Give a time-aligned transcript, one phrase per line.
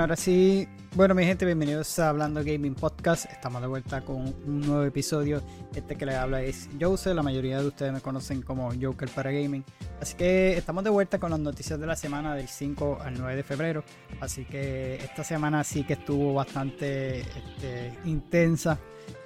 [0.00, 3.30] Ahora sí, bueno mi gente, bienvenidos a Hablando Gaming Podcast.
[3.30, 5.42] Estamos de vuelta con un nuevo episodio.
[5.74, 9.30] Este que les habla es Jose, la mayoría de ustedes me conocen como Joker para
[9.30, 9.62] Gaming.
[10.00, 13.36] Así que estamos de vuelta con las noticias de la semana del 5 al 9
[13.36, 13.84] de febrero.
[14.22, 18.78] Así que esta semana sí que estuvo bastante este, intensa.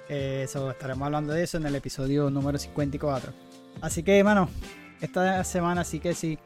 [0.09, 3.31] Eh, estaremos hablando de eso en el episodio número 54.
[3.79, 4.49] Así que, mano,
[5.01, 6.37] esta semana sí que sí.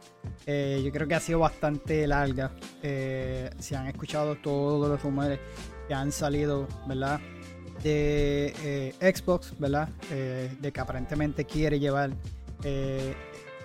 [0.45, 2.52] Eh, yo creo que ha sido bastante larga.
[2.81, 5.39] Eh, se han escuchado todos los rumores
[5.88, 7.20] que han salido, ¿verdad?
[7.84, 9.88] De eh, Xbox, ¿verdad?
[10.09, 12.12] de que aparentemente quiere llevar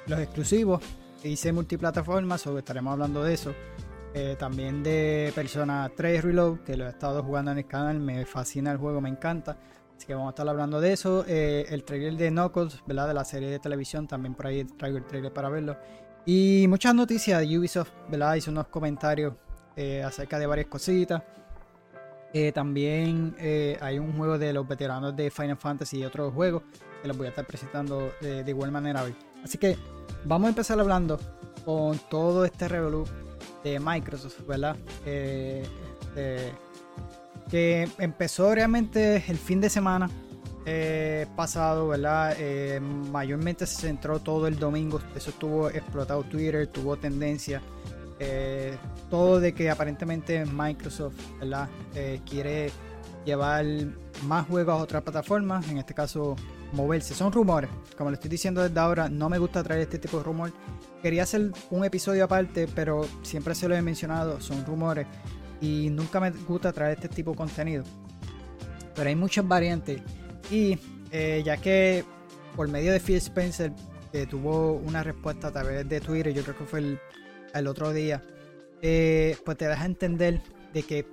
[0.07, 0.83] los exclusivos.
[1.23, 3.55] Hice multiplataformas, o estaremos hablando de eso.
[4.39, 7.99] también de Persona 3 Reload, que lo he estado jugando en el canal.
[7.99, 9.57] Me fascina el juego, me encanta.
[9.97, 11.25] Así que vamos a estar hablando de eso.
[11.27, 13.09] Eh, el trailer de Knuckles, ¿verdad?
[13.09, 15.77] De la serie de televisión, también por ahí traigo el trailer para verlo.
[16.27, 18.35] Y muchas noticias de Ubisoft, ¿verdad?
[18.35, 19.35] Hizo unos comentarios
[19.77, 21.23] eh, acerca de varias cositas.
[22.33, 23.37] Eh, también
[23.81, 26.65] hay un juego de los veteranos de Final Fantasy y otros juegos
[27.01, 29.15] que los voy a estar presentando de, igual manera hoy.
[29.45, 29.79] Así que
[30.25, 31.21] vamos a empezar hablando
[31.65, 33.05] con todo este revolú
[33.63, 34.77] de Microsoft, ¿verdad?
[37.51, 40.11] Que empezó realmente el fin de semana
[40.67, 42.35] eh, pasado, ¿verdad?
[42.39, 47.61] Eh, mayormente se centró todo el domingo, eso estuvo explotado Twitter, tuvo tendencia,
[48.19, 48.79] eh,
[49.11, 51.69] todo de que aparentemente Microsoft, ¿verdad?
[52.29, 52.71] quiere
[53.27, 53.65] llevar
[54.27, 56.35] más juegos a otras plataformas, en este caso
[56.73, 57.15] moverse.
[57.15, 60.25] Son rumores, como le estoy diciendo desde ahora, no me gusta traer este tipo de
[60.25, 60.51] rumor.
[61.03, 65.07] Quería hacer un episodio aparte, pero siempre se lo he mencionado, son rumores
[65.65, 67.85] y nunca me gusta traer este tipo de contenido.
[68.95, 70.03] Pero hay muchas variantes
[70.51, 70.79] y
[71.11, 72.05] eh, ya que
[72.55, 73.73] por medio de Phil Spencer
[74.13, 76.99] eh, tuvo una respuesta a través de Twitter, yo creo que fue
[77.55, 78.23] el, otro día,
[78.83, 80.41] eh, pues te deja entender
[80.73, 81.07] de que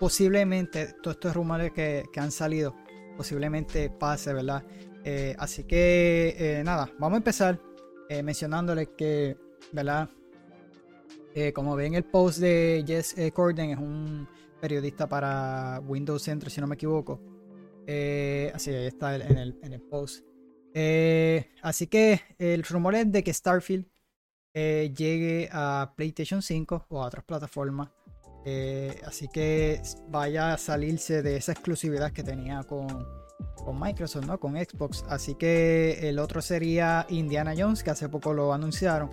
[0.00, 2.74] posiblemente todos estos rumores que, que han salido
[3.16, 4.64] posiblemente pase, ¿verdad?
[5.38, 7.58] así que nada, vamos a empezar
[8.22, 9.38] mencionándoles que,
[9.72, 10.10] ¿verdad?
[11.40, 14.26] Eh, como ven el post de Jess eh, Corden, es un
[14.60, 17.20] periodista para Windows Central, si no me equivoco.
[17.86, 20.24] Eh, así, ahí está en el, en el post.
[21.62, 23.86] así que el rumor es de que Starfield
[24.52, 27.90] llegue a PlayStation 5 o a otras plataformas.
[29.04, 32.88] así que vaya a salirse de esa exclusividad que tenía con,
[33.54, 34.40] con Microsoft, ¿no?
[34.40, 35.04] Con Xbox.
[35.08, 39.10] Así que el otro sería Indiana Jones, que hace poco lo anunciaron.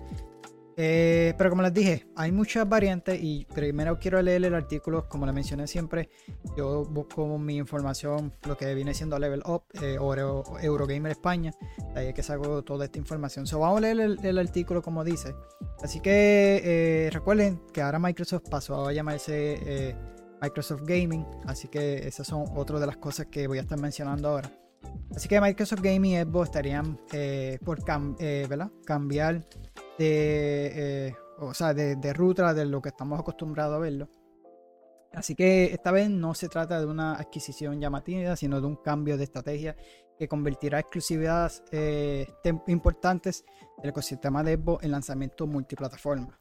[0.78, 5.24] Eh, pero como les dije, hay muchas variantes y primero quiero leer el artículo, como
[5.24, 6.10] les mencioné siempre,
[6.56, 10.14] yo busco mi información, lo que viene siendo Level Up eh, o
[10.60, 11.52] Eurogamer España,
[11.94, 13.46] de ahí es que saco toda esta información.
[13.46, 15.34] So, vamos a leer el, artículo como dice.
[15.82, 19.96] Así que eh, recuerden que ahora Microsoft pasó a llamarse
[20.42, 24.28] Microsoft Gaming, así que esas son otras de las cosas que voy a estar mencionando
[24.28, 24.65] ahora.
[25.14, 26.98] Así que Microsoft Gaming y Xbox estarían
[27.64, 29.44] por cambiar
[29.98, 34.08] de, eh, o sea, de, ruta de lo que estamos acostumbrados a verlo.
[35.12, 39.16] Así que esta vez no se trata de una adquisición llamativa, sino de un cambio
[39.16, 39.76] de estrategia
[40.18, 42.26] que convertirá exclusividades eh,
[42.66, 43.44] importantes
[43.78, 46.38] del ecosistema de Xbox en lanzamiento multiplataforma.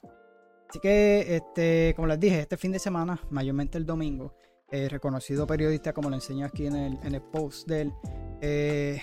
[0.69, 4.35] Así que, este, como les dije, este fin de semana, mayormente el domingo,
[4.69, 7.94] el reconocido periodista, como lo enseño aquí en el post del,
[8.41, 9.01] eh,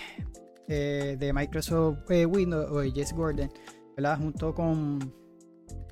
[0.67, 3.49] de Microsoft Windows, o Jess Gordon,
[4.17, 5.13] Junto con,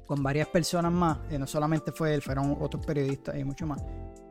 [0.05, 3.83] con varias personas más, eh, no solamente fue él, fueron otros periodistas y mucho más.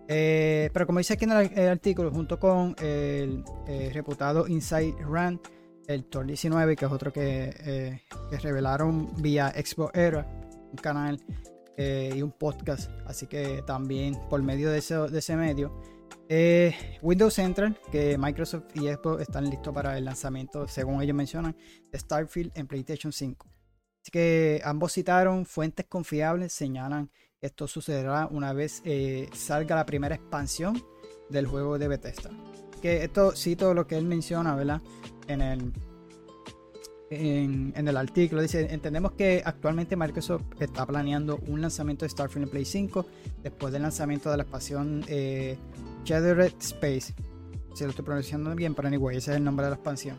[0.08, 3.44] Eh, pero como dice aquí en el, artículo, junto con el,
[3.92, 5.40] reputado Inside Run,
[5.86, 10.26] el Tor 19, que es otro que, que revelaron vía Expo Era,
[10.70, 11.20] un canal
[11.82, 15.80] eh, y un podcast, así que también por medio de de ese medio.
[17.02, 21.56] Windows Central, que Microsoft y Xbox están listos para el lanzamiento, según ellos mencionan,
[21.90, 23.48] de Starfield en PlayStation 5.
[24.02, 27.10] Así que ambos citaron fuentes confiables, señalan
[27.40, 30.80] que esto sucederá una vez eh, salga la primera expansión
[31.28, 32.30] del juego de Bethesda.
[32.80, 34.80] Que esto cito lo que él menciona, ¿verdad?
[35.26, 35.72] En el,
[37.10, 42.50] en, el artículo dice, entendemos que actualmente Microsoft está planeando un lanzamiento de Starfield en
[42.50, 43.06] Play 5
[43.42, 45.58] después del lanzamiento de la expansión eh,
[46.04, 47.14] Shattered Space.
[47.74, 50.16] Si lo estoy pronunciando bien, pero anyway, ese es el nombre de la expansión,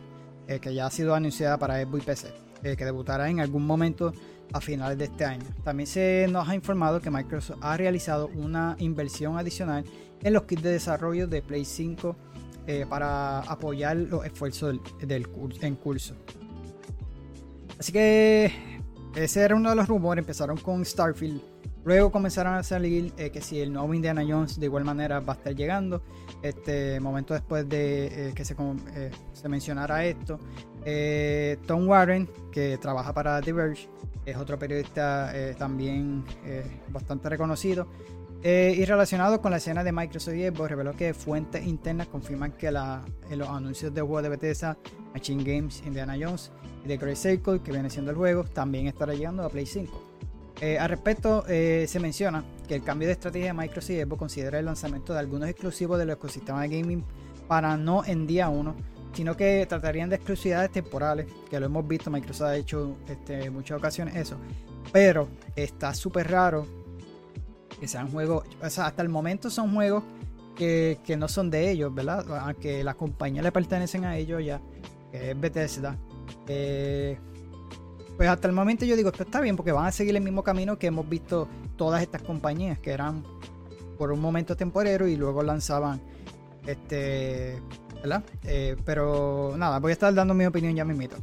[0.48, 2.52] eh, que ya ha sido anunciada para Xbox y PC.
[2.64, 4.12] Eh, que debutará en algún momento
[4.52, 5.44] a finales de este año.
[5.64, 9.84] También se nos ha informado que Microsoft ha realizado una inversión adicional
[10.22, 12.16] en los kits de desarrollo de Play 5
[12.68, 15.26] eh, para apoyar los esfuerzos del,
[15.60, 16.14] en curso.
[17.80, 18.52] Así que
[19.16, 20.22] ese era uno de los rumores.
[20.22, 21.40] Empezaron con Starfield
[21.84, 25.32] Luego comenzaron a salir eh, que si el nuevo Indiana Jones de igual manera va
[25.32, 26.02] a estar llegando.
[26.42, 28.54] Este momento después de eh, que se,
[28.94, 30.38] eh, se, mencionara esto.
[31.66, 33.88] Tom Warren, que trabaja para The Verge,
[34.26, 36.24] es otro periodista también
[36.88, 37.86] bastante reconocido.
[38.42, 43.48] y relacionado con la escena de Microsoft y reveló que fuentes internas confirman que los
[43.48, 44.76] anuncios de juegos de Bethesda,
[45.14, 46.50] Machine Games, Indiana Jones
[46.84, 50.11] y The Great Circle, que viene siendo el juego, también estará llegando a Play 5.
[50.62, 54.18] Eh, al respecto, eh, se menciona que el cambio de estrategia de Microsoft y Xbox
[54.20, 57.04] considera el lanzamiento de algunos exclusivos del ecosistema de gaming
[57.48, 58.72] para no en día 1,
[59.12, 63.54] sino que tratarían de exclusividades temporales, que lo hemos visto, Microsoft ha hecho este, en
[63.54, 64.36] muchas ocasiones eso,
[64.92, 65.26] pero
[65.56, 66.64] está súper raro
[67.80, 70.04] que sean juegos, o sea, hasta el momento son juegos
[70.54, 72.24] que, no son de ellos, ¿verdad?
[72.38, 74.60] Aunque las compañías le pertenecen a ellos ya,
[75.10, 75.98] que es Bethesda.
[76.46, 77.18] Eh,
[78.16, 80.42] pues hasta el momento yo digo, esto está bien porque van a seguir el mismo
[80.42, 83.24] camino que hemos visto todas estas compañías que eran
[83.98, 86.00] por un momento temporero y luego lanzaban
[86.66, 87.60] este,
[88.02, 88.22] ¿verdad?
[88.44, 91.16] Eh, pero nada, voy a estar dando mi opinión ya mismito.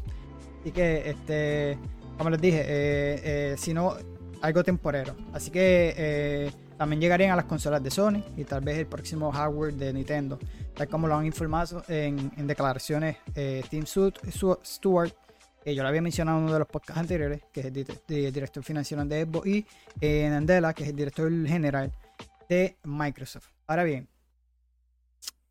[0.61, 1.77] Así que, este,
[2.17, 3.95] como les dije, eh, eh, si no,
[4.41, 5.15] algo temporero.
[5.33, 9.73] Así que también llegarían a las consolas de Sony y tal vez el próximo hardware
[9.73, 10.39] de Nintendo,
[10.73, 13.17] tal como lo han informado en, en declaraciones
[13.69, 15.13] Tim Stewart
[15.65, 17.73] yo lo había mencionado en uno de los podcasts anteriores, que es el,
[18.33, 19.65] director financiero de Xbox, y
[20.01, 21.91] eh, Nandela, que es el director general
[22.47, 23.47] de Microsoft.
[23.67, 24.07] Ahora bien,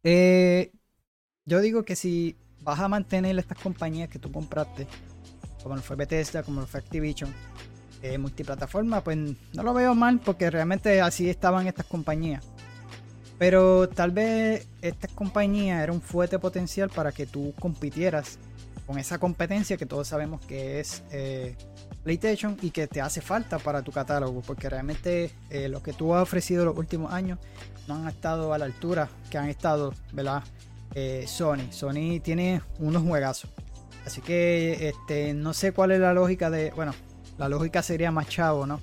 [0.02, 0.72] eh,
[1.44, 4.86] yo digo que si vas a mantener estas compañías que tú compraste,
[5.62, 7.32] como lo fue Bethesda, como lo fue Activision,
[8.02, 12.44] eh, multiplataforma, pues no lo veo mal porque realmente así estaban estas compañías.
[13.38, 18.38] Pero tal vez estas compañías era un fuerte potencial para que tú compitieras
[18.88, 21.54] con esa competencia que todos sabemos que es eh,
[22.04, 26.14] PlayStation y que te hace falta para tu catálogo, porque realmente eh, lo que tú
[26.14, 27.38] has ofrecido los últimos años
[27.86, 30.42] no han estado a la altura que han estado, ¿verdad?
[30.94, 31.70] Eh, Sony.
[31.70, 33.50] Sony tiene unos juegazos.
[34.06, 36.70] Así que este, no sé cuál es la lógica de.
[36.70, 36.94] Bueno,
[37.36, 38.80] la lógica sería más chavo, ¿no?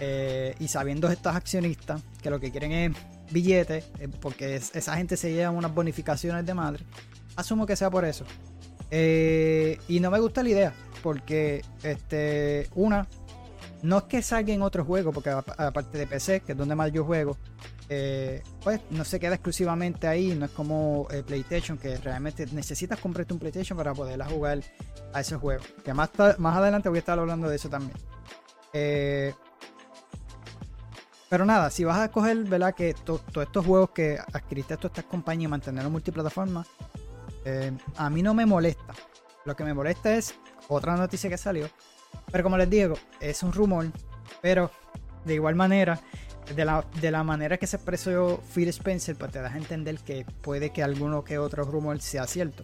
[0.00, 2.92] y sabiendo estos accionistas que lo que quieren es
[3.32, 3.84] billetes,
[4.20, 6.84] porque esa gente se lleva unas bonificaciones de madre,
[7.34, 8.24] asumo que sea por eso.
[8.90, 13.06] Eh, y no me gusta la idea, porque este, una,
[13.82, 16.90] no es que salga en otro juego, porque aparte de PC, que es donde más
[16.92, 17.36] yo juego,
[17.90, 22.98] eh, pues no se queda exclusivamente ahí, no es como eh, PlayStation, que realmente necesitas
[22.98, 24.60] comprarte un PlayStation para poder jugar
[25.12, 25.62] a ese juego.
[25.84, 27.96] Que más, más adelante voy a estar hablando de eso también.
[31.28, 32.74] pero nada, si vas a coger, ¿verdad?
[32.74, 36.66] Que todos estos juegos que adquiriste a todas estas compañías y mantenerlos multiplataforma,
[37.48, 38.94] eh, a mí no me molesta.
[39.46, 40.34] Lo que me molesta es
[40.68, 41.68] otra noticia que salió.
[42.30, 43.86] Pero como les digo, es un rumor.
[44.42, 44.70] Pero
[45.24, 45.98] de igual manera,
[46.54, 49.98] de la, de la manera que se expresó Phil Spencer, pues te das a entender
[49.98, 52.62] que puede que alguno que otro rumor sea cierto.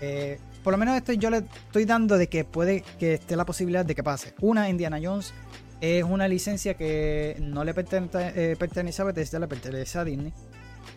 [0.00, 3.44] Eh, por lo menos esto yo le estoy dando de que puede que esté la
[3.44, 4.34] posibilidad de que pase.
[4.40, 5.34] Una, Indiana Jones
[5.80, 10.32] es una licencia que no le pertenece, eh, pertenece a Bethesda, le pertenece a Disney.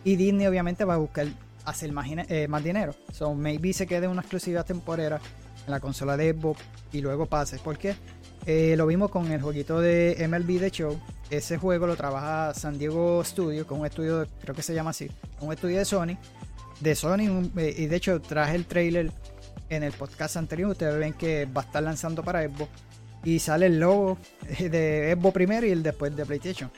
[0.04, 1.26] Y Disney obviamente va a buscar
[1.64, 2.94] hacer más, eh, más dinero.
[3.12, 5.20] So, maybe se quede una exclusividad temporera
[5.64, 6.60] en la consola de Xbox
[6.92, 7.58] y luego pase.
[7.62, 7.94] Porque
[8.46, 11.00] eh, lo vimos con el jueguito de MLB The Show.
[11.30, 15.08] Ese juego lo trabaja San Diego Studio, con un estudio, creo que se llama así,
[15.40, 16.16] un estudio de Sony.
[16.80, 19.12] De Sony, eh, y de hecho traje el trailer
[19.68, 20.70] en el podcast anterior.
[20.70, 22.70] Ustedes ven que va a estar lanzando para Xbox.
[23.22, 24.18] Y sale el logo
[24.58, 26.70] de Xbox primero y el después de PlayStation.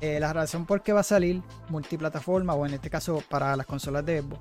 [0.00, 3.66] Eh, la razón por qué va a salir multiplataforma, o en este caso para las
[3.66, 4.40] consolas de Xbox,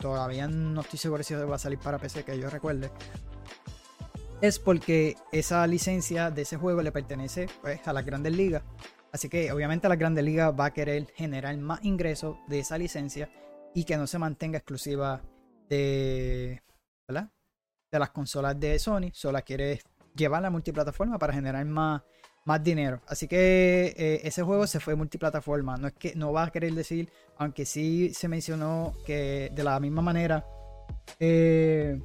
[0.00, 2.90] todavía no estoy seguro si va a salir para PC, que yo recuerde,
[4.40, 8.62] es porque esa licencia de ese juego le pertenece pues, a las grandes ligas.
[9.12, 13.30] Así que obviamente la grandes ligas va a querer generar más ingresos de esa licencia
[13.74, 15.22] y que no se mantenga exclusiva
[15.68, 16.62] de,
[17.08, 19.10] de las consolas de Sony.
[19.12, 19.80] Solo quiere
[20.14, 22.02] llevar la multiplataforma para generar más
[22.48, 23.02] más dinero.
[23.06, 25.76] Así que eh, ese juego se fue multiplataforma.
[25.76, 29.78] No es que no va a querer decir, aunque sí se mencionó que de la
[29.78, 30.46] misma manera.
[31.20, 32.00] Eh,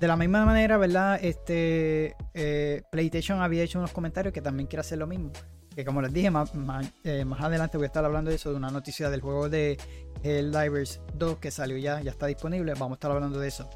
[0.00, 1.20] de la misma manera, ¿verdad?
[1.22, 5.30] Este eh, PlayStation había hecho unos comentarios que también quiere hacer lo mismo.
[5.72, 6.92] Que como les dije, más, más,
[7.38, 9.78] adelante voy a estar hablando de eso, de una noticia del juego de
[10.24, 12.72] el Divers 2 que salió ya, ya está disponible.
[12.72, 13.70] Vamos a estar hablando de eso.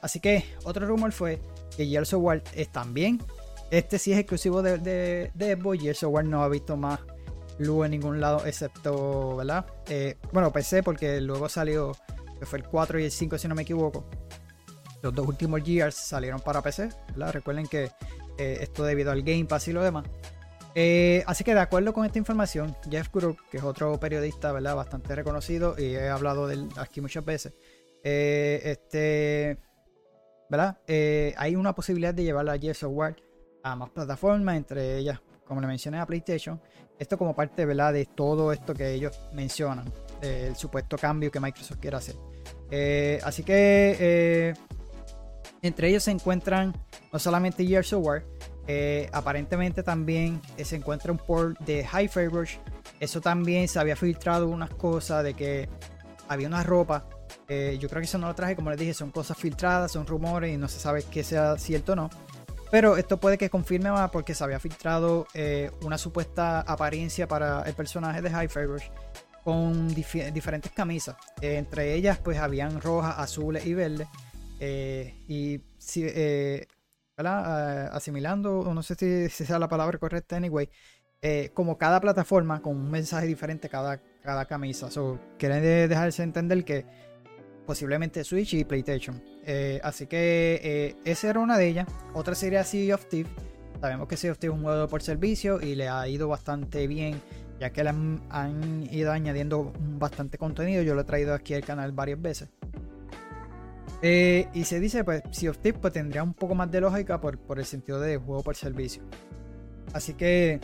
[0.00, 1.40] Así que otro rumor fue
[1.76, 3.20] que Gears of es también.
[3.70, 6.24] Este sí es exclusivo de, de, de Xbox.
[6.24, 7.00] No ha visto más
[7.58, 9.66] luz en ningún lado, excepto, ¿verdad?
[9.88, 11.92] Eh, bueno, PC, porque luego salió,
[12.38, 14.04] que fue el 4 y el 5, si no me equivoco.
[15.02, 17.32] Los dos últimos Gears salieron para PC, ¿verdad?
[17.32, 17.90] Recuerden que
[18.38, 20.04] esto debido al Game Pass y lo demás.
[20.74, 24.74] Eh, así que de acuerdo con esta información, Jeff Group, que es otro periodista ¿verdad?
[24.74, 27.52] bastante reconocido y he hablado de él aquí muchas veces,
[28.02, 29.58] eh, este,
[30.48, 30.78] ¿verdad?
[30.86, 33.16] Eh, hay una posibilidad de llevar a Gears Software
[33.62, 36.60] a más plataformas, entre ellas, como le mencioné, a PlayStation.
[36.98, 37.92] Esto como parte ¿verdad?
[37.92, 42.16] de todo esto que ellos mencionan, el supuesto cambio que Microsoft quiere hacer.
[43.24, 44.54] así que
[45.62, 46.74] entre ellos se encuentran
[47.12, 48.24] no solamente Gears Software,
[48.66, 52.56] eh, aparentemente también eh, se encuentra un port de High Rush.
[53.00, 55.68] Eso también se había filtrado unas cosas de que
[56.28, 57.06] había una ropa.
[57.48, 60.06] Eh, yo creo que eso no lo traje, como les dije, son cosas filtradas, son
[60.06, 62.10] rumores y no se sabe qué sea cierto o no.
[62.70, 65.26] Pero esto puede que confirme más porque se había filtrado
[65.82, 68.84] una supuesta apariencia para el personaje de High Rush
[69.44, 71.16] con diferentes camisas.
[71.42, 74.08] entre ellas, pues habían rojas, azules y verdes.
[74.58, 76.66] y si, eh,
[77.92, 78.94] asimilando, o no sé
[79.28, 80.68] si, sea la palabra correcta, anyway,
[81.20, 84.90] eh, como cada plataforma con un mensaje diferente cada, cada camisa.
[84.90, 86.84] So, quieren dejarse entender que
[87.66, 89.22] posiblemente Switch y PlayStation.
[89.44, 91.86] Eh, así que esa era una de ellas.
[92.14, 93.32] Otra sería Sea of Thieves.
[93.80, 96.86] Sabemos que Sea of Thieves es un juego por servicio y le ha ido bastante
[96.86, 97.20] bien,
[97.58, 100.82] ya que le han, han ido añadiendo bastante contenido.
[100.82, 102.48] Yo lo he traído aquí al canal varias veces.
[104.02, 107.20] Eh, y se dice, pues, Sea of Thieves pues, tendría un poco más de lógica
[107.20, 109.04] por, por el sentido de juego por servicio.
[109.92, 110.60] Así que,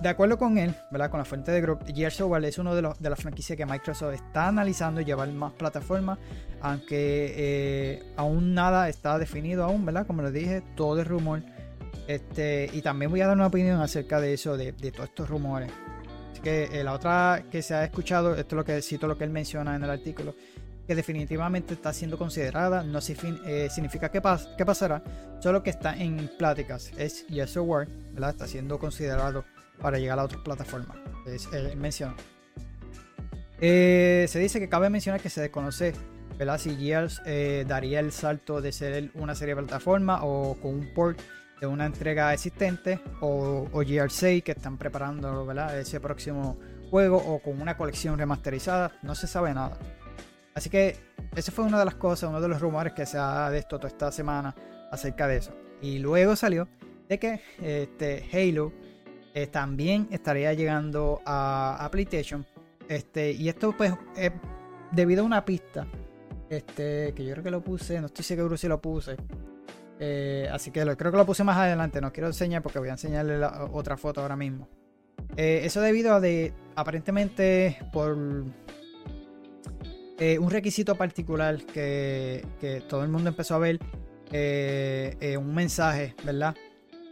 [0.00, 1.10] de acuerdo con él, ¿verdad?
[1.10, 3.66] Con la fuente de Group, Gears Software es uno de, los, de las franquicias que
[3.66, 6.18] Microsoft está analizando llevar más plataformas,
[6.60, 10.06] aunque eh, aún nada está definido aún, ¿verdad?
[10.06, 11.42] Como les dije, todo es rumor.
[12.06, 15.28] Este, y también voy a dar una opinión acerca de eso, de, de todos estos
[15.28, 15.70] rumores.
[16.32, 19.18] Así que eh, la otra que se ha escuchado, esto es lo que cito lo
[19.18, 20.34] que él menciona en el artículo,
[20.86, 24.22] que definitivamente está siendo considerada, no eh, significa que,
[24.56, 25.02] que, pasará,
[25.38, 26.92] solo que está en pláticas.
[26.96, 28.30] Es Yes or ¿verdad?
[28.30, 29.44] Está siendo considerado
[29.80, 30.96] para llegar a otras plataformas.
[31.26, 31.38] Eh,
[33.60, 35.94] eh, se dice que cabe mencionar que se desconoce
[36.58, 37.20] si Gears
[37.66, 41.18] daría el salto de ser una serie de plataformas o con un port
[41.60, 46.56] de una entrega existente o, o Gears 6 que están preparando ese próximo
[46.90, 48.92] juego o con una colección remasterizada.
[49.02, 49.78] No se sabe nada.
[50.54, 50.96] Así que
[51.36, 53.78] esa fue una de las cosas, uno de los rumores que se ha de esto
[53.78, 54.54] toda esta semana
[54.90, 55.52] acerca de eso.
[55.80, 56.68] Y luego salió
[57.08, 58.72] de que este, Halo
[59.40, 62.44] eh, también estaría llegando a, PlayStation.
[62.88, 64.32] Este, y esto pues es
[64.90, 65.86] debido a una pista.
[66.50, 69.14] Este, que yo creo que lo puse, no estoy seguro si lo puse.
[70.00, 72.00] Eh, así que lo, creo que lo puse más adelante.
[72.00, 73.38] No quiero enseñar porque voy a enseñarle
[73.70, 74.68] otra foto ahora mismo.
[75.36, 78.52] Eh, eso debido a de aparentemente por un
[80.50, 83.78] requisito particular que, todo el mundo empezó a ver,
[85.38, 86.56] un mensaje, ¿verdad?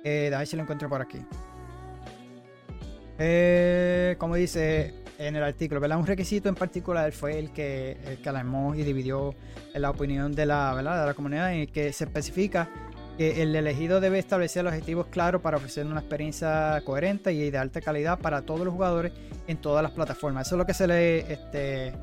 [0.05, 1.21] A ver si lo encuentro por aquí.
[4.19, 5.99] Como dice en el artículo, ¿verdad?
[5.99, 9.35] Un requisito en particular fue el que, el alarmó y dividió
[9.75, 12.69] la opinión de la, de la comunidad en el que se especifica
[13.17, 17.81] que el elegido debe establecer objetivos claros para ofrecer una experiencia coherente y de alta
[17.81, 19.13] calidad para todos los jugadores
[19.47, 20.47] en todas las plataformas.
[20.47, 21.95] Eso es lo que se le este.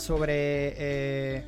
[0.00, 1.44] Sobre eh,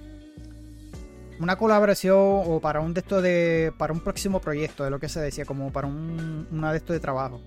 [1.40, 3.70] una colaboración o para un de estos de.
[3.76, 6.94] para un próximo proyecto, de lo que se decía, como para un, una de estos
[6.94, 7.42] de trabajo.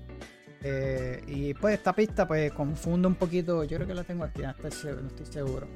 [0.63, 3.63] Eh, y pues esta pista pues confunde un poquito.
[3.63, 5.67] Yo creo que la tengo aquí, no estoy, seguro.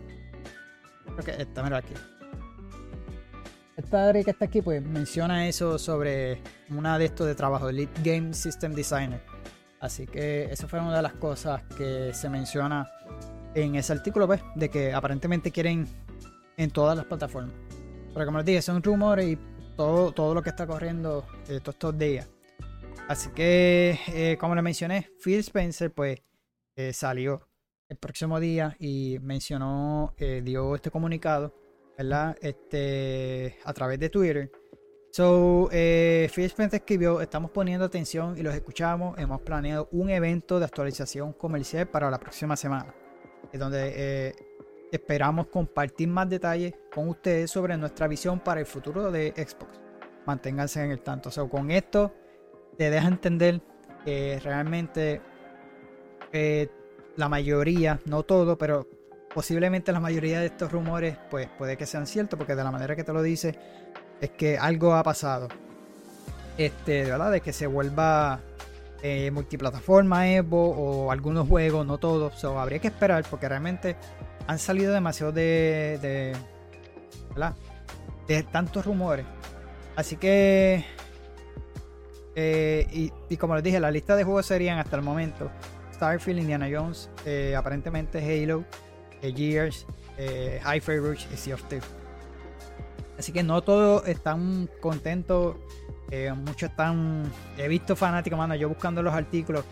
[1.04, 1.94] Creo que esta, mira aquí.
[3.78, 7.90] Esta área que está aquí pues menciona eso sobre una de estos de trabajo, Lead
[8.04, 9.22] Game System Designer.
[9.80, 12.90] Así que esa fue una de las cosas que se menciona
[13.54, 15.88] en ese artículo, pues, de que aparentemente quieren
[16.58, 17.54] en todas las plataformas.
[18.14, 19.38] Pero como les dije, son rumores y
[19.76, 22.28] todo, todo lo que está corriendo eh, todos estos días.
[23.08, 26.22] Así que, eh, como les mencioné, Phil Spencer, pues,
[26.76, 27.48] eh, salió
[27.88, 31.54] el próximo día y mencionó, dio este comunicado,
[31.98, 32.36] ¿verdad?
[32.42, 34.52] Este, a través de Twitter.
[35.12, 39.18] So, Phil Spencer escribió, estamos poniendo atención y los escuchamos.
[39.20, 42.94] Hemos planeado un evento de actualización comercial para la próxima semana
[43.58, 44.36] donde eh,
[44.92, 49.80] esperamos compartir más detalles con ustedes sobre nuestra visión para el futuro de Xbox.
[50.26, 51.30] Manténganse en el tanto.
[51.42, 52.14] O con esto
[52.78, 53.62] te deja entender
[54.04, 55.22] que realmente
[57.16, 58.88] la mayoría, no todo, pero
[59.34, 62.96] posiblemente la mayoría de estos rumores, pues puede que sean ciertos, porque de la manera
[62.96, 63.58] que te lo dice,
[64.22, 65.48] es que algo ha pasado.
[66.58, 68.40] Este, verdad, de que se vuelva
[69.02, 72.34] eh, multiplataforma Evo o algunos juegos, no todos.
[72.40, 73.98] So, habría que esperar porque realmente
[74.48, 76.34] han salido demasiado de, de,
[78.28, 79.26] de tantos rumores.
[79.96, 80.86] Así que
[82.36, 85.50] y, y, como les dije, la lista de juegos serían hasta el momento
[85.94, 87.10] Starfield, Indiana Jones,
[87.58, 88.64] aparentemente Halo,
[89.22, 89.86] Gears,
[90.18, 92.06] Hi-Fi Rush y Sea of Thieves.
[93.18, 95.56] Así que no todos están contentos.
[96.12, 97.24] Eh, muchos están.
[97.58, 99.64] He visto fanáticos, mano, yo buscando los artículos,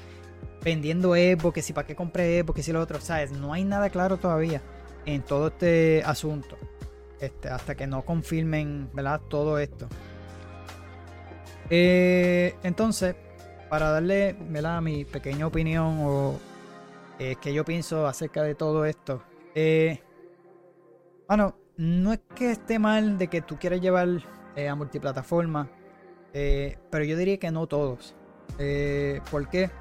[0.63, 2.99] vendiendo Evo, que si para qué compré Evo, que si lo otro.
[3.01, 3.31] ¿Sabes?
[3.31, 4.61] No hay nada claro todavía
[5.05, 6.57] en todo este asunto.
[7.19, 9.21] Este, hasta que no confirmen, ¿verdad?
[9.29, 9.87] Todo esto.
[11.75, 13.15] Eh, entonces,
[13.67, 14.79] para darle, ¿verdad?
[14.79, 16.39] Mi pequeña opinión o
[17.17, 19.23] eh, que yo pienso acerca de todo esto.
[21.27, 24.07] bueno, no es que esté mal de que tú quieras llevar
[24.55, 25.67] eh, a multiplataforma,
[26.33, 28.13] eh, pero yo diría que no todos.
[28.59, 29.71] Eh, ¿Por qué?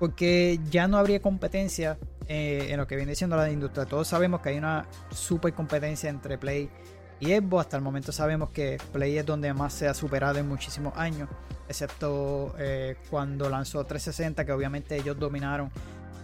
[0.00, 3.84] Porque ya no habría competencia en lo que viene siendo la industria.
[3.84, 6.70] Todos sabemos que hay una super competencia entre Play
[7.22, 7.66] y Xbox.
[7.66, 11.28] Hasta el momento sabemos que Play es donde más se ha superado en muchísimos años,
[11.68, 12.54] excepto
[13.08, 15.70] cuando lanzó 360, que obviamente ellos dominaron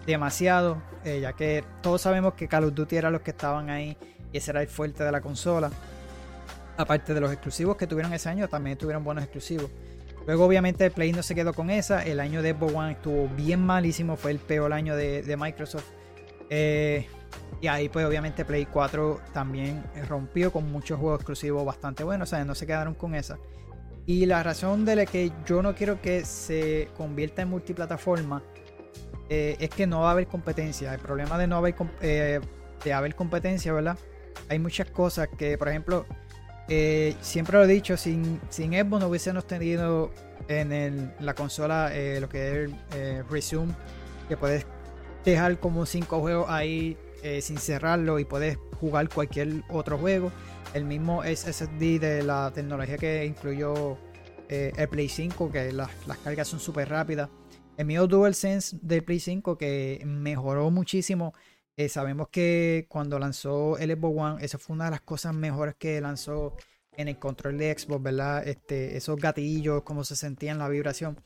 [0.06, 3.96] demasiado, eh, ya que todos sabemos que Call of Duty era los que estaban ahí
[4.32, 5.70] y ese era el fuerte de la consola.
[6.76, 9.70] Aparte de los exclusivos que tuvieron ese año, también tuvieron buenos exclusivos.
[10.26, 12.02] Luego, obviamente, Play no se quedó con esa.
[12.02, 15.86] El año de Xbox One estuvo bien malísimo, fue el peor año de, Microsoft.
[16.50, 17.06] Eh,
[17.60, 22.28] y ahí, pues, obviamente, Play 4 también rompió con muchos juegos exclusivos bastante buenos.
[22.28, 23.38] O sea, no se quedaron con esa.
[24.06, 28.42] Y la razón de la que yo no quiero que se convierta en multiplataforma
[29.28, 30.94] eh, es que no va a haber competencia.
[30.94, 32.40] El problema de no haber, eh,
[32.84, 33.98] de haber competencia, ¿verdad?
[34.48, 36.06] Hay muchas cosas que, por ejemplo,
[36.68, 40.10] eh, siempre lo he dicho, sin, sin Xbox no hubiésemos tenido
[40.48, 41.90] en la consola
[42.20, 43.74] lo que es Resume,
[44.28, 44.64] que puedes
[45.22, 46.96] dejar como cinco juegos ahí
[47.40, 50.32] sin cerrarlo y puedes jugar cualquier otro juego.
[50.74, 53.98] El mismo SSD de la tecnología que incluyó
[54.48, 57.28] el Play 5, que las, las cargas son súper rápidas.
[57.78, 61.32] El mío DualSense de Play 5 que mejoró muchísimo.
[61.76, 65.76] Eh, sabemos que cuando lanzó el Xbox One, esa fue una de las cosas mejores
[65.76, 66.56] que lanzó
[66.96, 68.48] en el control de Xbox, ¿verdad?
[68.48, 71.20] Este, esos gatillos, cómo se sentían la vibración.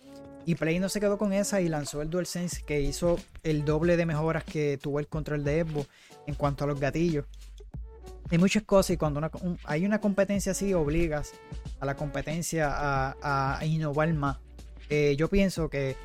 [0.45, 3.97] Y Play no se quedó con esa y lanzó el DualSense que hizo el doble
[3.97, 5.89] de mejoras que tuvo el control de Xbox
[6.27, 7.27] en cuanto a los gatillos.
[8.31, 9.21] Hay muchas cosas y cuando
[9.65, 11.33] hay una competencia así, obligas
[11.81, 14.39] a la competencia a, innovar más.
[14.89, 15.97] Eh, yo pienso que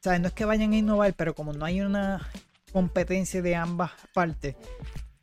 [0.00, 2.28] sea, no es que vayan a innovar, pero como no hay una
[2.72, 4.56] competencia de ambas partes,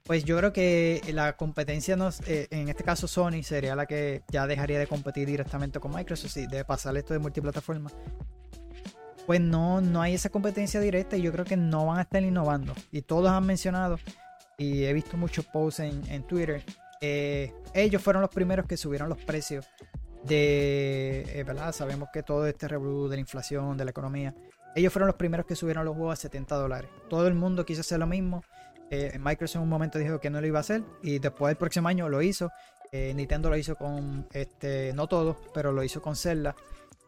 [0.04, 4.48] pues yo creo que la competencia, eh, en este caso Sony, sería la que ya
[4.48, 7.92] dejaría de competir directamente con Microsoft y de pasar esto de multiplataforma.
[9.26, 12.24] Pues no, no hay esa competencia directa y yo creo que no van a estar
[12.24, 12.74] innovando.
[12.92, 14.00] Y todos han mencionado,
[14.58, 16.64] y he visto muchos posts en, Twitter,
[17.02, 19.66] eh, ellos fueron los primeros que subieron los precios
[20.24, 21.72] de, eh, ¿verdad?
[21.72, 24.36] Sabemos que todo este revolú de la inflación, de la economía,
[24.76, 26.90] ellos fueron los primeros que subieron los juegos a 70 dólares.
[27.10, 28.44] Todo el mundo quiso hacer lo mismo.
[28.90, 31.58] Eh, Microsoft en un momento dijo que no lo iba a hacer y después del
[31.58, 32.52] próximo año lo hizo.
[32.92, 36.56] Eh, Nintendo lo hizo con, este, no todo, pero lo hizo con Zelda.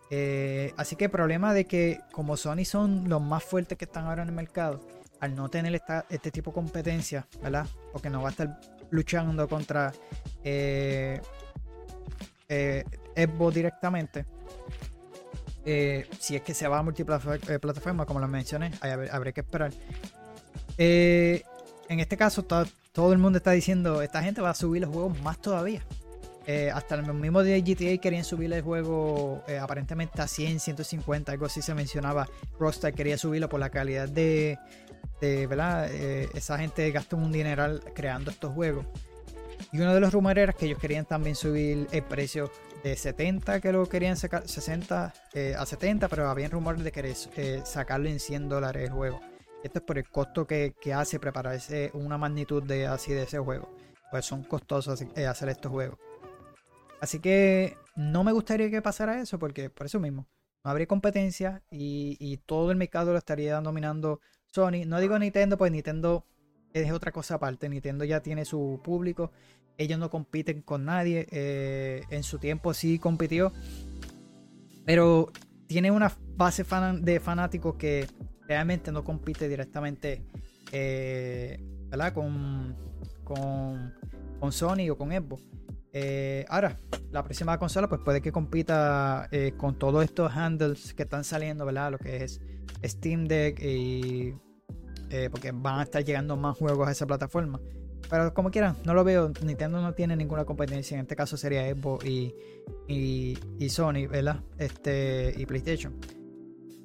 [0.09, 4.05] Eh, así que el problema de que como Sony son los más fuertes que están
[4.05, 4.81] ahora en el mercado,
[5.19, 7.65] al no tener este tipo de competencia, ¿verdad?
[7.91, 8.59] Porque no va a estar
[8.91, 9.93] luchando contra
[13.15, 14.25] Xbox directamente,
[15.65, 19.71] eh, si es que se va a multiplataforma, como lo mencioné, habrá que esperar.
[20.77, 21.43] Eh,
[21.87, 25.19] en este caso, todo, el mundo está diciendo, esta gente va a subir los juegos
[25.21, 25.83] más todavía.
[26.45, 31.45] Eh, hasta el mismo de GTA querían subir el juego aparentemente a 100, 150, algo
[31.45, 32.27] así se mencionaba.
[32.59, 34.57] Rockstar quería subirlo por la calidad de,
[35.21, 35.89] ¿verdad?
[35.91, 38.85] esa gente gastó un dineral creando estos juegos.
[39.71, 42.51] Y uno de los rumores era que ellos querían también subir el precio
[42.83, 47.15] de 70 que lo querían sacar, 60 eh, a 70, pero había rumores de querer
[47.37, 49.21] eh, sacarlo en 100 dólares el juego.
[49.63, 53.73] Esto es por el costo que, hace prepararse una magnitud de así de ese juego.
[54.11, 55.97] Pues son costosos eh, hacer estos juegos.
[57.03, 60.25] Así que no me gustaría que pasara eso, porque por eso mismo,
[60.63, 64.85] no habría competencia y, todo el mercado lo estaría dominando Sony.
[64.87, 66.25] No digo Nintendo, pues Nintendo
[66.71, 67.67] es otra cosa aparte.
[67.67, 69.33] Nintendo ya tiene su público.
[69.77, 71.27] Ellos no compiten con nadie.
[71.29, 73.51] Eh, en su tiempo sí compitió.
[74.85, 75.29] Pero
[75.67, 76.63] tiene una base
[77.01, 78.07] de fanáticos que
[78.47, 80.23] realmente no compite directamente
[80.71, 81.59] eh,
[82.13, 82.77] Con,
[83.25, 85.43] con, Sony o con Xbox.
[85.93, 86.77] Eh, ahora,
[87.11, 91.91] la próxima consola pues puede que compita con todos estos handles que están saliendo, ¿verdad?
[91.91, 92.41] Lo que es
[92.83, 94.33] Steam Deck y
[95.13, 97.61] eh, porque van a estar llegando más juegos a esa plataforma.
[98.09, 99.31] pero como quieran, no lo veo.
[99.45, 100.95] Nintendo no tiene ninguna competencia.
[100.95, 102.33] En este caso sería Xbox y,
[102.87, 104.41] y, Sony, ¿verdad?
[104.57, 105.93] Este, y PlayStation.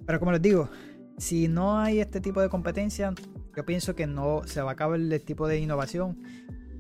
[0.06, 0.68] Pero como les digo,
[1.16, 3.14] si no hay este tipo de competencia,
[3.56, 6.18] yo pienso que no se va a acabar el tipo de innovación.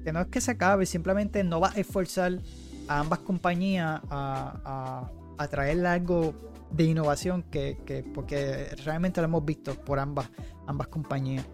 [0.04, 2.38] Que no es que se acabe, simplemente no va a esforzar
[2.88, 6.34] a ambas compañías a, a, traerle algo
[6.70, 10.28] de innovación que, porque realmente lo hemos visto por ambas,
[10.66, 11.44] ambas compañías.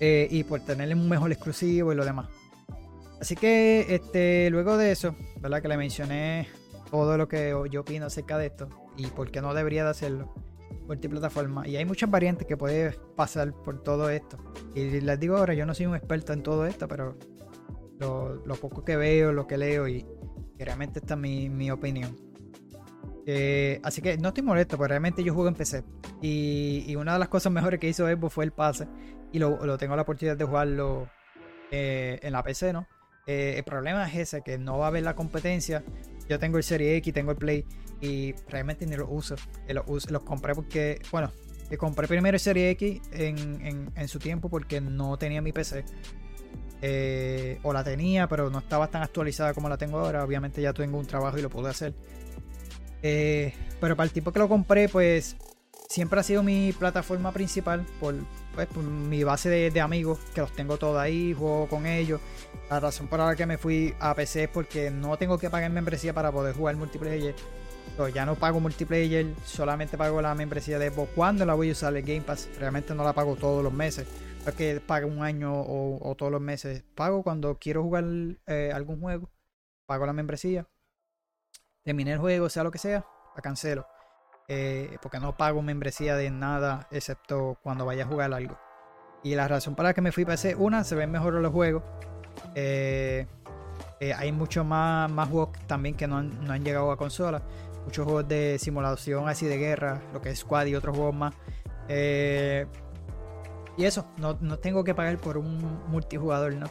[0.00, 2.28] Eh, y por tenerle un mejor exclusivo y lo demás.
[3.20, 5.60] Así que este, luego de eso, ¿verdad?
[5.60, 6.46] Que le mencioné
[6.90, 10.32] todo lo que yo opino acerca de esto y por qué no debería de hacerlo
[10.88, 11.68] multiplataforma.
[11.68, 14.38] Y hay muchas variantes que puede pasar por todo esto.
[14.74, 17.16] Y les digo ahora, yo no soy un experto en todo esto, pero
[18.00, 20.04] lo, poco que veo, lo que leo y,
[20.58, 22.16] realmente esta es mi, opinión.
[23.26, 25.84] Eh, así que no estoy molesto, porque realmente yo juego en PC.
[26.22, 28.88] Y, una de las cosas mejores que hizo Xbox fue el pase.
[29.30, 31.08] Y lo, tengo la oportunidad de jugarlo
[31.70, 32.86] eh, en la PC, ¿no?
[33.26, 35.84] Eh, el problema es ese, que no va a haber la competencia.
[36.28, 37.64] Yo tengo el Serie X, tengo el Play
[38.00, 39.36] y realmente ni los uso.
[39.68, 41.32] Los, compré porque, bueno,
[41.78, 45.84] compré primero el Serie X en, en, su tiempo porque no tenía mi PC.
[46.80, 50.24] Eh, o la tenía, pero no estaba tan actualizada como la tengo ahora.
[50.24, 51.94] Obviamente ya tengo un trabajo y lo pude hacer.
[53.02, 55.36] Eh, pero para el tipo que lo compré, pues
[55.88, 58.14] siempre ha sido mi plataforma principal por,
[58.54, 62.20] pues, mi base de, amigos, que los tengo todos ahí, juego con ellos.
[62.70, 65.70] La razón por la que me fui a PC es porque no tengo que pagar
[65.70, 67.34] membresía para poder jugar multiplayer.
[68.12, 71.96] ya no pago multiplayer, solamente pago la membresía de Xbox cuando la voy a usar
[71.96, 72.46] el Game Pass.
[72.58, 74.06] Realmente no la pago todos los meses.
[74.44, 76.84] No es que pague un año o, todos los meses.
[76.94, 78.04] Pago cuando quiero jugar
[78.46, 79.30] eh, algún juego.
[79.86, 80.66] Pago la membresía.
[81.84, 83.86] Terminé el juego, sea lo que sea, la cancelo.
[84.46, 88.58] Eh, porque no pago membresía de nada excepto cuando vaya a jugar algo.
[89.22, 91.52] Y la razón para la que me fui para ese, una, se ven mejor los
[91.52, 91.82] juegos.
[92.54, 93.26] Eh,
[94.00, 97.42] eh, hay muchos más, más juegos también que no han, llegado a consola.
[97.84, 101.34] Muchos juegos de simulación así de guerra, lo que es Squad y otros juegos más.
[103.76, 106.66] y eso, no, no, tengo que pagar por un multijugador, ¿no?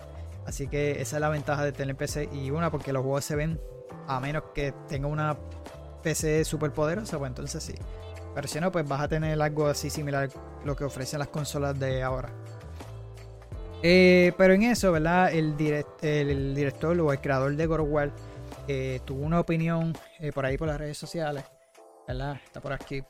[0.45, 2.29] Así que esa es la ventaja de tener PC.
[2.31, 3.59] Y una, porque los juegos se ven,
[4.07, 5.37] a menos que tenga una
[6.01, 7.75] PC súper poderosa, pues entonces sí.
[8.33, 11.27] Pero si no, pues vas a tener algo así similar a lo que ofrecen las
[11.27, 12.29] consolas de ahora.
[13.83, 15.31] Eh, pero en eso, ¿verdad?
[15.31, 18.11] El, director o el creador de God of
[18.67, 21.43] eh, tuvo una opinión eh, por ahí por las redes sociales,
[22.07, 22.39] ¿verdad?
[22.43, 23.03] Está por aquí.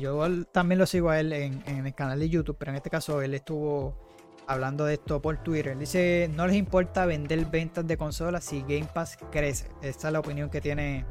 [0.00, 3.22] yo también lo sigo a él en, el canal de YouTube, pero en este caso
[3.22, 4.08] él estuvo
[4.48, 5.78] hablando de esto por Twitter.
[5.78, 9.68] dice, no les importa vender ventas de consolas si Game Pass crece.
[9.82, 11.04] Esta es la opinión que tiene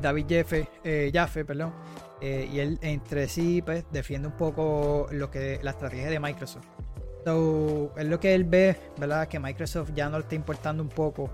[0.00, 1.72] David Jaffe, Jaffe perdón,
[2.20, 6.71] y él entre sí pues, defiende un poco lo que la estrategia de Microsoft.
[7.24, 9.28] Es lo que él ve, ¿verdad?
[9.28, 11.30] Que Microsoft ya no le está importando un poco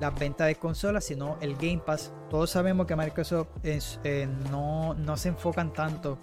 [0.00, 2.12] las ventas de consolas, sino el Game Pass.
[2.30, 3.48] Todos sabemos que Microsoft
[4.50, 6.18] no, no, se enfocan tanto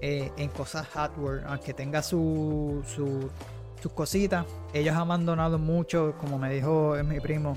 [0.00, 4.46] en cosas hardware, aunque tenga su, sus cositas.
[4.72, 7.56] Ellos han abandonado mucho, como me dijo mi primo,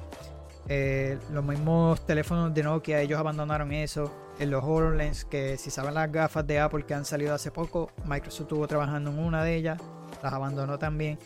[0.72, 4.12] eh, los mismos teléfonos de Nokia, ellos abandonaron eso.
[4.38, 7.90] En los HoloLens, que si saben las gafas de Apple que han salido hace poco,
[8.06, 9.82] Microsoft estuvo trabajando en una de ellas,
[10.24, 11.20] las abandonó también.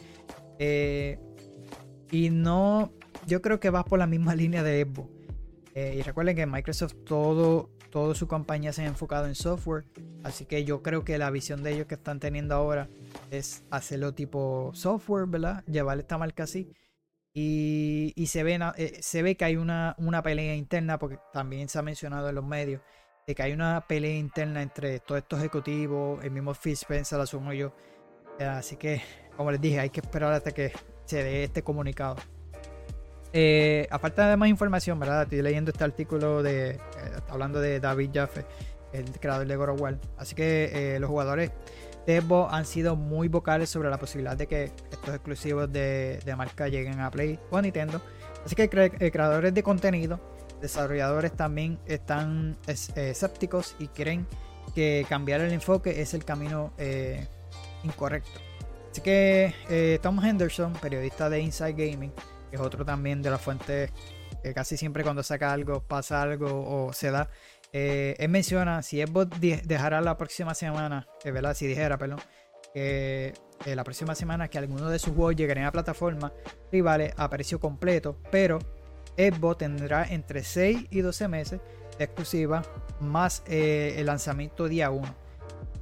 [0.60, 1.20] Eh,
[2.12, 2.92] y no,
[3.26, 5.10] yo creo que va por la misma línea de Xbox.
[5.76, 7.70] Eh, y recuerden que Microsoft todo,
[8.14, 9.86] su compañía se ha enfocado en software.
[10.24, 12.90] Así que yo creo que la visión de ellos que están teniendo ahora
[13.32, 15.64] es hacerlo tipo software, ¿verdad?
[15.66, 16.72] Llevar esta marca así.
[17.36, 21.80] Y, se, ve, eh, se ve que hay una, una, pelea interna, porque también se
[21.80, 22.82] ha mencionado en los medios,
[23.26, 27.52] de que hay una pelea interna entre todos estos ejecutivos, el mismo Phil Spencer, asumo
[27.52, 27.74] yo.
[28.40, 29.02] Eh, así que,
[29.38, 30.72] como les dije, hay que esperar hasta que
[31.06, 32.16] se dé este comunicado.
[33.32, 35.24] Eh, aparte de más información, ¿verdad?
[35.24, 36.80] Estoy leyendo este artículo de,
[37.30, 38.46] hablando de David Jaffe,
[38.92, 41.52] el creador de God Así que los jugadores
[42.06, 47.00] Xbox han sido muy vocales sobre la posibilidad de que estos exclusivos de, marca lleguen
[47.00, 48.02] a Play o a Nintendo.
[48.46, 50.20] Así que eh, creadores de contenido,
[50.62, 54.28] desarrolladores también están eh, escépticos y creen
[54.76, 57.28] que cambiar el enfoque es el camino eh,
[57.84, 58.40] incorrecto.
[58.92, 62.14] Así que Tom Henderson, periodista de Inside Gaming,
[62.52, 63.92] es otro también de las fuentes
[64.44, 67.30] que casi siempre cuando saca algo pasa algo o se da
[67.76, 71.56] eh, él menciona, si Xbox dejara la próxima semana, eh, ¿verdad?
[71.56, 72.20] Si dijera, perdón,
[72.72, 73.34] que
[73.66, 76.32] eh, la próxima semana que alguno de sus juegos llegaría a plataforma
[76.72, 78.60] rivales a precio completo, pero
[79.18, 81.62] Xbox tendrá entre 6 y 12 meses
[81.98, 82.62] de exclusiva
[83.00, 85.23] más el lanzamiento día 1.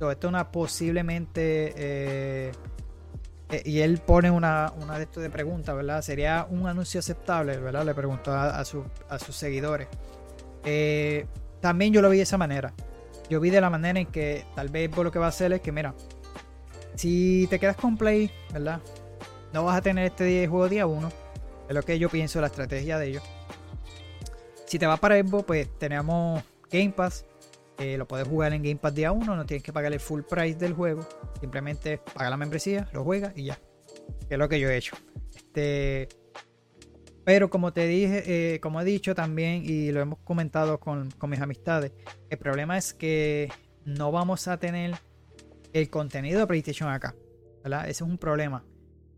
[0.10, 2.52] Esto es una posiblemente eh,
[3.66, 6.02] y él pone una, una de estos de preguntas, ¿verdad?
[6.02, 7.86] ¿Sería un anuncio aceptable, ¿verdad?
[7.86, 8.86] Le preguntó a, sus
[9.32, 9.88] seguidores.
[10.64, 11.26] Eh,
[11.60, 12.74] también yo lo vi de esa manera.
[13.30, 15.52] Yo vi de la manera en que tal vez por lo que va a hacer
[15.54, 15.94] es que, mira,
[16.96, 18.82] si te quedas con Play, ¿verdad?
[19.54, 21.12] No vas a tener este juego día 1.
[21.68, 23.24] Es lo que yo pienso, la estrategia de ellos.
[24.66, 27.26] Si te vas para Xbox, pues tenemos Game Pass.
[27.82, 30.22] Eh, lo puedes jugar en Game Pass día 1, no tienes que pagar el full
[30.22, 31.04] price del juego.
[31.40, 33.60] Simplemente paga la membresía, lo juegas y ya.
[34.28, 34.96] Que es lo que yo he hecho.
[35.36, 36.08] Este,
[37.24, 41.40] pero como te dije, eh, como he dicho también y lo hemos comentado con, mis
[41.40, 41.92] amistades,
[42.30, 43.50] el problema es que
[43.84, 44.94] no vamos a tener
[45.74, 47.16] el contenido de PlayStation acá.
[47.66, 48.64] Ese es un problema.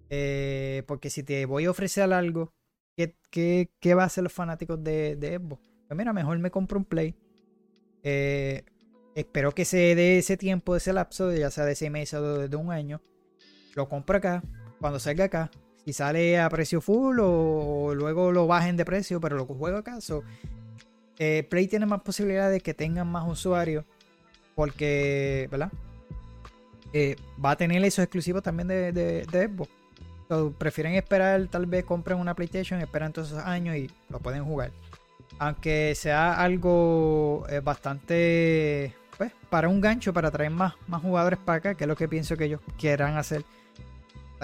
[0.10, 2.54] Eh, porque si te voy a ofrecer algo,
[2.96, 3.18] ¿qué,
[3.82, 5.70] qué, va a hacer los fanáticos de, de Xbox?
[5.86, 7.14] Pues mira, mejor me compro un Play
[8.04, 8.64] eh,
[9.16, 12.56] espero que se dé ese tiempo, ese lapso, ya sea de seis meses o de,
[12.56, 13.02] un año.
[13.76, 14.44] Lo compro acá.
[14.80, 15.50] Cuando salga acá,
[15.86, 19.98] si sale a precio full o, luego lo bajen de precio, pero lo juego acá.
[21.20, 23.86] Eh, Play tiene más posibilidades de que tengan más usuarios.
[24.56, 25.72] Porque, ¿verdad?
[26.92, 29.70] Eh, va a tener esos exclusivos también de, de, Xbox.
[30.60, 34.72] prefieren esperar, tal vez compren una PlayStation, esperan todos esos años y lo pueden jugar
[35.40, 41.58] aunque sea algo eh, bastante pues, para un gancho, para traer más, más jugadores para
[41.58, 43.44] acá, que es lo que pienso que ellos quieran hacer.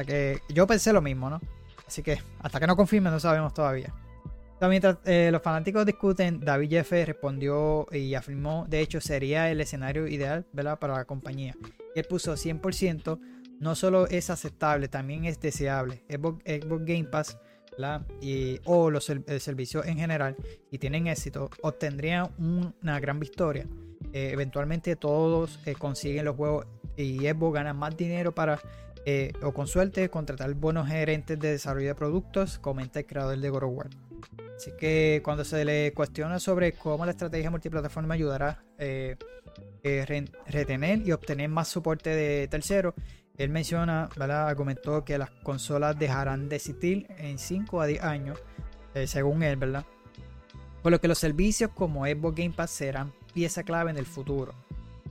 [0.05, 1.41] Que yo pensé lo mismo, ¿no?
[1.85, 3.93] Así que hasta que no confirme no sabemos todavía.
[4.67, 10.05] Mientras eh, los fanáticos discuten, David Jeff respondió y afirmó, de hecho, sería el escenario
[10.07, 10.77] ideal ¿verdad?
[10.77, 11.55] para la compañía.
[11.95, 13.19] Él puso 100%,
[13.59, 16.03] no solo es aceptable, también es deseable.
[16.09, 17.37] Xbox Game Pass
[18.21, 20.35] y, o los servicios en general
[20.71, 23.67] y tienen éxito, obtendrían una gran victoria.
[24.13, 26.65] Eh, eventualmente todos eh, consiguen los juegos
[26.97, 28.59] y Xbox gana más dinero para,
[29.05, 33.49] eh, o con suerte, contratar buenos gerentes de desarrollo de productos, comenta el creador de
[33.49, 33.87] God.
[34.55, 40.05] Así que cuando se le cuestiona sobre cómo la estrategia multiplataforma ayudará a
[40.47, 42.93] retener y obtener más soporte de terceros,
[43.39, 44.49] él menciona, ¿verdad?
[44.49, 48.37] Argumentó que las consolas dejarán de existir en 5 a 10 años,
[48.93, 49.85] eh, según él, ¿verdad?
[50.83, 54.53] Por lo que los servicios como Xbox Game Pass serán pieza clave en el futuro.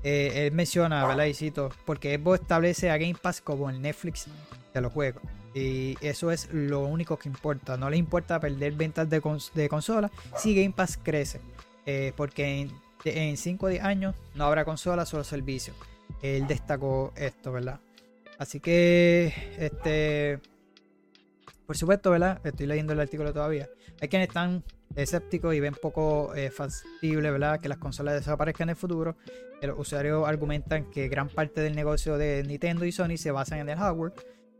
[0.04, 1.24] Eh, él menciona, ¿verdad?
[1.24, 4.26] Y cito, porque Xbox establece a Game Pass como el Netflix
[4.74, 5.22] de los juegos.
[5.54, 7.78] Y eso es lo único que importa.
[7.78, 11.40] No le importa perder ventas de, consolas si Game Pass crece.
[11.86, 12.68] Eh, porque
[13.04, 15.74] en 5 o 10 años no habrá consolas, solo servicios.
[16.20, 17.80] Él destacó esto, ¿verdad?
[18.38, 20.40] Así que, este,
[21.66, 22.40] por supuesto, ¿verdad?
[22.44, 23.68] Estoy leyendo el artículo todavía.
[24.00, 24.62] Hay quienes están
[24.94, 27.60] escépticos y ven poco eh, factible, ¿verdad?
[27.60, 29.16] Que las consolas desaparezcan en el futuro.
[29.60, 33.68] Los usuarios argumentan que gran parte del negocio de Nintendo y Sony se basan en
[33.68, 34.12] el hardware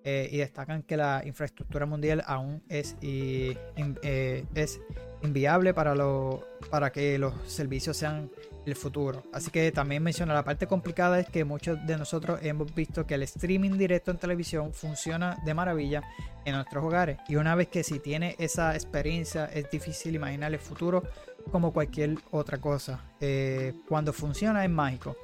[0.05, 3.57] eh, y destacan que la infraestructura mundial aún es, y,
[4.03, 4.81] eh, es
[5.23, 8.31] inviable para, lo, para que los servicios sean
[8.67, 9.25] el futuro.
[9.33, 13.15] Así que también menciona la parte complicada es que muchos de nosotros hemos visto que
[13.15, 16.03] el streaming directo en televisión funciona de maravilla
[16.45, 17.19] en nuestros hogares.
[17.29, 21.03] Y una vez que si tiene esa experiencia es difícil imaginar el futuro
[21.51, 23.01] como cualquier otra cosa.
[23.21, 25.17] Eh, cuando funciona es mágico.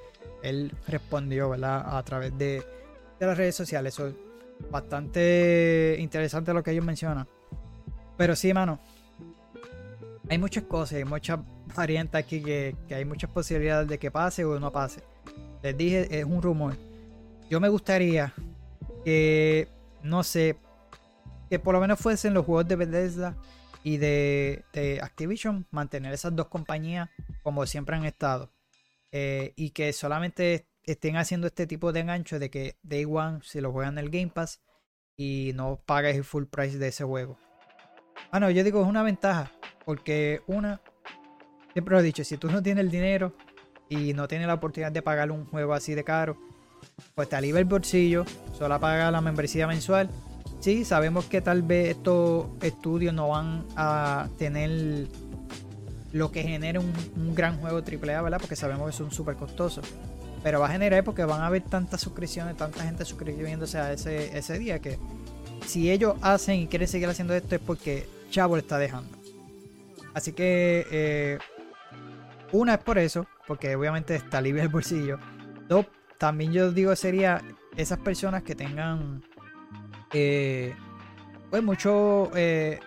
[0.43, 1.97] Él respondió ¿verdad?
[1.97, 2.63] a través de,
[3.19, 3.95] de las redes sociales.
[3.95, 4.15] Eso es
[4.71, 7.27] bastante interesante lo que ellos mencionan.
[8.17, 8.79] Pero sí, mano.
[10.29, 11.41] Hay muchas cosas, hay muchas
[11.75, 15.03] variante aquí que, hay muchas posibilidades de que pase o no pase.
[15.63, 16.77] Les dije, es un rumor.
[17.51, 18.33] Yo me gustaría
[19.05, 19.69] que,
[20.03, 20.57] no sé,
[21.51, 23.37] que por lo menos fuesen los juegos de Bethesda
[23.83, 24.65] y de,
[25.03, 27.11] Activision, mantener esas dos compañías
[27.43, 28.51] como siempre han estado.
[29.13, 33.61] Eh, y que solamente estén haciendo este tipo de engancho de que Day One si
[33.61, 34.61] lo juegan en el Game Pass
[35.17, 37.39] y no pagues el full price de ese juego.
[38.33, 39.53] Bueno, yo digo es una ventaja
[39.85, 40.81] porque una
[41.75, 43.33] Siempre lo he dicho, si tú no tienes el dinero
[43.89, 46.39] y no tienes la oportunidad de pagar un juego así de caro,
[47.17, 48.25] pues te alivia el bolsillo,
[48.57, 50.09] solo paga la membresía mensual.
[50.61, 55.09] Sí, sabemos que tal vez estos estudios no van a tener
[56.13, 58.39] lo que genere un, gran juego AAA, ¿verdad?
[58.39, 59.85] Porque sabemos que son súper costosos.
[60.45, 64.59] Pero va a generar porque van a haber tantas suscripciones, tanta gente suscribiéndose a ese,
[64.61, 64.97] día que
[65.67, 69.24] si ellos hacen y quieren seguir haciendo esto es porque Chavo le está dejando.
[70.15, 71.39] Así que eh,
[72.53, 75.19] una es por eso, porque obviamente está libre el bolsillo.
[75.69, 75.87] Dos,
[76.19, 77.43] también yo digo sería
[77.77, 79.23] esas personas que tengan
[80.13, 80.75] eh,
[81.51, 82.79] pues mucho eh,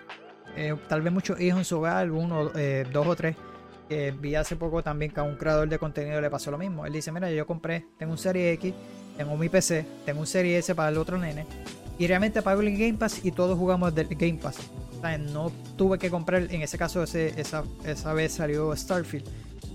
[0.87, 2.51] tal vez muchos hijos en su hogar, uno,
[2.91, 3.35] dos o tres.
[3.89, 6.85] Que vi hace poco también que a un creador de contenido le pasó lo mismo.
[6.85, 8.73] Él dice, mira, yo compré, tengo un Serie X,
[9.15, 11.45] tengo mi PC, tengo un Serie S para el otro nene.
[11.99, 14.57] Y realmente pago el Game Pass y todos jugamos del Game Pass.
[15.01, 19.25] No tuve que comprar, en ese caso ese, esa, esa vez salió Starfield.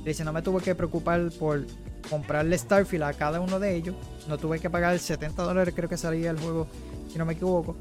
[0.04, 1.64] Dice, no me tuve que preocupar por
[2.10, 3.94] comprarle Starfield a cada uno de ellos.
[4.28, 6.66] No tuve que pagar 70 dólares, creo que salía el juego,
[7.08, 7.76] si no me equivoco.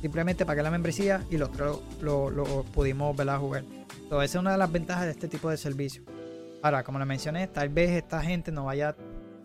[0.00, 3.38] Simplemente pagué la membresía y los otros lo, lo, pudimos ¿verdad?
[3.38, 3.64] jugar.
[4.02, 6.02] Entonces, esa es una de las ventajas de este tipo de servicio.
[6.62, 8.96] Ahora, como le mencioné, tal vez esta gente no vaya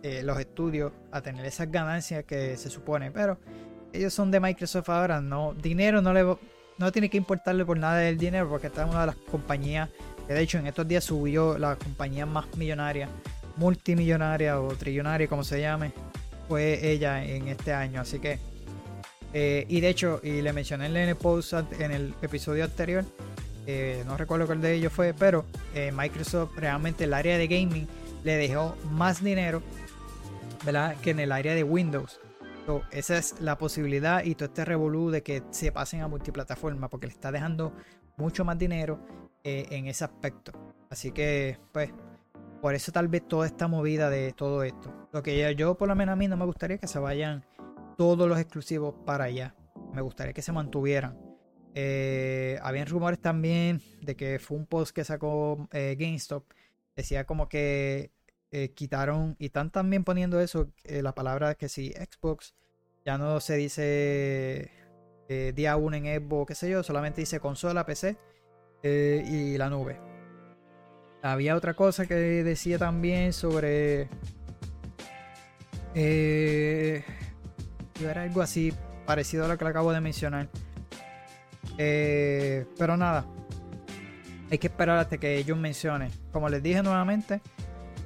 [0.02, 3.38] eh, los estudios a tener esas ganancias que se supone, pero
[3.92, 6.24] ellos son de Microsoft ahora, no dinero no le
[6.78, 9.88] no tiene que importarle por nada del dinero porque esta es una de las compañías
[10.26, 13.08] que de hecho en estos días subió la compañía más millonaria,
[13.56, 15.92] multimillonaria o trillonaria como se llame,
[16.48, 18.38] fue ella en este año, así que
[19.34, 23.04] eh, y de hecho, y le mencioné en el post en el episodio anterior,
[23.66, 27.86] eh, no recuerdo cuál de ellos fue, pero eh, Microsoft realmente el área de gaming
[28.24, 29.62] le dejó más dinero.
[31.02, 32.20] Que en el área de Windows.
[32.90, 37.06] Esa es la posibilidad y todo este revolú de que se pasen a multiplataforma porque
[37.06, 37.74] le está dejando
[38.16, 39.04] mucho más dinero
[39.44, 40.52] en ese aspecto.
[40.88, 41.90] Así que, pues,
[42.62, 45.08] por eso tal vez toda esta movida de todo esto.
[45.12, 47.44] Lo que yo, por lo menos a mí, no me gustaría que se vayan
[47.96, 49.56] todos los exclusivos para allá.
[49.92, 51.18] Me gustaría que se mantuvieran.
[51.74, 56.44] Eh, habían rumores también de que fue un post que sacó eh, GameStop.
[56.94, 58.12] Decía como que
[58.52, 62.54] eh, quitaron y están también poniendo eso, la palabra que si Xbox
[63.04, 64.70] ya no se dice
[65.54, 68.16] día 1 en Xbox, qué sé yo, solamente dice consola, PC
[68.84, 69.98] y la nube.
[71.22, 74.10] Había otra cosa que decía también sobre
[78.10, 78.72] era algo así
[79.06, 80.48] parecido a lo que le acabo de mencionar.
[81.78, 83.24] Eh, pero nada,
[84.50, 86.10] hay que esperar hasta que ellos mencionen.
[86.32, 87.40] Como les dije nuevamente,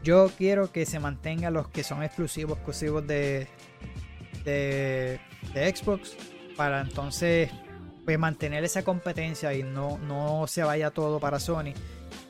[0.07, 3.49] yo quiero que se mantengan los que son exclusivos, exclusivos de,
[4.45, 5.19] de,
[5.53, 6.17] Xbox,
[6.57, 7.51] para entonces
[8.05, 11.75] pues, mantener esa competencia y no, no se vaya todo para Sony.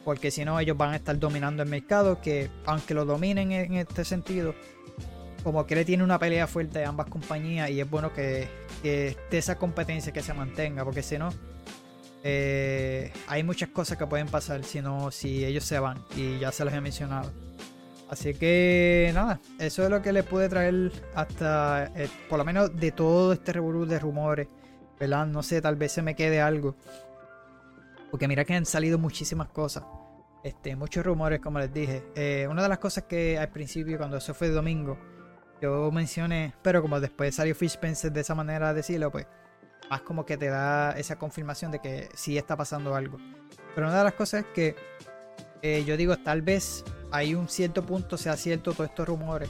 [0.07, 2.23] Porque si no, ellos van a estar dominando el mercado.
[2.23, 4.55] Que aunque lo dominen en este sentido,
[5.45, 8.49] como que le tiene una pelea fuerte de ambas compañías y es bueno que,
[8.83, 11.29] que esté esa competencia que se mantenga, porque si no,
[12.23, 16.53] eh, hay muchas cosas que pueden pasar si no, si ellos se van y ya
[16.53, 17.31] se los he mencionado.
[18.09, 22.75] Así que nada, eso es lo que les pude traer hasta, eh, por lo menos
[22.77, 24.47] de todo este revolú de rumores,
[25.01, 25.27] ¿verdad?
[25.27, 26.77] No sé, tal vez se me quede algo.
[28.11, 29.85] Porque mira que han salido muchísimas cosas.
[30.45, 32.05] Este, muchos rumores, como les dije.
[32.15, 34.97] Eh, una de las cosas que al principio, cuando eso fue domingo,
[35.61, 39.27] yo mencioné, pero como después salió Fish Spencer de esa manera de decirlo, pues
[39.91, 43.19] más como que te da esa confirmación de que sí está pasando algo.
[43.75, 44.77] Pero una de las cosas es que
[45.63, 49.49] eh, yo digo, tal vez hay un cierto punto sea cierto todos estos rumores,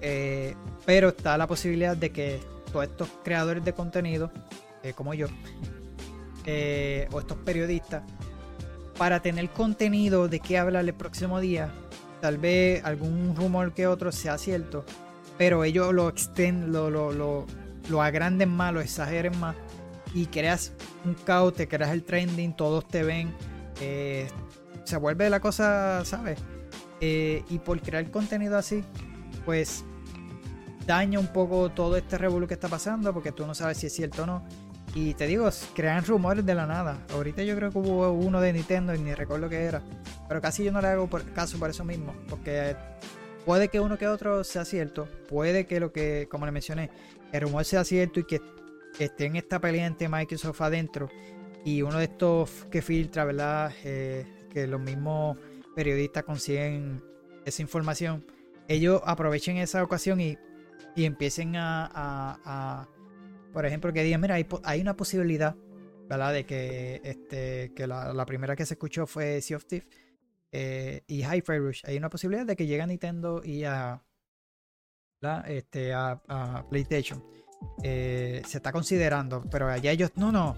[0.00, 0.54] eh,
[0.84, 2.40] pero está la posibilidad de que
[2.72, 4.30] todos estos creadores de contenido,
[4.82, 8.02] eh, como yo, o estos periodistas,
[8.98, 11.72] para tener contenido de qué hablar el próximo día,
[12.20, 14.84] tal vez algún rumor que otro sea cierto,
[15.38, 17.46] pero ellos lo extienden, lo, lo, lo,
[17.88, 19.56] lo agranden más, lo exageren más
[20.14, 20.72] y creas
[21.04, 23.34] un caos, te creas el trending, todos te ven,
[23.80, 24.28] eh,
[24.84, 26.38] se vuelve la cosa, ¿sabes?
[27.06, 28.82] Eh, y por crear contenido así,
[29.44, 29.84] pues
[30.86, 33.92] daña un poco todo este revuelo que está pasando porque tú no sabes si es
[33.92, 34.42] cierto o no.
[34.94, 37.04] Y te digo, crean rumores de la nada.
[37.12, 39.82] Ahorita yo creo que hubo uno de Nintendo y ni recuerdo qué era.
[40.28, 42.14] Pero casi yo no le hago por, caso por eso mismo.
[42.30, 42.74] Porque
[43.44, 46.90] Puede que uno que otro sea cierto, puede que lo que, como le mencioné,
[47.30, 48.40] el rumor sea cierto y que
[48.98, 51.10] esté en esta pelea entre Microsoft adentro
[51.62, 53.70] y uno de estos que filtra, ¿verdad?
[53.84, 55.36] Eh, que los mismos
[55.74, 57.02] periodistas consiguen
[57.44, 58.24] esa información,
[58.68, 60.38] ellos aprovechen esa ocasión y,
[60.96, 62.88] empiecen a,
[63.52, 65.56] por ejemplo, que digan, mira, hay, una posibilidad,
[66.08, 66.32] ¿verdad?
[66.32, 69.88] De que, este, que la, primera que se escuchó fue Sea of Thieves
[70.52, 71.82] eh, y Hi-Fi Rush.
[71.84, 74.02] Hay una posibilidad de que llegue a Nintendo y a,
[75.46, 77.24] este, a, PlayStation.
[77.82, 80.56] Eh, se está considerando, pero allá ellos, no, no.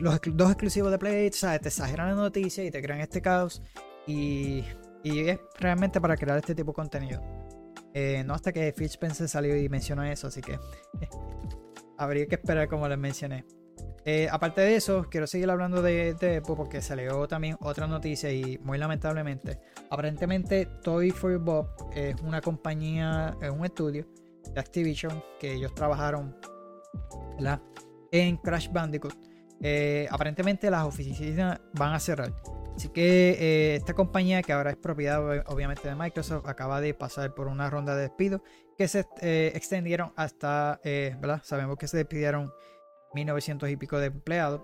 [0.00, 1.62] los dos exclusivos de Play, ¿sabes?
[1.62, 3.62] te exageran la noticia y te crean este caos.
[4.06, 4.64] Y,
[5.02, 7.22] es realmente para crear este tipo de contenido.
[7.94, 10.58] Eh, no hasta que Spencer salió y mencionó eso, así que
[11.98, 13.44] habría que esperar como les mencioné.
[14.04, 18.58] Eh, aparte de eso, quiero seguir hablando de, de porque salió también otra noticia y
[18.58, 24.06] muy lamentablemente, aparentemente Toy for Bob es una compañía, es un estudio
[24.54, 26.36] de Activision que ellos trabajaron
[28.10, 29.14] en Crash Bandicoot.
[29.60, 32.32] Eh, aparentemente las oficinas van a cerrar.
[32.80, 37.34] Así que eh, esta compañía, que ahora es propiedad obviamente de Microsoft, acaba de pasar
[37.34, 38.40] por una ronda de despidos
[38.78, 41.14] que se eh, extendieron hasta, eh.
[41.42, 42.50] Sabemos que se despidieron
[43.12, 44.62] 1900 y pico de empleados.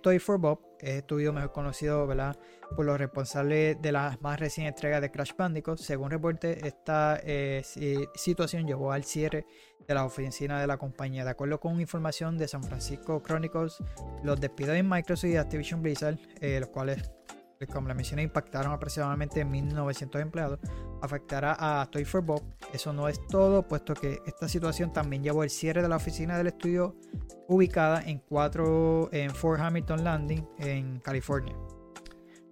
[0.00, 2.38] Toy for Bob es estudio mejor conocido ¿verdad?
[2.76, 5.80] por los responsables de la más reciente entrega de Crash Bandicoot.
[5.80, 7.20] Según reporte, esta
[8.14, 9.44] situación llevó al cierre
[9.88, 11.24] de la oficina de la compañía.
[11.24, 13.78] De acuerdo con información de San Francisco Chronicles,
[14.22, 17.10] los despidos en Microsoft y Activision Blizzard, los cuales
[17.72, 20.58] como la mencioné, impactaron aproximadamente 1.900 empleados,
[21.00, 22.42] afectará a Toy for Bob.
[22.72, 26.36] Eso no es todo, puesto que esta situación también llevó el cierre de la oficina
[26.36, 26.96] del estudio
[27.48, 31.56] ubicada en 4 en Fort Hamilton Landing, en California.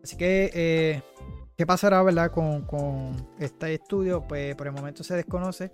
[0.02, 1.02] Así que, eh,
[1.56, 4.22] ¿qué pasará verdad, con, este estudio?
[4.26, 5.72] Pues por el momento se desconoce.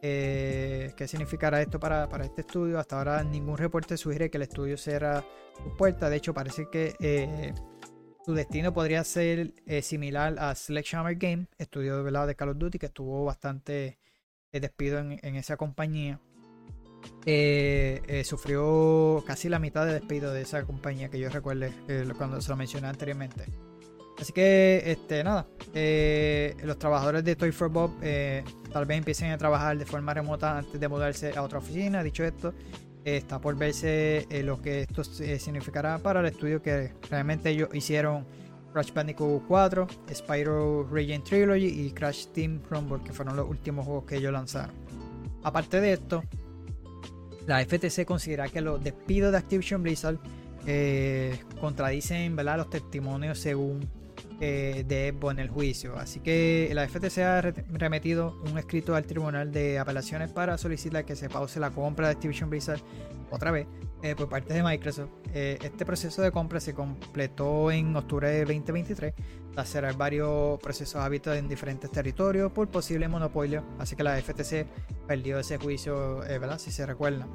[0.00, 2.78] Eh, ¿Qué significará esto para, este estudio?
[2.78, 5.22] Hasta ahora ningún reporte sugiere que el estudio cierra
[5.62, 6.08] su puerta.
[6.08, 7.52] De hecho, parece que eh,
[8.26, 12.86] su destino podría ser eh, similar a Sledgehammer Game, estudio de Call of Duty, que
[12.86, 13.98] estuvo bastante
[14.50, 16.18] eh, despido en, esa compañía.
[17.24, 21.72] Eh, sufrió casi la mitad de despido de esa compañía que yo recuerde
[22.18, 23.44] cuando se lo mencioné anteriormente.
[24.18, 25.46] Así que, este, nada,
[26.64, 27.92] los trabajadores de Toy for Bob
[28.72, 32.02] tal vez empiecen a trabajar de forma remota antes de mudarse a otra oficina.
[32.02, 32.54] Dicho esto,
[33.14, 37.68] está por verse eh, lo que esto eh, significará para el estudio que realmente ellos
[37.72, 38.26] hicieron
[38.72, 44.04] Crash Bandicoot 4, Spyro Regent Trilogy y Crash Team Rumble, que fueron los últimos juegos
[44.04, 44.74] que ellos lanzaron.
[45.44, 46.24] Aparte de esto,
[47.46, 50.18] la FTC considera que los despidos de Activision Blizzard
[50.66, 53.88] eh, contradicen los testimonios según
[54.40, 55.96] eh, de en el juicio.
[55.96, 61.16] Así que la FTC ha remetido un escrito al Tribunal de Apelaciones para solicitar que
[61.16, 62.80] se pause la compra de Activision Blizzard
[63.30, 63.66] otra vez
[64.02, 65.08] eh, por parte de Microsoft.
[65.32, 69.14] Eh, este proceso de compra se completó en octubre de 2023
[69.56, 73.64] tras cerrar varios procesos hábitos en diferentes territorios por posible monopolio.
[73.78, 74.66] Así que la FTC
[75.06, 76.58] perdió ese juicio, ¿verdad?
[76.58, 77.26] Si se recuerdan.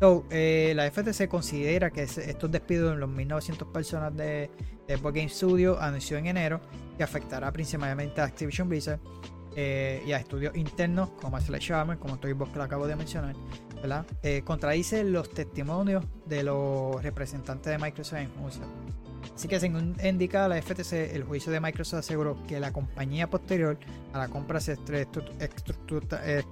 [0.00, 4.50] la FTC considera que estos despidos en los 1900 personas de
[4.88, 6.62] Epic Game Studio anunció en enero
[6.96, 9.00] que afectará principalmente a Activision Blizzard
[9.54, 13.34] eh, y a estudios internos como Sledgehammer, como Toy Box que lo acabo de mencionar,
[13.76, 14.06] ¿verdad?
[14.22, 18.30] Eh, contradice los testimonios de los representantes de Microsoft en
[19.36, 23.78] Así que según indica la FTC, el juicio de Microsoft aseguró que la compañía posterior
[24.12, 26.42] a la compra se eh,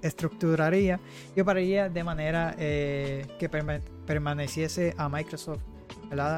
[0.00, 1.00] estructuraría
[1.36, 3.50] y operaría de manera que
[4.06, 5.60] permaneciese a Microsoft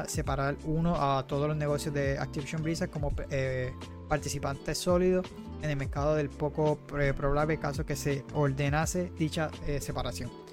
[0.07, 3.73] separar uno a todos los negocios de Activision Blizzard como eh,
[4.07, 5.27] participantes sólidos
[5.61, 10.46] en el mercado del poco probable caso que se ordenase dicha eh, separación.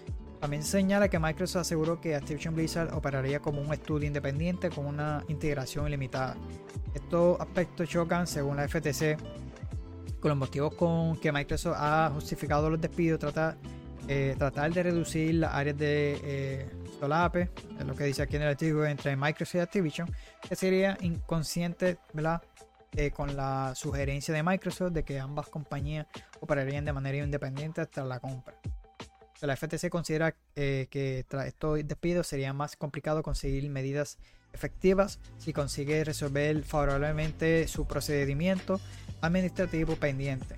[0.44, 5.24] También señala que Microsoft aseguró que Activision Blizzard operaría como un estudio independiente con una
[5.28, 6.36] integración ilimitada.
[6.92, 9.16] Estos aspectos chocan, según la FTC,
[10.20, 13.56] con los motivos con que Microsoft ha justificado los despidos, trata,
[14.06, 16.68] eh, tratar de reducir las áreas de
[17.00, 17.48] solape,
[17.80, 20.14] es lo que dice aquí en el artículo, entre Microsoft y Activision,
[20.46, 22.42] que sería inconsciente, ¿verdad?
[22.92, 26.06] Eh, con la sugerencia de Microsoft de que ambas compañías
[26.40, 28.54] operarían de manera independiente hasta la compra.
[29.40, 34.18] La FTC considera eh, que tras estos despidos sería más complicado conseguir medidas
[34.52, 38.80] efectivas si consigue resolver favorablemente su procedimiento
[39.20, 40.54] administrativo pendiente.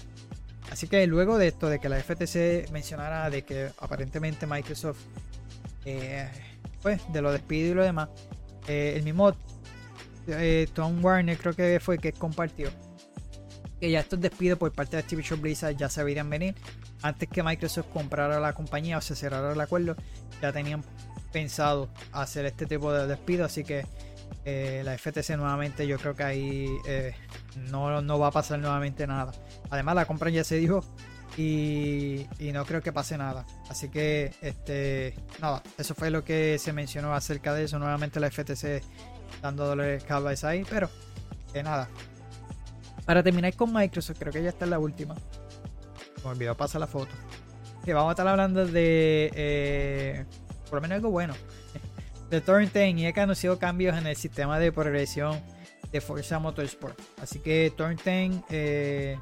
[0.70, 4.99] Así que luego de esto, de que la FTC mencionara de que aparentemente Microsoft
[5.85, 6.29] eh,
[6.83, 8.09] pues de los despidos y lo demás,
[8.68, 9.33] eh, el mismo
[10.27, 12.70] eh, Tom Warner creo que fue que compartió
[13.81, 16.55] que ya estos despidos por parte de Activision Blizzard ya se verían venir
[17.03, 19.97] antes que Microsoft comprara la compañía o se cerrara el acuerdo
[20.41, 20.83] ya tenían
[21.33, 23.85] pensado hacer este tipo de despido así que
[24.85, 26.68] la FTC nuevamente yo creo que ahí
[27.70, 29.33] no, no va a pasar nuevamente nada
[29.70, 30.83] además la compra ya se dijo
[31.37, 33.45] y, no creo que pase nada.
[33.68, 37.79] Así que, este, nada, eso fue lo que se mencionó acerca de eso.
[37.79, 38.83] Nuevamente la FTC
[39.43, 40.89] dando dolores cabeza ahí, pero
[41.53, 41.89] que nada.
[43.07, 45.14] Para terminar con Microsoft, creo que ya está en la última.
[46.24, 47.12] Me olvidó pasar la foto.
[47.84, 50.24] Que vamos a estar hablando de, eh,
[50.68, 51.34] por lo menos algo bueno,
[52.30, 55.40] de Turn 10 y que anunció cambios en el sistema de progresión
[55.92, 56.98] de Forza Motorsport.
[57.22, 59.20] Así que Turn 10 eh,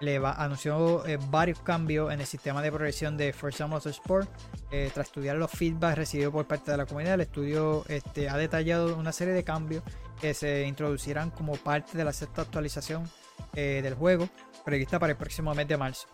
[0.00, 4.30] le va, anunció eh, varios cambios en el sistema de progresión de Forza Motorsport.
[4.70, 8.96] Tras estudiar los feedbacks recibidos por parte de la comunidad, el estudio este, ha detallado
[8.96, 9.82] una serie de cambios
[10.20, 13.08] que se introducirán como parte de la sexta actualización
[13.54, 14.28] eh, del juego
[14.64, 16.08] prevista para el próximo mes de marzo.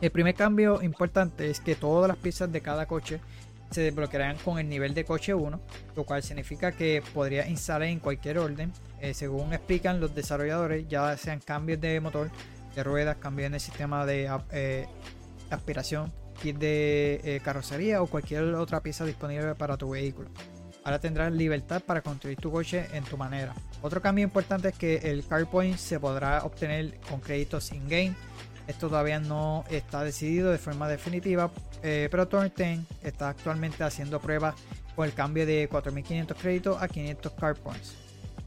[0.00, 3.20] El primer cambio importante es que todas las piezas de cada coche
[3.70, 5.60] se desbloquearán con el nivel de coche 1,
[5.96, 8.72] lo cual significa que podría instalar en cualquier orden.
[9.00, 12.30] Eh, según explican los desarrolladores, ya sean cambios de motor,
[12.74, 14.86] de ruedas, cambios en el sistema de eh,
[15.50, 20.28] aspiración, kit de carrocería o cualquier otra pieza disponible para tu vehículo.
[20.86, 23.52] Ahora tendrás libertad para construir tu coche en tu manera.
[23.82, 28.14] Otro cambio importante es que el Car Point se podrá obtener con créditos in-game.
[28.68, 31.50] Esto todavía no está decidido de forma definitiva,
[31.82, 34.54] eh, pero 10 está actualmente haciendo pruebas
[34.94, 38.05] con el cambio de 4.500 créditos a 500 Car Points.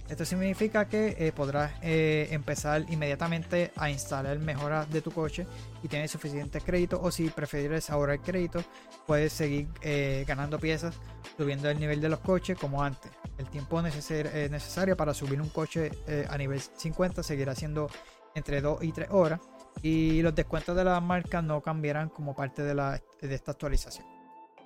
[0.10, 5.46] Esto significa que eh, podrás eh, empezar inmediatamente a instalar mejoras de tu coche
[5.84, 8.64] y tienes suficiente crédito o si prefieres ahorrar crédito
[9.06, 10.96] puedes seguir eh, ganando piezas
[11.38, 13.12] subiendo el nivel de los coches como antes.
[13.38, 15.92] El tiempo necesario para subir un coche
[16.28, 17.90] a nivel 50 seguirá siendo
[18.34, 19.40] entre 2 y 3 horas
[19.82, 24.06] y los descuentos de la marca no cambiarán como parte de, la, de esta actualización.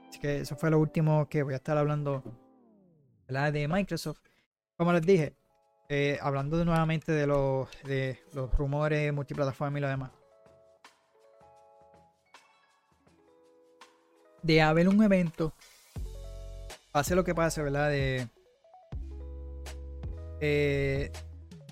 [0.10, 2.24] Así que eso fue lo último que voy a estar hablando
[3.28, 4.33] de Microsoft
[4.84, 5.34] como les dije,
[5.88, 10.12] eh, hablando de nuevamente de los, de los rumores multiplataforma y lo demás.
[14.42, 15.54] De haber un evento,
[16.92, 17.92] pase lo que pase, ¿verdad?
[17.92, 18.28] De,
[20.42, 21.14] eh,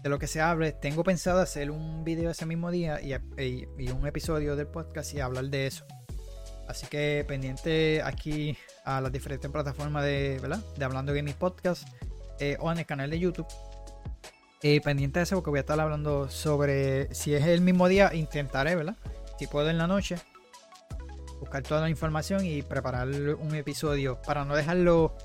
[0.02, 3.92] de lo que se hable, tengo pensado hacer un video ese mismo día y, y,
[3.92, 5.86] un episodio del podcast y hablar de eso.
[6.70, 10.60] Así que pendiente aquí a las diferentes plataformas de, ¿verdad?
[10.78, 11.86] De Hablando Gaming Podcast
[12.42, 13.48] eh, o en el canal de YouTube.
[14.64, 18.14] Eh, pendiente de eso porque voy a estar hablando sobre si es el mismo día,
[18.14, 18.98] intentaré, ¿verdad?
[19.40, 20.18] Si puedo en la noche,
[21.40, 25.16] buscar toda la información y preparar un episodio para no dejarlo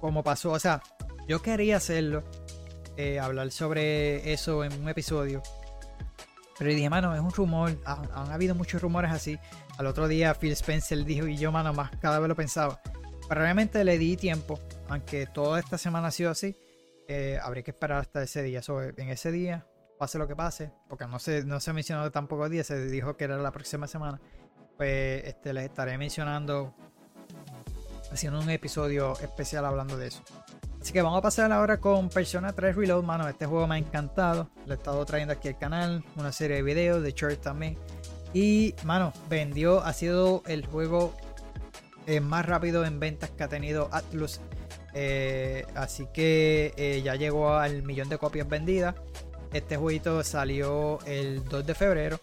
[0.00, 0.50] como pasó.
[0.50, 0.82] O sea,
[1.28, 2.24] yo quería hacerlo,
[2.96, 5.42] eh, hablar sobre eso en un episodio.
[6.58, 7.78] Pero dije, mano, es un rumor.
[7.84, 9.38] Han, habido muchos rumores así.
[9.76, 12.80] Al otro día Phil Spencer dijo y yo, mano, más cada vez lo pensaba.
[13.28, 14.58] Pero realmente le di tiempo
[14.88, 16.56] aunque toda esta semana ha sido así,
[17.06, 18.60] eh, habría que esperar hasta ese día.
[18.96, 19.66] en ese día,
[19.98, 23.24] pase lo que pase, porque no se, no se mencionó tampoco día, se dijo que
[23.24, 24.20] era la próxima semana.
[24.76, 26.74] Pues este, les estaré mencionando,
[28.12, 30.22] haciendo un episodio especial hablando de eso.
[30.80, 33.28] Así que vamos a pasar ahora con Persona 3 Reload, mano.
[33.28, 34.48] Este juego me ha encantado.
[34.64, 37.76] Lo he estado trayendo aquí al canal, una serie de videos de Church también.
[38.32, 41.16] Y, mano, vendió, ha sido el juego
[42.08, 44.40] eh, más rápido en ventas que ha tenido Atlus
[44.94, 48.94] eh, así que eh, ya llegó al millón de copias vendidas.
[49.52, 52.18] Este jueguito salió el 2 de febrero.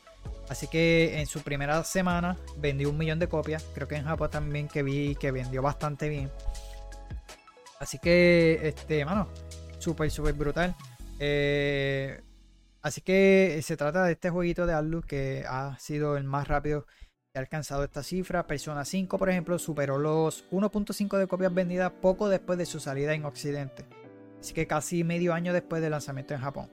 [0.49, 3.63] Así que en su primera semana vendió un millón de copias.
[3.75, 6.31] Creo que en Japón también que vi que vendió bastante bien.
[7.79, 9.27] Así que, este, mano,
[9.77, 10.75] súper, súper brutal.
[12.81, 16.87] Así que se trata de este jueguito de Atlus que ha sido el más rápido
[17.37, 18.47] ha alcanzado esta cifra.
[18.47, 23.13] Persona 5, por ejemplo, superó los 1.5 de copias vendidas poco después de su salida
[23.13, 23.85] en Occidente.
[24.39, 26.69] Así que casi medio año después del lanzamiento en Japón.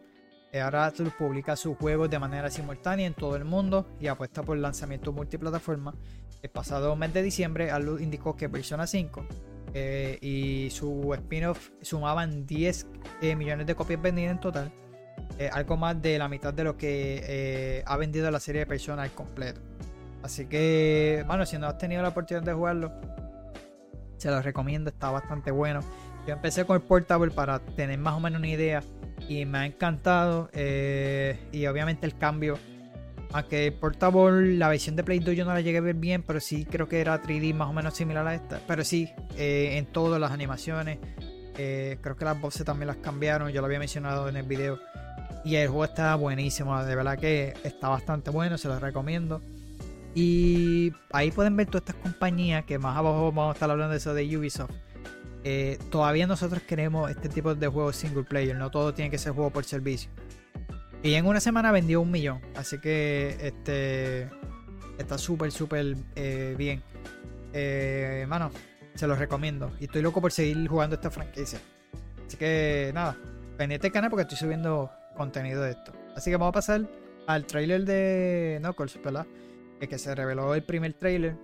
[0.53, 4.43] Eh, ahora Atlus publica sus juegos de manera simultánea en todo el mundo y apuesta
[4.43, 5.95] por lanzamiento multiplataforma.
[6.43, 9.25] El pasado mes de diciembre, Atlus indicó que Persona 5
[9.73, 12.87] eh, y su spin-off sumaban 10
[13.23, 14.73] eh, millones de copias vendidas en total.
[15.53, 19.13] algo más de la mitad de lo que ha vendido la serie de Persona al
[19.13, 19.72] completo.
[20.23, 22.93] Así que, bueno, si no has tenido la oportunidad de jugarlo,
[24.16, 25.81] se lo recomiendo, está bastante bueno.
[26.27, 28.83] Yo empecé con el Portable para tener más o menos una idea
[29.29, 30.49] y me ha encantado.
[30.53, 32.59] Eh, y obviamente el cambio.
[33.33, 36.23] Aunque el Portable, la versión de Play 2 yo no la llegué a ver bien,
[36.23, 38.61] pero sí creo que era 3D más o menos similar a esta.
[38.66, 40.99] Pero sí, eh, en todas las animaciones.
[41.59, 44.79] Eh, creo que las voces también las cambiaron, yo lo había mencionado en el video.
[45.45, 49.43] Y el juego está buenísimo, de verdad que está bastante bueno, se lo recomiendo.
[50.15, 53.99] Y ahí pueden ver todas estas compañías que más abajo vamos a estar hablando de
[53.99, 54.73] eso de Ubisoft.
[55.45, 59.33] Eh, todavía nosotros queremos este tipo de juegos single player, no todo tiene que ser
[59.33, 60.11] juego por servicio.
[61.03, 64.29] Y en una semana vendió un millón, así que este
[64.99, 66.83] está súper, súper eh, bien.
[67.53, 68.51] Eh, mano,
[68.95, 69.73] se los recomiendo.
[69.81, 71.59] Y estoy loco por seguir jugando esta franquicia.
[72.27, 73.17] Así que nada,
[73.57, 75.93] pendiente el canal porque estoy subiendo contenido de esto.
[76.15, 76.89] Así que vamos a pasar
[77.27, 79.27] al trailer de Knuckles, ¿verdad?
[79.89, 81.37] Que se reveló el primer trailer.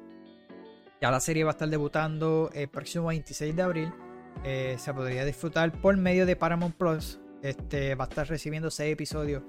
[1.00, 3.92] Ya la serie va a estar debutando el próximo 26 de abril.
[4.44, 7.20] Eh, se podría disfrutar por medio de Paramount Plus.
[7.42, 9.42] Este, va a estar recibiendo 6 episodios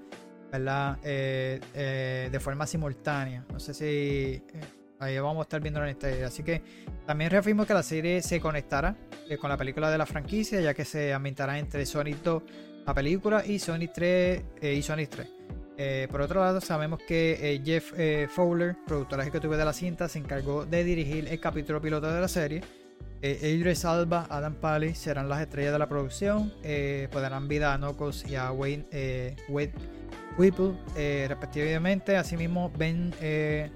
[0.51, 0.97] ¿verdad?
[1.03, 3.45] Eh, eh, de forma simultánea.
[3.51, 4.41] No sé si
[4.99, 6.23] ahí vamos a estar viendo en este.
[6.23, 6.61] Así que
[7.05, 8.95] también reafirmo que la serie se conectará
[9.39, 12.43] con la película de la franquicia, ya que se ambientará entre Sonic 2,
[12.85, 15.27] la película, y Sonic 3 y Sonic 3.
[15.81, 20.09] Eh, por otro lado, sabemos que eh, Jeff eh, Fowler, productor ejecutivo de la cinta,
[20.09, 22.61] se encargó de dirigir el capítulo piloto de la serie.
[23.21, 26.53] Idris Alba, Adam Pally serán las estrellas de la producción.
[27.11, 28.85] Podrán vida a Knuckles y a Wayne,
[29.49, 29.73] Wade
[30.37, 30.73] Whipple,
[31.27, 32.15] respectivamente.
[32.15, 33.71] Asimismo, Ben el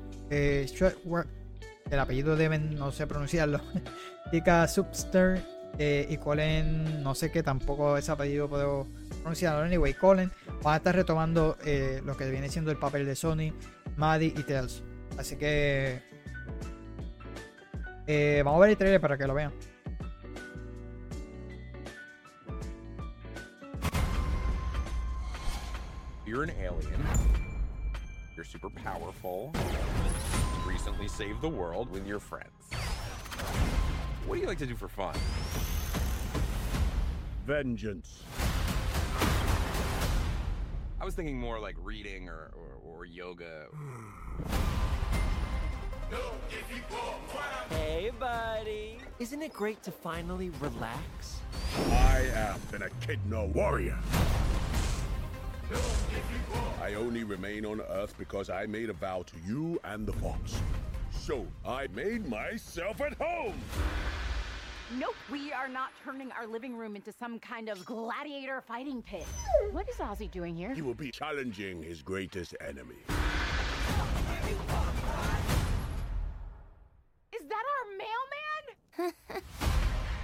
[1.99, 3.59] apellido deben no sé pronunciarlo.
[4.31, 5.41] Tika Subster
[5.79, 8.87] eh, y Colin, no sé qué, tampoco ese apellido puedo
[9.21, 9.63] pronunciarlo.
[9.63, 13.53] Anyway, Colin van a estar retomando eh, lo que viene siendo el papel de Sony,
[13.97, 14.83] Maddie y Tails.
[15.17, 16.01] Así que
[18.07, 19.51] eh, vamos a ver el trailer para que lo vean.
[26.25, 26.99] You're an alien.
[28.35, 29.51] You're super powerful.
[30.65, 32.73] Recently saved the world with your friends.
[34.25, 35.15] What do you like to do for fun?
[37.45, 38.23] Vengeance.
[41.01, 43.67] I was thinking more like reading or, or, or yoga.
[47.69, 48.97] Hey, buddy.
[49.19, 51.39] Isn't it great to finally relax?
[51.89, 53.97] I am an Echidna warrior.
[56.81, 60.61] I only remain on Earth because I made a vow to you and the Fox.
[61.19, 63.55] So I made myself at home.
[64.97, 69.25] Nope, we are not turning our living room into some kind of gladiator fighting pit.
[69.71, 70.73] What is Ozzy doing here?
[70.73, 72.95] He will be challenging his greatest enemy.
[77.31, 79.13] Is that our mailman?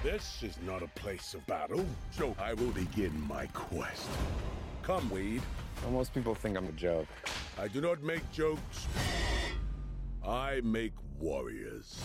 [0.02, 4.08] This is not a place of battle, so I will begin my quest.
[4.82, 5.42] Come, Weed.
[5.84, 7.08] Well, most people think I'm a joke.
[7.58, 8.88] I do not make jokes.
[10.26, 12.02] I make warriors.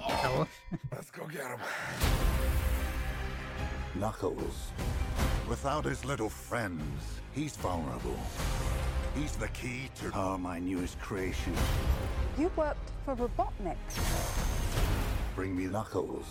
[0.00, 0.46] Acabó.
[0.92, 1.58] Let's go get him.
[3.94, 4.72] Knuckles.
[5.48, 8.18] Without his little friends, he's vulnerable.
[9.14, 11.54] He's the key to oh, my newest creation.
[12.38, 13.76] You worked for Robotnik.
[15.34, 16.26] Bring me Knuckles.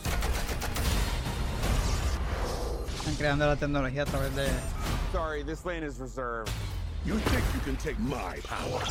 [3.00, 4.48] Están creando la tecnología a través de.
[5.12, 6.52] Sorry, this lane is reserved.
[7.06, 8.82] You think you can take my power?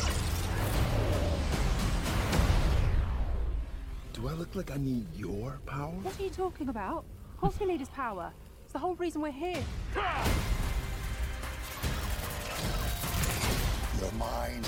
[4.17, 5.91] Do I look like I need your power?
[5.91, 7.05] What are you talking about?
[7.35, 8.33] Of course we need his power.
[8.63, 9.63] It's the whole reason we're here.
[14.01, 14.63] You're mine.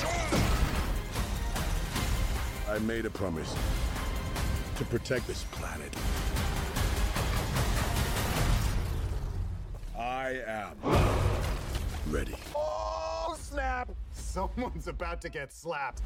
[2.69, 3.55] I made a promise
[4.77, 5.95] to protect this planet.
[9.97, 10.75] I am
[12.13, 12.35] ready.
[12.55, 13.89] Oh, snap!
[14.13, 16.03] Someone's about to get slapped.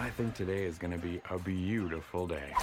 [0.00, 2.54] I think today is gonna be a beautiful day.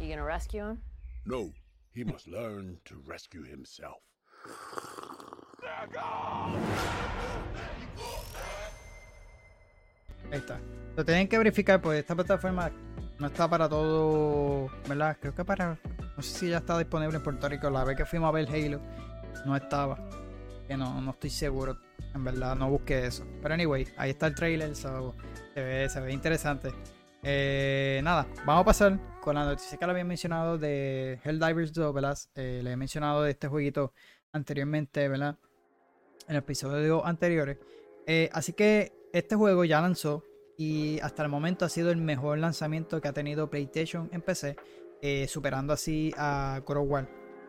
[0.00, 0.78] You gonna rescue him?
[1.24, 1.52] No,
[1.94, 4.02] he must learn to rescue himself.
[10.32, 10.58] Ahí está.
[10.96, 12.72] Lo tienen que verificar porque esta plataforma
[13.20, 15.16] no está para todo, ¿verdad?
[15.20, 15.78] Creo que para.
[16.16, 17.70] No sé si ya está disponible en Puerto Rico.
[17.70, 18.80] La vez que fuimos a ver Halo,
[19.44, 20.25] no estaba.
[20.66, 21.78] Que no, no estoy seguro.
[22.14, 23.26] En verdad, no busqué eso.
[23.42, 24.74] Pero anyway, ahí está el trailer.
[24.74, 25.14] so,
[25.54, 26.70] se, ve, se ve interesante.
[27.28, 31.92] Eh, nada, vamos a pasar con la noticia que le había mencionado de Helldivers 2,
[31.92, 32.16] ¿verdad?
[32.36, 33.92] Eh, le he mencionado de este jueguito
[34.30, 35.36] anteriormente, ¿verdad?
[36.28, 37.58] En episodios anteriores.
[38.06, 40.22] Eh, así que este juego ya lanzó
[40.56, 44.56] y hasta el momento ha sido el mejor lanzamiento que ha tenido PlayStation en PC,
[45.26, 47.06] superando así a God.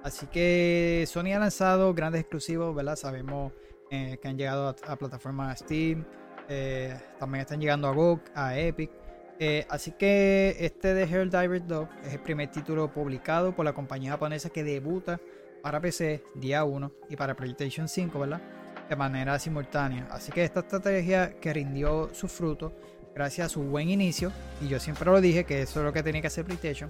[0.08, 2.96] Así que Sony ha lanzado grandes exclusivos, ¿verdad?
[2.96, 3.52] Sabemos
[3.92, 6.06] eh, que han llegado a, a plataformas Steam,
[6.48, 8.90] eh, también están llegando a GOG, a Epic.
[9.38, 14.12] Eh, así que este de Helldivers 2 es el primer título publicado por la compañía
[14.12, 15.20] japonesa que debuta
[15.62, 18.42] para PC día 1 y para PlayStation 5, ¿verdad?
[18.90, 20.08] De manera simultánea.
[20.10, 22.72] Así que esta estrategia que rindió sus frutos
[23.14, 24.32] gracias a su buen inicio,
[24.62, 26.90] y yo siempre lo dije que eso es lo que tenía que hacer PlayStation,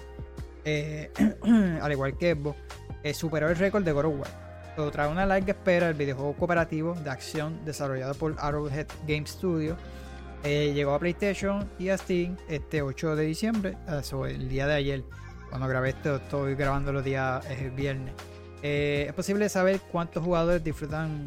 [0.70, 1.12] eh,
[1.82, 2.58] al igual que Xbox,
[3.02, 4.74] eh, superó el récord de God of War.
[4.76, 9.78] So, tras una larga espera, el videojuego cooperativo de acción desarrollado por Arrowhead Game Studio
[10.44, 13.78] eh, llegó a PlayStation y a Steam este 8 de diciembre,
[14.28, 15.04] el día de ayer.
[15.50, 18.14] Cuando grabé esto, estoy grabando los días el viernes.
[18.62, 21.26] Es posible saber cuántos jugadores disfrutan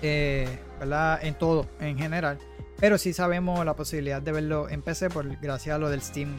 [0.00, 2.38] en todo, en general.
[2.78, 6.38] Pero sí sabemos la posibilidad de verlo en PC por, gracias a lo del Steam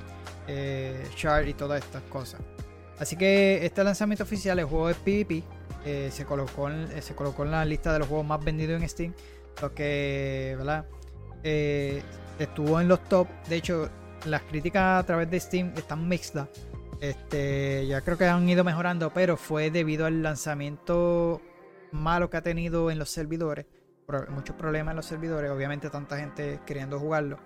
[0.51, 2.41] eh, Chart y todas estas cosas.
[2.99, 5.43] Así que este lanzamiento oficial, el juego de PvP,
[5.85, 8.79] eh, se, colocó en, eh, se colocó en la lista de los juegos más vendidos
[8.79, 9.13] en Steam.
[9.61, 10.85] Lo que, ¿verdad?
[11.43, 12.03] Eh,
[12.37, 13.27] estuvo en los top.
[13.49, 13.89] De hecho,
[14.25, 16.49] las críticas a través de Steam están mixtas.
[16.99, 21.41] Este, ya creo que han ido mejorando, pero fue debido al lanzamiento
[21.91, 23.65] malo que ha tenido en los servidores.
[24.29, 27.39] Muchos problemas en los servidores, obviamente tanta gente queriendo jugarlo.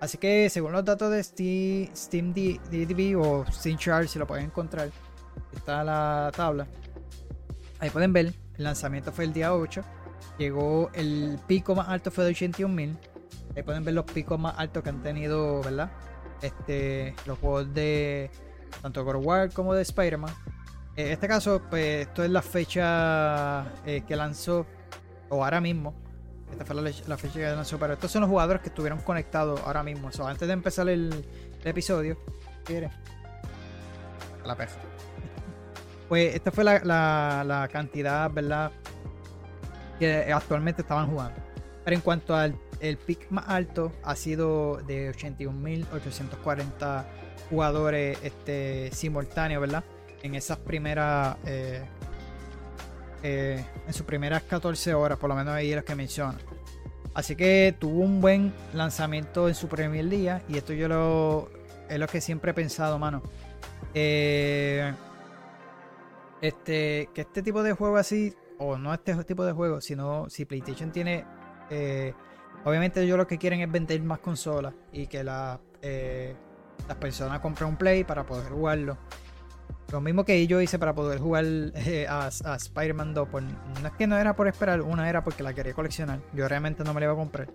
[0.00, 2.34] Así que según los datos de Steam, Steam
[3.16, 3.78] o Steam
[4.08, 4.90] si lo pueden encontrar,
[5.54, 6.66] está la tabla.
[7.78, 9.82] Ahí pueden ver, el lanzamiento fue el día 8.
[10.38, 12.96] Llegó el pico más alto fue de 81.000.
[13.56, 15.90] Ahí pueden ver los picos más altos que han tenido, ¿verdad?
[16.40, 18.30] Este, los juegos de
[18.80, 20.32] tanto God War como de Spider-Man.
[20.96, 24.66] En este caso, pues esto es la fecha eh, que lanzó,
[25.28, 25.94] o ahora mismo.
[26.52, 29.82] Esta fue la, fecha que lanzó, pero estos son los jugadores que estuvieron conectados ahora
[29.82, 30.10] mismo.
[30.12, 31.24] So, antes de empezar el,
[31.62, 32.18] el episodio,
[32.64, 32.90] ¿quieres?
[34.44, 34.76] La peja.
[36.08, 38.72] Pues esta fue la, la- la cantidad, ¿verdad?
[39.98, 41.40] Que actualmente estaban jugando.
[41.84, 47.04] Pero en cuanto al el pick más alto, ha sido de 81.840
[47.48, 49.84] jugadores este, simultáneos, ¿verdad?
[50.24, 51.36] En esas primeras.
[51.46, 51.84] eh,
[53.22, 56.38] eh, en sus primeras 14 horas, por lo menos ahí los que menciona.
[57.14, 60.42] Así que tuvo un buen lanzamiento en su primer día.
[60.48, 61.50] Y esto yo lo.
[61.88, 63.22] Es lo que siempre he pensado, mano.
[63.94, 64.92] Eh,
[66.40, 70.44] este, que este tipo de juego así, o no este tipo de juego, sino si
[70.44, 71.24] PlayStation tiene,
[71.68, 72.14] eh,
[72.64, 77.70] obviamente ellos lo que quieren es vender más consolas y que la, las personas compren
[77.70, 78.96] un Play para poder jugarlo.
[79.92, 83.28] Lo mismo que yo hice para poder jugar eh, a, a Spider-Man 2.
[83.28, 86.20] por- no es que no era por esperar, una era porque la quería coleccionar.
[86.32, 87.48] Yo realmente no me la iba a comprar.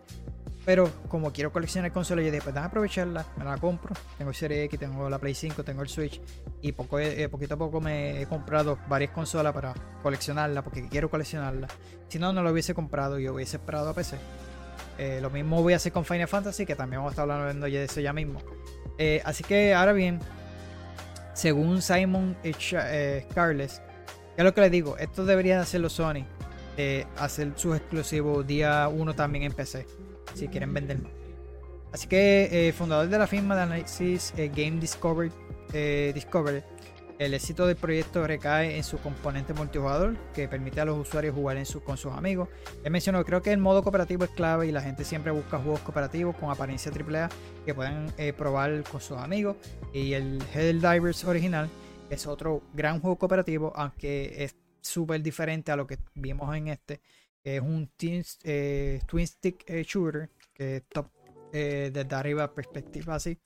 [0.65, 3.93] Pero como quiero coleccionar consolas, yo dije, pues déjame aprovecharla, me la compro.
[4.17, 6.19] Tengo el Serie X, tengo la Play 5, tengo el Switch.
[6.61, 11.09] Y poco, eh, poquito a poco me he comprado varias consolas para coleccionarla, porque quiero
[11.09, 11.67] coleccionarla.
[12.07, 14.17] Si no, no lo hubiese comprado, yo hubiese esperado a PC.
[14.97, 17.67] Eh, lo mismo voy a hacer con Final Fantasy, que también vamos a estar hablando
[17.67, 18.39] de eso ya mismo.
[18.97, 20.19] Eh, así que ahora bien,
[21.35, 23.81] según Simon H- Carles,
[24.35, 26.25] ya lo que les digo, esto debería hacerlo Sony,
[27.17, 29.85] hacer sus exclusivos día 1 también en PC,
[30.33, 31.11] si quieren vender más.
[31.93, 35.31] Así que eh, fundador de la firma de análisis eh, Game Discovery,
[35.71, 36.61] eh, Discovery,
[37.17, 41.57] el éxito del proyecto recae en su componente multijugador que permite a los usuarios jugar
[41.57, 42.49] en su, con sus amigos.
[42.83, 45.79] Él mencionó, creo que el modo cooperativo es clave y la gente siempre busca juegos
[45.81, 47.29] cooperativos con apariencia AAA
[47.65, 49.55] que puedan eh, probar con sus amigos.
[49.93, 51.69] Y el Helldivers original
[52.09, 57.01] es otro gran juego cooperativo, aunque es súper diferente a lo que vimos en este.
[57.43, 61.07] Es un twin, eh, stick eh, shooter que es top
[61.51, 63.37] desde arriba perspectiva así.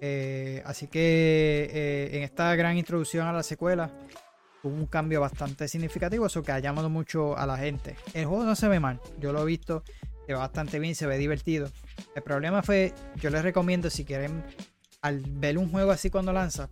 [0.00, 3.90] Eh, así que eh, en esta gran introducción a la secuela
[4.62, 7.96] hubo un cambio bastante significativo, eso que ha llamado mucho a la gente.
[8.14, 9.82] El juego no se ve mal, yo lo he visto,
[10.26, 11.70] se ve bastante bien, se ve divertido.
[12.14, 14.44] El problema fue, yo les recomiendo si quieren,
[15.02, 16.68] al ver un juego así cuando lanza,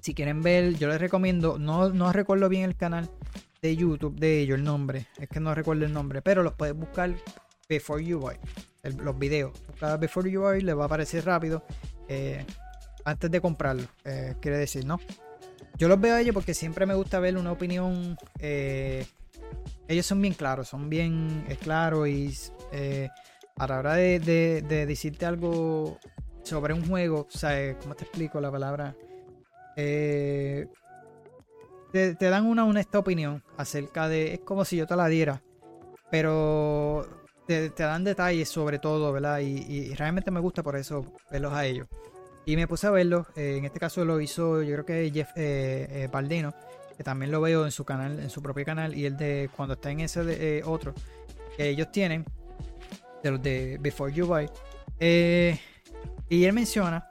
[0.00, 3.08] si quieren ver, yo les recomiendo, no, no recuerdo bien el canal
[3.62, 6.74] de YouTube de ellos, el nombre, es que no recuerdo el nombre, pero los puedes
[6.74, 7.14] buscar
[7.76, 8.36] Before You Buy,
[8.98, 9.52] los videos.
[9.66, 11.64] Busca Before You Buy, les va a aparecer rápido
[12.08, 12.44] eh,
[13.04, 15.00] antes de comprarlo, eh, quiere decir, ¿no?
[15.78, 18.16] Yo los veo a ellos porque siempre me gusta ver una opinión.
[18.38, 19.06] eh,
[19.88, 22.32] ellos son bien claros, son bien claros y
[23.56, 25.98] a la hora de, de- de decirte algo
[26.44, 28.94] sobre un juego, eh, ¿cómo te explico la palabra?
[29.74, 30.68] Te
[32.18, 34.34] dan una honesta opinión acerca de.
[34.34, 35.42] Es como si yo te la diera,
[36.10, 37.06] pero
[37.46, 39.40] te, dan detalles sobre todo, ¿verdad?
[39.40, 41.88] Y, realmente me gusta por eso verlos a ellos.
[42.44, 45.30] Y me puse a verlos, eh, en este caso lo hizo yo creo que Jeff
[45.36, 46.52] eh, eh, Baldino,
[46.96, 49.74] que también lo veo en su canal, en su propio canal, y el de cuando
[49.74, 50.92] está en ese de, eh, otro
[51.56, 52.24] que ellos tienen,
[53.22, 54.48] de los de Before You Buy.
[56.28, 57.08] Y él menciona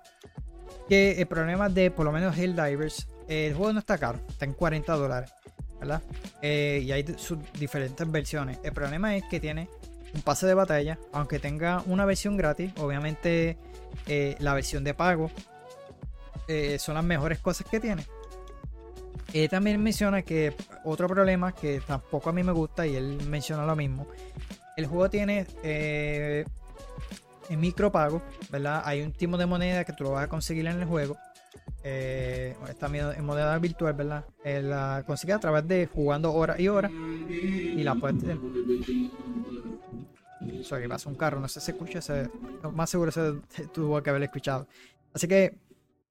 [0.90, 4.54] que el problema de por lo menos Helldivers, el juego no está caro, está en
[4.54, 5.32] 40 dólares,
[5.80, 6.02] ¿verdad?
[6.42, 8.60] Y hay sus diferentes versiones.
[8.64, 9.70] El problema es que tiene
[10.14, 13.58] un pase de batalla, aunque tenga una versión gratis, obviamente
[14.08, 15.30] eh, la versión de pago
[16.48, 18.06] eh, son las mejores cosas que tiene.
[19.34, 20.54] Él también menciona que
[20.84, 24.08] otro problema que tampoco a mí me gusta y él menciona lo mismo.
[24.76, 26.46] El juego tiene eh,
[27.50, 28.82] micropago, ¿verdad?
[28.86, 31.18] Hay un tipo de moneda que tú lo vas a conseguir en el juego.
[31.84, 34.26] Eh, esta moneda virtual, ¿verdad?
[34.44, 38.24] Eh, la consigues a través de jugando horas y horas y la puedes
[40.64, 42.30] Sorry, pasa un carro, no sé si se escucha, se,
[42.64, 43.34] lo más seguro se,
[43.74, 44.68] tuvo que haber escuchado.
[45.14, 45.58] Así que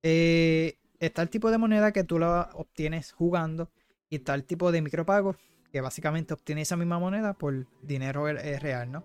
[0.03, 3.71] eh, está el tipo de moneda que tú la obtienes jugando
[4.09, 5.37] y está el tipo de micropago
[5.73, 9.05] que básicamente obtienes esa misma moneda por dinero eh, real, ¿no?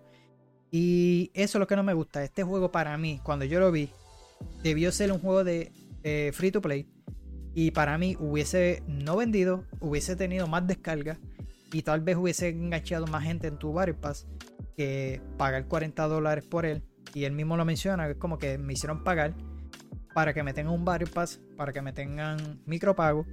[0.71, 2.23] Y eso es lo que no me gusta.
[2.23, 3.89] Este juego para mí, cuando yo lo vi,
[4.63, 5.71] debió ser un juego de
[6.03, 6.87] eh, free to play.
[7.53, 11.19] Y para mí hubiese no vendido, hubiese tenido más descargas
[11.71, 14.27] y tal vez hubiese enganchado más gente en tu Battle Pass
[14.75, 16.83] que pagar 40 dólares por él.
[17.13, 19.33] Y él mismo lo menciona, es como que me hicieron pagar
[20.13, 21.07] para que me tengan un Battle
[21.57, 23.25] para que me tengan micropago.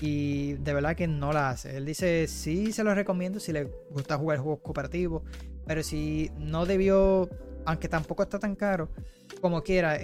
[0.00, 1.76] Y de verdad que no la hace.
[1.76, 5.22] Él dice, sí se lo recomiendo si le gusta jugar juegos cooperativos.
[5.66, 7.28] Pero si no debió,
[7.66, 8.90] aunque tampoco está tan caro,
[9.42, 9.98] como quiera,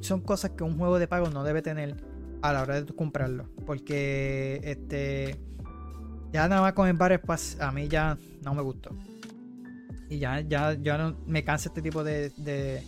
[0.00, 1.96] son cosas que un juego de pago no debe tener
[2.42, 3.48] a la hora de comprarlo.
[3.64, 5.36] Porque este
[6.32, 8.90] ya nada más con el Battle Pass a mí ya no me gustó.
[10.08, 12.82] Y ya, ya, ya no me cansa este tipo de,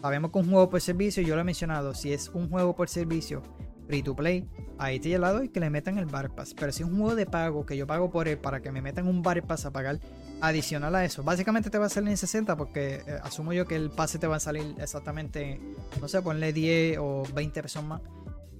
[0.00, 2.90] Sabemos que un juego por servicio, yo lo he mencionado, si es un juego por
[2.90, 3.42] servicio
[3.86, 4.46] free to play,
[4.78, 6.54] ahí te lado y que le metan el Battle Pass.
[6.54, 8.82] Pero si es un juego de pago que yo pago por él para que me
[8.82, 9.98] metan un Battle Pass a pagar
[10.40, 13.76] adicional a eso, básicamente te va a salir en 60 porque eh, asumo yo que
[13.76, 15.60] el pase te va a salir exactamente,
[16.00, 18.02] no sé, ponle 10 o 20 pesos más,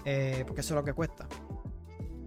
[0.04, 1.26] eh, porque eso es lo que cuesta.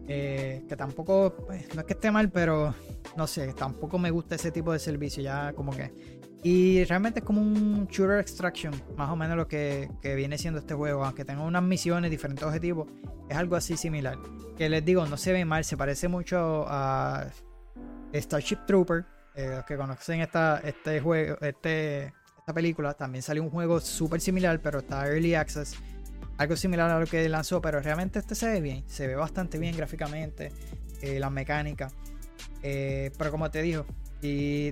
[0.10, 2.74] Eh, que tampoco, pues, no es que esté mal, pero
[3.18, 6.18] no sé, tampoco me gusta ese tipo de servicio, ya como que...
[6.44, 10.60] Y realmente es como un shooter extraction, más o menos lo que, que viene siendo
[10.60, 12.88] este juego, aunque tenga unas misiones, diferentes objetivos,
[13.28, 14.18] es algo así similar.
[14.56, 17.28] Que les digo, no se ve mal, se parece mucho a
[18.14, 19.06] Starship Trooper,
[19.36, 24.22] eh, los que conocen esta, este juego, este, esta película, también salió un juego súper
[24.22, 25.76] similar, pero está Early Access
[26.38, 29.58] algo similar a lo que lanzó, pero realmente este se ve bien, se ve bastante
[29.58, 30.52] bien gráficamente,
[31.02, 31.94] eh, las mecánicas.
[32.64, 33.86] Eh, pero como te digo,
[34.22, 34.72] y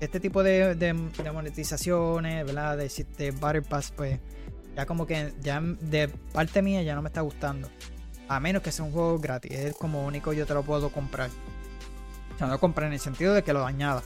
[0.00, 0.94] este tipo de,
[1.32, 2.76] monetizaciones, ¿verdad?
[2.76, 4.18] De, de Battle Pass, pues
[4.76, 7.68] ya como que ya de parte mía ya no me está gustando.
[8.28, 11.30] A menos que sea un juego gratis, es como único yo te lo puedo comprar.
[12.34, 14.02] O sea, no comprar en el sentido de que lo añada.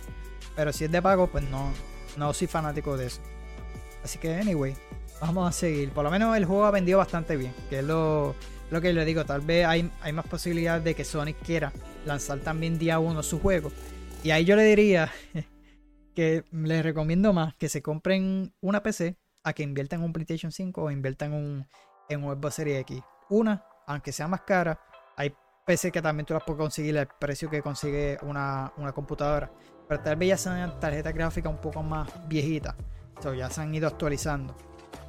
[0.57, 1.71] Pero si es de pago, pues no,
[2.17, 3.21] no soy fanático de eso.
[4.03, 4.75] Así que, anyway,
[5.21, 5.91] vamos a seguir.
[5.91, 8.35] Por lo menos el juego ha vendido bastante bien, que es lo,
[8.71, 9.25] lo que le digo.
[9.25, 11.73] Tal vez hay, hay más posibilidad de que Sonic quiera
[12.05, 13.71] lanzar también día uno su juego.
[14.23, 15.13] Y ahí yo le diría
[16.15, 20.51] que les recomiendo más que se compren una PC a que inviertan en un PlayStation
[20.51, 21.67] 5 o inviertan un,
[22.09, 23.01] en un Xbox Series X.
[23.31, 24.81] Una, aunque sea más cara,
[25.17, 25.33] hay
[25.65, 29.53] PC que también tú las puedes conseguir al precio que consigue una, una computadora.
[29.89, 32.75] Pero tal vez ya sean tarjetas gráficas un poco más viejitas.
[33.23, 34.57] So, ya se han ido actualizando.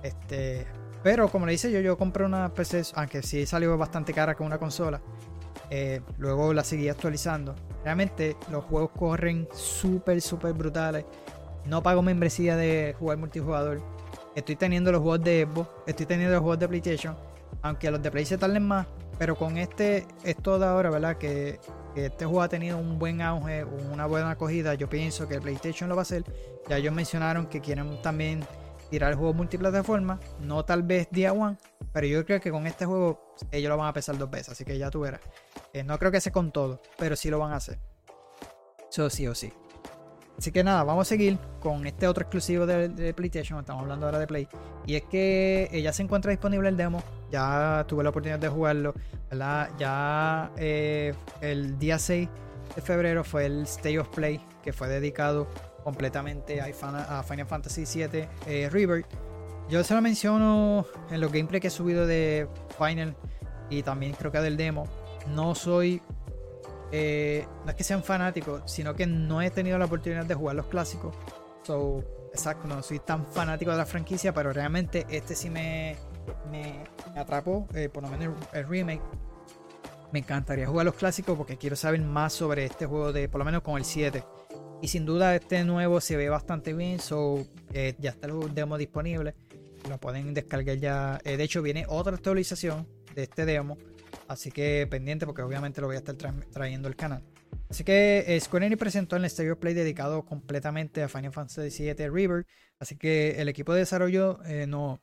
[0.04, 0.68] Este,
[1.04, 4.48] pero como le dice yo, yo compré una PC, aunque sí salió bastante cara con
[4.48, 5.02] una consola.
[5.70, 7.56] eh, luego la seguí actualizando.
[7.84, 11.06] Realmente los juegos corren súper, súper brutales.
[11.66, 13.82] No pago membresía de jugar multijugador.
[14.36, 17.18] Estoy teniendo los juegos de Xbox, estoy teniendo los juegos de PlayStation.
[17.62, 18.88] Aunque los de Play se tarden más.
[19.18, 21.18] Pero con este, esto de ahora, ¿verdad?
[21.18, 21.60] Que,
[21.96, 24.76] que este juego ha tenido un buen auge, una buena acogida.
[24.76, 26.24] Yo pienso que el PlayStation lo va a hacer.
[26.70, 28.42] Ya ellos mencionaron que quieren también
[28.90, 30.20] tirar el juego multiplataforma.
[30.42, 31.58] No tal vez día one.
[31.94, 34.50] Pero yo creo que con este juego ellos lo van a pesar dos veces.
[34.50, 35.22] Así que ya tú verás.
[35.74, 36.82] Eh, no creo que sea con todo.
[36.98, 37.80] Pero sí lo van a hacer.
[38.90, 39.52] Eso sí o sí.
[40.38, 43.60] Así que nada, vamos a seguir con este otro exclusivo de, PlayStation.
[43.60, 44.48] Estamos hablando ahora de Play.
[44.86, 47.04] Y es que eh, ya se encuentra disponible el demo.
[47.32, 48.94] Ya tuve la oportunidad de jugarlo.
[49.32, 49.70] ¿verdad?
[49.80, 52.30] Ya eh, el día 6
[52.76, 54.40] de febrero fue el State of Play.
[54.64, 55.48] Que fue dedicado
[55.88, 59.08] completamente a, Final Fantasy VII eh, Rebirth.
[59.70, 63.16] Yo se lo menciono en los gameplays que he subido de Final.
[63.70, 64.86] Y también creo que del demo.
[65.30, 66.02] No soy
[66.92, 70.58] eh, no es que sean fanáticos, sino que no he tenido la oportunidad de jugar
[70.58, 71.16] los clásicos.
[71.64, 75.96] So, exacto, no soy tan fanático de la franquicia, pero realmente este sí me,
[76.52, 76.84] me
[77.16, 79.02] atrapó, eh, por lo menos el, el remake.
[80.12, 83.46] Me encantaría jugar los clásicos porque quiero saber más sobre este juego de, por lo
[83.46, 84.26] menos con el 7.
[84.82, 88.78] Y sin duda este nuevo se ve bastante bien, so eh, ya está el demo
[88.78, 89.36] disponible.
[89.90, 91.20] Lo pueden descargar ya.
[91.24, 93.78] Eh, de hecho, viene otra actualización de este demo.
[94.28, 97.24] Así que pendiente porque obviamente lo voy a estar tra- trayendo al canal.
[97.70, 102.10] Así que eh, Square Enix presentó el Stereo Play dedicado completamente a Final Fantasy VII
[102.10, 102.46] River.
[102.80, 105.02] Así que el equipo de desarrollo eh, no,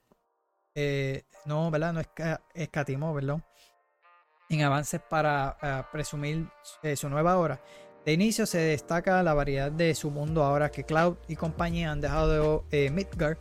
[0.75, 1.93] eh, no, ¿verdad?
[1.95, 3.43] No esca- escatimó, ¿verdad?
[4.51, 6.47] En avances para presumir
[6.97, 7.61] su nueva hora.
[8.05, 12.03] De inicio se destaca la variedad de su mundo ahora que Cloud y compañía han
[12.03, 13.39] dejado de eh, Midgard.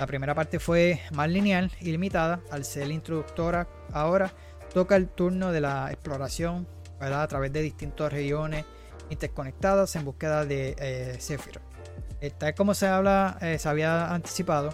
[0.00, 4.32] La primera parte fue más lineal y limitada al ser introductora ahora
[4.72, 6.66] toca el turno de la exploración
[6.98, 8.64] a través de distintas regiones
[9.10, 10.76] interconectadas en búsqueda de.
[10.78, 14.70] Eh, tal como se habla, eh, se había anticipado,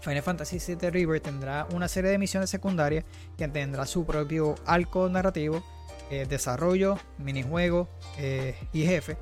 [0.00, 3.04] Final Fantasy VII River tendrá una serie de misiones secundarias
[3.36, 5.62] que tendrá su propio arco narrativo,
[6.10, 7.88] eh, desarrollo, minijuegos
[8.18, 9.16] eh, y jefe.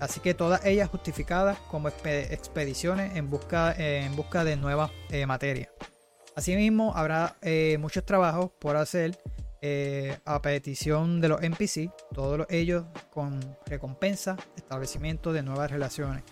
[0.00, 5.26] Así que todas ellas justificadas como expe- expediciones en busca, en busca de nuevas eh,
[5.26, 5.70] materias.
[6.36, 9.18] Asimismo, habrá eh, muchos trabajos por hacer
[10.24, 16.22] a petición de los NPC, todos ellos con recompensa, establecimiento de nuevas relaciones.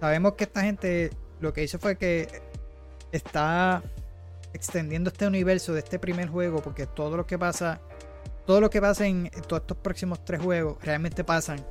[0.00, 2.42] Sabemos que esta gente lo que hizo fue que
[3.12, 3.80] está
[4.52, 7.80] extendiendo este universo de este primer juego porque todo lo que pasa
[8.46, 11.64] todo lo que pasa en todos estos próximos tres juegos realmente pasan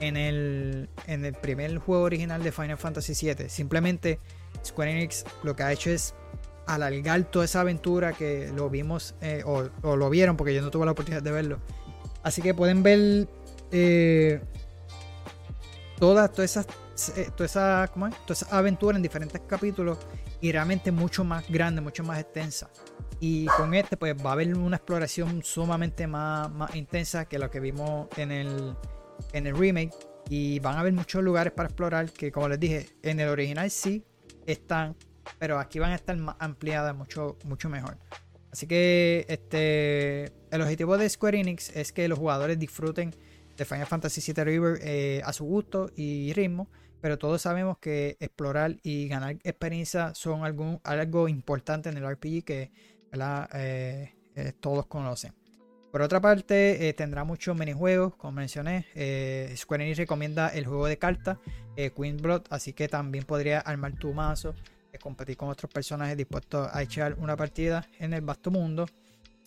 [0.00, 3.48] en el, en el primer juego original de Final Fantasy VII.
[3.48, 4.20] Simplemente
[4.64, 6.14] Square Enix lo que ha hecho es
[6.66, 10.84] alargar toda esa aventura que lo vimos eh, o, lo vieron porque yo no tuve
[10.84, 11.58] la oportunidad de verlo.
[12.22, 13.28] Así que pueden ver
[13.70, 14.40] eh,
[15.98, 16.66] todas, todas esas,
[17.18, 18.14] eh, toda esa, ¿cómo es?
[18.26, 19.98] toda esa aventura en diferentes capítulos
[20.40, 22.68] y realmente mucho más grande, mucho más extensa.
[23.20, 27.50] Y con este pues va a haber una exploración sumamente más, más intensa que lo
[27.50, 28.74] que vimos en el,
[29.32, 29.94] en el remake.
[30.28, 33.70] Y van a haber muchos lugares para explorar que como les dije, en el original
[33.70, 34.04] sí
[34.44, 34.96] están,
[35.38, 37.96] pero aquí van a estar más ampliadas, mucho, mucho mejor.
[38.50, 43.14] Así que este, el objetivo de Square Enix es que los jugadores disfruten
[43.56, 46.68] de Final Fantasy VII River eh, a su gusto y ritmo,
[47.00, 52.44] pero todos sabemos que explorar y ganar experiencia son algo, algo importante en el RPG
[52.44, 52.70] que
[53.52, 55.32] eh, eh, todos conocen.
[55.90, 58.84] Por otra parte, tendrá muchos minijuegos, como mencioné.
[59.56, 61.38] Square Enix recomienda el juego de cartas
[61.74, 64.54] Queen Blood, así que también podría armar tu mazo,
[65.00, 68.86] competir con otros personajes dispuestos a echar una partida en el vasto mundo.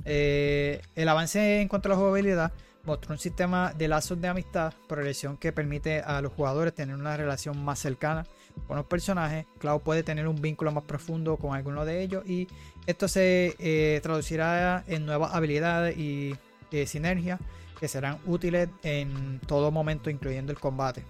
[0.04, 2.52] el avance en cuanto a la jugabilidad
[2.84, 7.16] mostró un sistema de lazos de amistad, progresión que permite a los jugadores tener una
[7.16, 8.26] relación más cercana
[8.68, 9.46] con los personajes.
[9.60, 12.48] Cloud puede tener un vínculo más profundo con alguno de ellos y
[12.86, 16.36] esto se eh, traducirá en nuevas habilidades y
[16.72, 17.40] eh, sinergias
[17.80, 21.04] que serán útiles en todo momento, incluyendo el combate.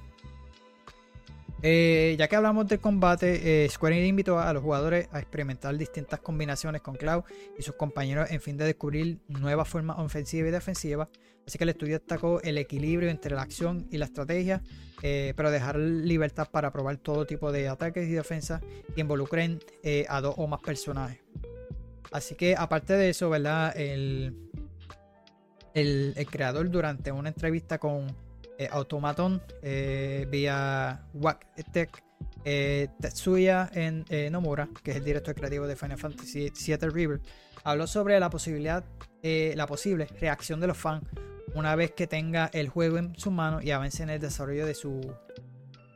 [1.61, 5.75] Eh, ya que hablamos del combate, eh, Square Enix invitó a los jugadores a experimentar
[5.77, 7.23] distintas combinaciones con Cloud
[7.57, 11.09] y sus compañeros en fin de descubrir nuevas formas ofensivas y defensivas.
[11.49, 14.61] Así que el estudio destacó el equilibrio entre la acción y la estrategia,
[15.01, 18.61] eh, pero dejar libertad para probar todo tipo de ataques y defensas
[18.93, 19.59] que involucren
[20.07, 21.19] a dos o más personajes.
[22.11, 23.75] Así que aparte de eso, ¿verdad?
[23.77, 24.35] el,
[25.73, 28.15] el creador durante una entrevista con
[28.59, 32.03] eh, Automaton eh, vía Wack Tech.
[32.43, 37.21] Eh, Tetsuya en, Nomura, que es el director creativo de Final Fantasy VII River,
[37.63, 38.83] habló sobre la posibilidad,
[39.21, 41.03] la posible reacción de los fans
[41.53, 44.73] una vez que tenga el juego en sus manos y avance en el desarrollo de
[44.75, 45.13] su,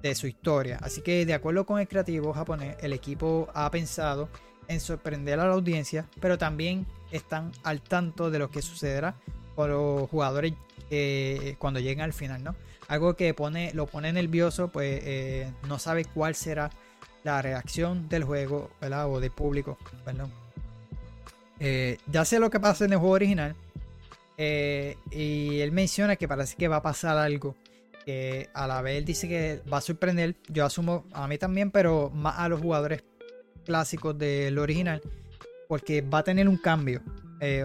[0.02, 0.80] de su historia.
[0.82, 4.30] Así que de acuerdo con el creativo japonés, el equipo ha pensado
[4.68, 9.16] en sorprender a la audiencia, pero también están al tanto de lo que sucederá
[9.56, 10.54] con los jugadores
[10.90, 12.56] eh, cuando lleguen al final, ¿no?
[12.88, 16.70] Algo que pone, lo pone nervioso, pues eh, no sabe cuál será
[17.24, 18.70] la reacción del juego.
[18.82, 19.78] O del público,
[21.60, 23.56] eh, ya sé lo que pasa en el juego original.
[24.38, 27.56] Y él menciona que parece que va a pasar algo.
[28.06, 30.36] Que a la vez dice que va a sorprender.
[30.50, 33.04] Yo asumo a mí también, pero más a los jugadores
[33.66, 35.02] clásicos del original.
[35.70, 37.02] Porque va a tener un cambio.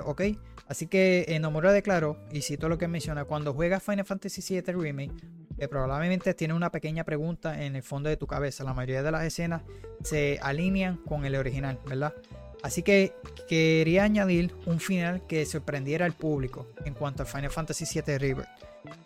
[0.05, 0.23] ¿Ok?
[0.69, 4.75] Así que eh, Nomura declaró, y cito lo que menciona, cuando juegas Final Fantasy VII
[4.75, 5.15] Remake,
[5.57, 8.65] eh, probablemente tiene una pequeña pregunta en el fondo de tu cabeza.
[8.65, 9.63] La mayoría de las escenas
[10.05, 12.15] se alinean con el original, ¿verdad?
[12.63, 13.15] Así que
[13.49, 18.47] quería añadir un final que sorprendiera al público en cuanto a Final Fantasy VII River.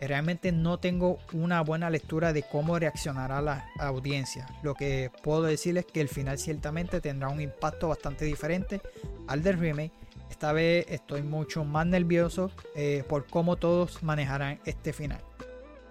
[0.00, 4.46] Realmente no tengo una buena lectura de cómo reaccionará la audiencia.
[4.62, 8.80] Lo que puedo decir es que el final ciertamente tendrá un impacto bastante diferente
[9.26, 9.92] al del remake
[10.32, 15.20] esta vez estoy mucho más nervioso eh, por cómo todos manejarán este final.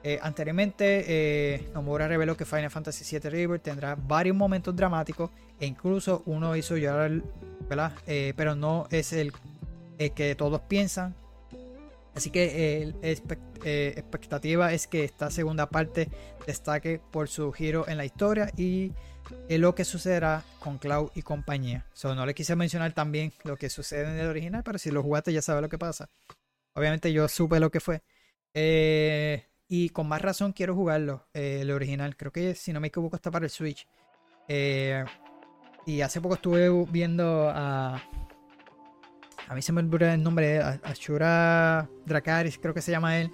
[0.03, 5.29] Eh, anteriormente, eh, Nomura reveló que Final Fantasy VII River tendrá varios momentos dramáticos
[5.59, 7.21] e incluso uno hizo llorar,
[7.69, 7.93] ¿verdad?
[8.35, 9.31] pero no es el,
[10.15, 11.15] que todos piensan.
[12.15, 16.09] Así que la expectativa es que esta segunda parte
[16.47, 18.91] destaque por su giro en la historia y
[19.49, 21.85] lo que sucederá con Cloud y compañía.
[22.03, 25.31] no le quise mencionar también lo que sucede en el original, pero si lo jugaste
[25.31, 26.09] ya sabes lo que pasa.
[26.73, 28.01] Obviamente yo supe lo que fue.
[28.53, 32.17] Eh, y con más razón quiero jugarlo, eh, el original.
[32.17, 33.87] Creo que si no me equivoco está para el Switch.
[34.49, 35.05] Eh,
[35.85, 38.03] y hace poco estuve viendo a...
[39.47, 43.31] A mí se me olvidó el nombre, Ashura Dracaris, creo que se llama él.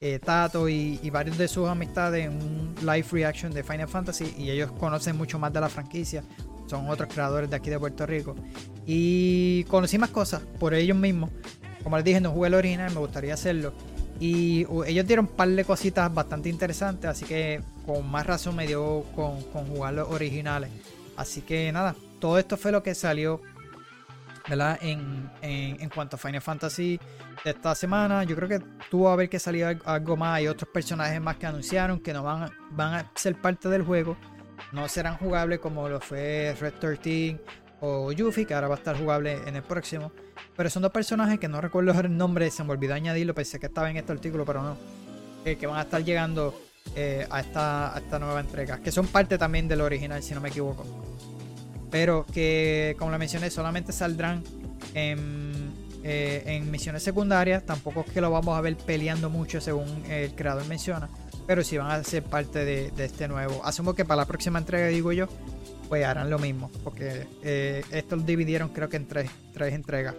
[0.00, 4.50] Eh, Tato y, varios de sus amistades en un live reaction de Final Fantasy y
[4.50, 6.24] ellos conocen mucho más de la franquicia.
[6.66, 8.34] Son otros creadores de aquí de Puerto Rico.
[8.86, 11.30] Y conocí más cosas por ellos mismos.
[11.84, 13.72] Como les dije, no jugué el original, me gustaría hacerlo.
[14.18, 18.66] Y ellos dieron un par de cositas bastante interesantes, así que con más razón me
[18.66, 20.70] dio con, jugar los originales.
[21.16, 23.40] Así que nada, todo esto fue lo que salió
[24.48, 24.78] ¿verdad?
[24.80, 27.00] En, en, cuanto a Final Fantasy
[27.44, 28.60] de esta semana, yo creo que
[28.90, 30.36] tuvo a ver que salió algo más.
[30.36, 34.16] Hay otros personajes más que anunciaron que no van, van a ser parte del juego.
[34.72, 37.40] No serán jugables como lo fue Red 13
[37.80, 40.12] o Yuffie, que ahora va a estar jugable en el próximo.
[40.56, 43.66] Pero son dos personajes que no recuerdo el nombre, se me olvidó añadirlo, pensé que
[43.66, 44.76] estaba en este artículo, pero no.
[45.44, 46.58] Que van a estar llegando
[46.96, 50.40] eh, a, esta, a esta nueva entrega, que son parte también del original, si no
[50.40, 50.84] me equivoco.
[51.90, 54.42] Pero que, como le mencioné, solamente saldrán
[54.94, 57.64] en, eh, en misiones secundarias.
[57.64, 61.08] Tampoco es que lo vamos a ver peleando mucho, según el creador menciona.
[61.46, 63.64] Pero sí van a ser parte de, de este nuevo.
[63.64, 65.28] Asumo que para la próxima entrega, digo yo,
[65.88, 66.70] pues harán lo mismo.
[66.82, 70.14] Porque eh, esto lo dividieron creo que en tres, tres entregas.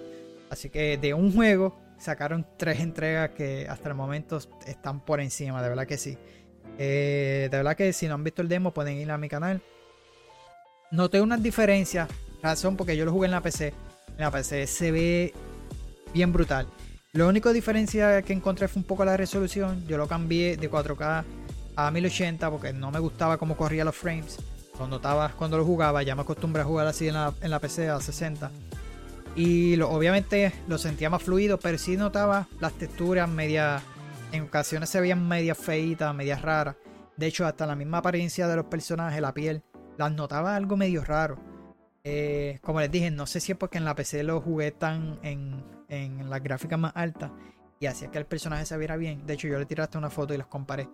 [0.49, 5.61] Así que de un juego sacaron tres entregas que hasta el momento están por encima,
[5.61, 6.17] de verdad que sí.
[6.77, 9.61] Eh, de verdad que si no han visto el demo pueden ir a mi canal.
[10.91, 12.07] Noté unas diferencias,
[12.41, 13.73] razón porque yo lo jugué en la PC.
[14.09, 15.33] En la PC se ve
[16.13, 16.67] bien brutal.
[17.13, 19.85] Lo único diferencia que encontré fue un poco la resolución.
[19.87, 21.23] Yo lo cambié de 4K
[21.75, 24.37] a 1080 porque no me gustaba cómo corría los frames.
[24.77, 27.59] Cuando, estaba, cuando lo jugaba, ya me acostumbré a jugar así en la, en la
[27.59, 28.51] PC a 60.
[29.37, 33.83] Y obviamente lo sentía más fluido, pero sí notaba las texturas media.
[34.31, 36.75] En ocasiones se veían media feitas, media raras.
[37.15, 39.63] De hecho, hasta la misma apariencia de los personajes, la piel,
[39.95, 41.37] las notaba algo medio raro.
[42.03, 45.19] Eh, como les dije, no sé si es porque en la PC lo jugué tan
[45.21, 47.31] en, en las gráficas más altas
[47.79, 49.23] y hacía que el personaje se viera bien.
[49.27, 50.89] De hecho, yo le tiré hasta una foto y los comparé.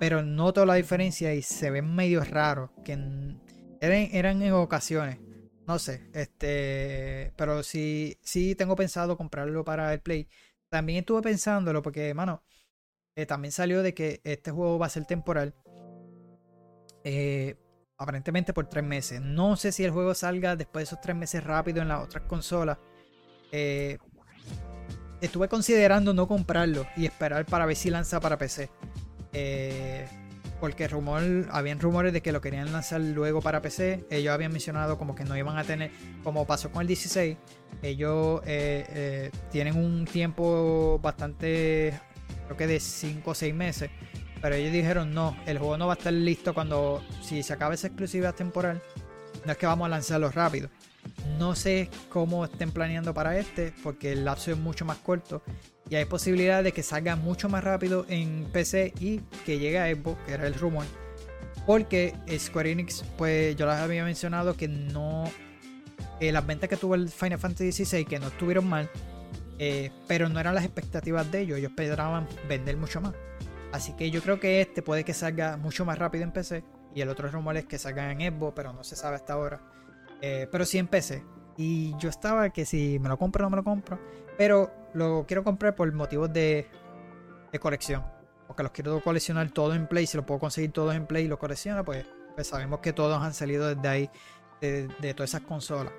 [0.00, 2.70] Pero noto la diferencia y se ven medio raros.
[2.84, 5.18] Que eran, eran en ocasiones.
[5.66, 6.08] No sé.
[6.12, 7.32] Este.
[7.36, 10.28] Pero sí, sí tengo pensado comprarlo para el Play.
[10.68, 12.42] También estuve pensándolo porque, mano.
[13.16, 15.54] Eh, también salió de que este juego va a ser temporal.
[17.04, 17.56] Eh,
[17.98, 19.20] aparentemente por tres meses.
[19.20, 22.24] No sé si el juego salga después de esos tres meses rápido en las otras
[22.24, 22.78] consolas.
[23.52, 23.98] Eh,
[25.20, 28.70] estuve considerando no comprarlo y esperar para ver si lanza para PC.
[29.32, 30.06] Eh,
[30.60, 34.06] porque rumor, habían rumores de que lo querían lanzar luego para PC.
[34.10, 35.90] Ellos habían mencionado como que no iban a tener,
[36.22, 37.36] como pasó con el 16,
[37.82, 41.98] ellos eh, eh, tienen un tiempo bastante,
[42.46, 43.90] creo que de 5 o 6 meses.
[44.40, 47.74] Pero ellos dijeron no, el juego no va a estar listo cuando, si se acaba
[47.74, 48.82] esa exclusividad temporal,
[49.44, 50.68] no es que vamos a lanzarlo rápido.
[51.38, 55.42] No sé cómo estén planeando para este, porque el lapso es mucho más corto
[55.90, 59.94] y hay posibilidad de que salga mucho más rápido en PC y que llegue a
[59.94, 60.86] Xbox, que era el rumor.
[61.66, 65.24] Porque Square Enix, pues yo les había mencionado que no.
[66.20, 68.88] Eh, las ventas que tuvo el Final Fantasy XVI, que no estuvieron mal,
[69.58, 71.58] eh, pero no eran las expectativas de ellos.
[71.58, 73.14] Ellos esperaban vender mucho más.
[73.72, 76.64] Así que yo creo que este puede que salga mucho más rápido en PC.
[76.94, 79.60] Y el otro rumor es que salga en Xbox, pero no se sabe hasta ahora.
[80.20, 81.24] Eh, pero sí en PC.
[81.56, 83.98] Y yo estaba que si me lo compro o no me lo compro.
[84.36, 86.68] Pero lo quiero comprar por motivos de,
[87.60, 88.04] colección.
[88.46, 90.06] Porque los quiero coleccionar todos en Play.
[90.06, 92.04] Si lo puedo conseguir todos en Play y lo colecciona, pues,
[92.34, 94.10] pues sabemos que todos han salido desde ahí.
[94.60, 95.92] De, de, todas esas consolas.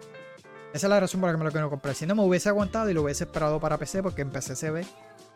[0.74, 1.94] Esa es la razón por la que me lo quiero comprar.
[1.94, 4.72] Si no me hubiese aguantado y lo hubiese esperado para PC, porque en PC se
[4.72, 4.86] ve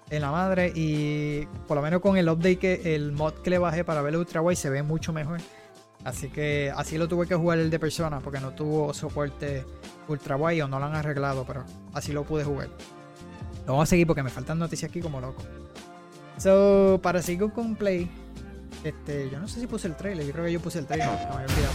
[0.09, 0.71] en la madre.
[0.75, 4.13] Y por lo menos con el update que el mod que le bajé para ver
[4.13, 5.39] el Ultra Wide se ve mucho mejor.
[6.09, 9.63] Así que así lo tuve que jugar el de persona porque no tuvo soporte
[10.07, 12.67] ultra wide o no lo han arreglado, pero así lo pude jugar.
[13.67, 15.43] Lo vamos a seguir porque me faltan noticias aquí como loco.
[16.39, 18.09] So, para seguir con Play,
[18.83, 21.07] este, yo no sé si puse el trailer, yo creo que yo puse el trailer,
[21.07, 21.73] no, me había olvidado.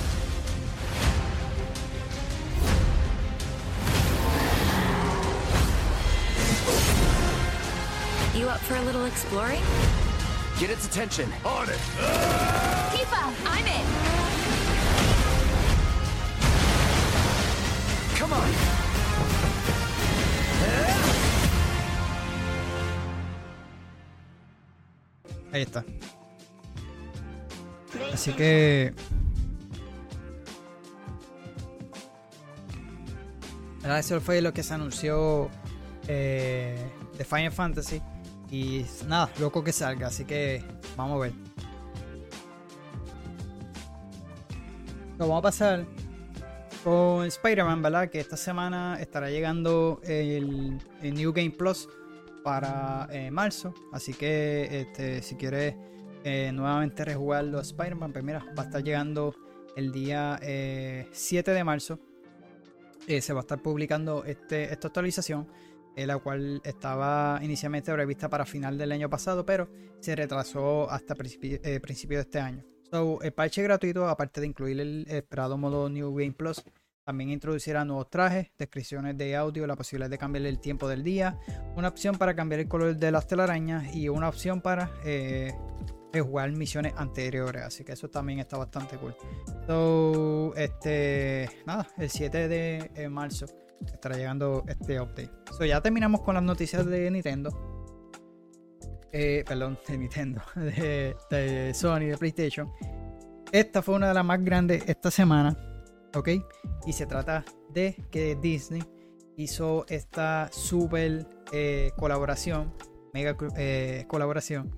[8.36, 9.62] You up for a little exploring?
[10.58, 11.30] Get its attention.
[11.44, 11.78] On it!
[12.90, 14.03] Tifa, I'm in.
[18.24, 18.40] Come on.
[25.52, 25.84] Ahí está.
[28.14, 28.94] Así que.
[33.82, 33.98] ¿verdad?
[33.98, 35.50] Eso fue lo que se anunció
[36.08, 36.82] eh,
[37.18, 38.00] de Final Fantasy.
[38.50, 40.06] Y nada, loco que salga.
[40.06, 40.64] Así que
[40.96, 41.32] vamos a ver.
[45.18, 45.93] Lo vamos a pasar
[46.84, 48.10] con Spider-Man, ¿verdad?
[48.10, 51.88] Que esta semana estará llegando el, New Game Plus
[52.44, 53.74] para eh, marzo.
[53.92, 55.74] Así que este, si quieres
[56.22, 59.34] eh, nuevamente rejugar los Spider-Man, pues mira, va a estar llegando
[59.76, 61.98] el día eh, 7 de marzo.
[63.06, 65.46] Eh, se va a estar publicando este, esta actualización,
[65.96, 69.68] eh, la cual estaba inicialmente prevista para final del año pasado, pero
[70.00, 72.64] se retrasó hasta principio, eh, principio de este año.
[72.94, 76.62] So, el parche gratuito, aparte de incluir el esperado modo New Game Plus,
[77.02, 81.36] También introducirá nuevos trajes, descripciones de audio, la posibilidad de cambiar el tiempo del día,
[81.74, 85.52] una opción para cambiar el color de las telarañas y una opción para eh,
[86.14, 87.62] jugar misiones anteriores.
[87.62, 89.16] Así que eso también está bastante cool.
[89.66, 93.46] So, este, nada, el 7 de eh, marzo
[93.84, 95.32] estará llegando este update.
[95.50, 97.73] So, ya terminamos con las noticias de Nintendo.
[99.16, 102.68] Eh, perdón, de Nintendo, de, Sony, de PlayStation.
[103.52, 105.56] Esta fue una de las más grandes esta semana
[106.16, 106.28] ¿ok?
[106.86, 108.82] Y se trata de que Disney
[109.36, 112.72] hizo esta super eh, colaboración,
[113.12, 114.76] mega eh, colaboración,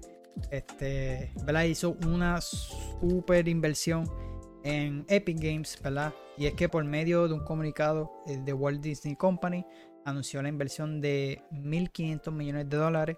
[0.51, 1.65] este, ¿verdad?
[1.65, 4.05] Hizo una super inversión
[4.65, 6.13] en Epic Games, ¿verdad?
[6.37, 9.65] Y es que por medio de un comunicado eh, de Walt Disney Company
[10.05, 13.17] anunció la inversión de 1.500 millones de dólares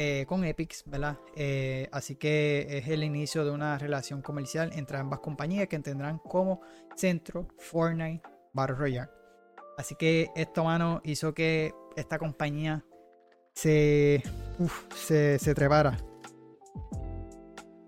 [0.00, 1.18] eh, con Epic, ¿verdad?
[1.34, 6.18] Eh, así que es el inicio de una relación comercial entre ambas compañías que tendrán
[6.18, 6.60] como
[6.94, 8.22] centro Fortnite
[8.52, 9.10] Battle Royale.
[9.76, 12.84] Así que esto, mano, hizo que esta compañía
[13.54, 14.22] se,
[14.94, 15.98] se, se trepara.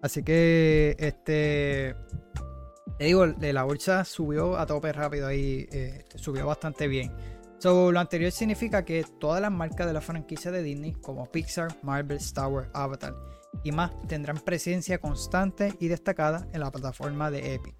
[0.02, 1.94] Así que, este,
[2.98, 7.12] te digo, la bolsa subió a tope rápido ahí, eh, subió bastante bien.
[7.60, 11.68] So, lo anterior significa que todas las marcas de la franquicia de Disney, como Pixar,
[11.82, 13.14] Marvel, Star Wars, Avatar
[13.62, 17.74] y más, tendrán presencia constante y destacada en la plataforma de Epic.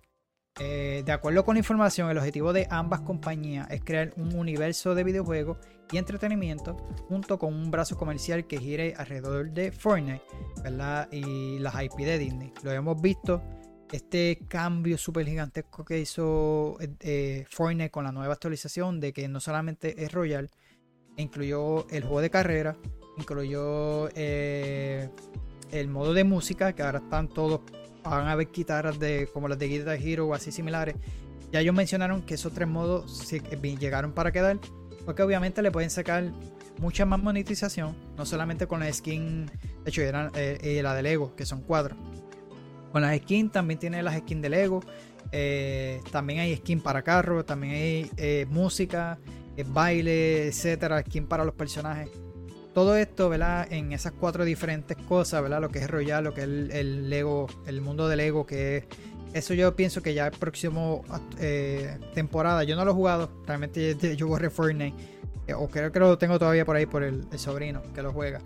[0.59, 4.95] Eh, de acuerdo con la información, el objetivo de ambas compañías es crear un universo
[4.95, 5.57] de videojuegos
[5.91, 6.77] y entretenimiento
[7.09, 10.23] junto con un brazo comercial que gire alrededor de Fortnite
[11.11, 12.53] y las IP de Disney.
[12.63, 13.43] Lo hemos visto
[13.93, 19.41] este cambio súper gigantesco que hizo eh, Fortnite con la nueva actualización de que no
[19.41, 20.49] solamente es Royal,
[21.17, 22.77] incluyó el juego de carrera,
[23.19, 25.09] incluyó eh,
[25.73, 27.61] el modo de música, que ahora están todos,
[28.05, 30.95] van a ver guitarras de, como las de Guitar Hero o así similares.
[31.53, 33.29] Ya ellos mencionaron que esos tres modos
[33.61, 34.59] llegaron para quedar,
[35.05, 36.31] porque obviamente le pueden sacar
[36.79, 41.35] mucha más monetización, no solamente con la skin, de hecho, eran, eh, la de Lego,
[41.35, 41.97] que son cuatro
[42.91, 44.81] con las skins también tiene las skins de Lego.
[45.33, 49.19] Eh, también hay skin para carros, también hay eh, música,
[49.57, 52.11] eh, baile, etcétera, skin para los personajes.
[52.75, 53.67] Todo esto, ¿verdad?
[53.73, 55.61] En esas cuatro diferentes cosas, ¿verdad?
[55.61, 58.85] Lo que es Royal, lo que es el, Lego, el mundo de Lego, que es.
[59.33, 61.05] Eso yo pienso que ya el próximo
[62.15, 64.97] temporada, yo no lo he jugado, realmente yo borré Fortnite,
[65.57, 68.41] o creo que lo tengo todavía por ahí por el sobrino que lo juega.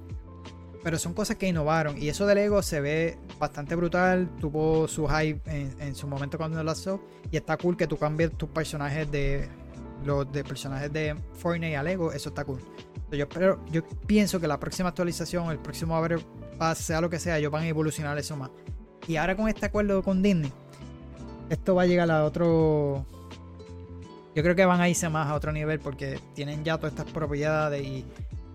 [0.84, 2.00] Pero son cosas que innovaron.
[2.00, 4.28] Y eso de Lego se ve bastante brutal.
[4.38, 7.00] Tuvo su hype en, su momento cuando lo lanzó.
[7.32, 9.48] Y está cool que tú cambies tus personajes de
[10.04, 12.12] los de personajes de Fortnite a Lego.
[12.12, 12.60] Eso está cool.
[13.10, 16.18] Yo, pero yo pienso que la próxima actualización, el próximo Abre
[16.74, 18.50] sea lo que sea, ellos van a evolucionar eso más.
[19.06, 20.52] Y ahora con este acuerdo con Disney,
[21.50, 23.06] esto va a llegar a otro.
[24.34, 27.10] Yo creo que van a irse más a otro nivel porque tienen ya todas estas
[27.12, 28.04] propiedades y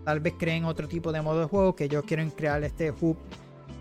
[0.05, 3.17] tal vez creen otro tipo de modo de juego que ellos quieren crear este hub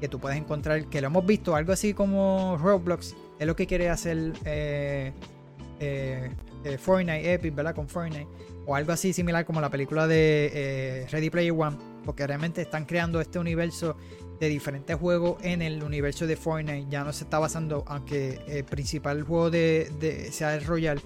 [0.00, 3.66] que tú puedes encontrar, que lo hemos visto, algo así como Roblox, es lo que
[3.66, 5.12] quiere hacer eh,
[5.80, 6.30] eh,
[6.64, 7.74] eh, Fortnite, Epic, ¿verdad?
[7.74, 8.26] Con Fortnite,
[8.66, 13.20] o algo así similar como la película de Ready Player One, porque realmente están creando
[13.20, 13.96] este universo
[14.40, 18.64] de diferentes juegos en el universo de Fortnite, ya no se está basando, aunque el
[18.64, 21.00] principal juego de, de sea el Royal,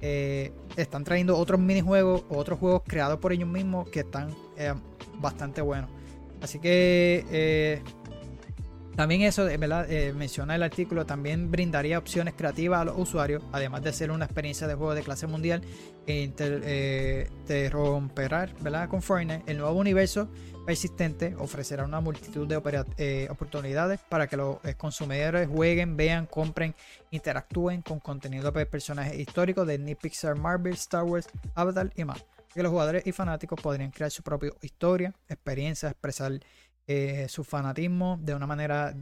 [0.00, 4.72] eh, están trayendo otros minijuegos otros juegos creados por ellos mismos que están eh,
[5.18, 5.90] bastante buenos.
[6.40, 7.82] Así que eh,
[8.96, 9.46] también eso,
[10.14, 14.66] menciona el artículo, también brindaría opciones creativas a los usuarios, además de ser una experiencia
[14.66, 15.62] de juego de clase mundial
[16.06, 18.88] que te romperá ¿verdad?
[18.88, 19.42] con Fortnite.
[19.46, 20.28] El nuevo universo
[20.70, 22.62] persistente ofrecerá una multitud de
[22.96, 26.76] eh, oportunidades para que los eh, consumidores jueguen, vean, compren,
[27.10, 31.26] interactúen con contenido de personajes históricos de Disney, Pixar, Marvel, Star Wars,
[31.56, 32.24] Avatar y más.
[32.54, 36.38] Que los jugadores y fanáticos podrían crear su propia historia, experiencia, expresar
[36.86, 38.94] eh, su fanatismo de una manera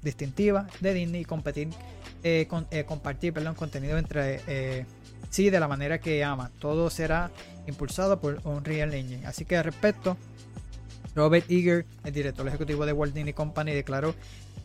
[0.00, 1.70] distintiva de Disney y competir,
[2.86, 4.86] compartir perdón, contenido entre
[5.28, 6.52] sí de la manera que aman.
[6.60, 7.32] Todo será
[7.66, 9.26] impulsado por Unreal Engine.
[9.26, 10.16] Así que al respecto,
[11.14, 14.14] Robert Eager, el director ejecutivo de Walt Disney Company, declaró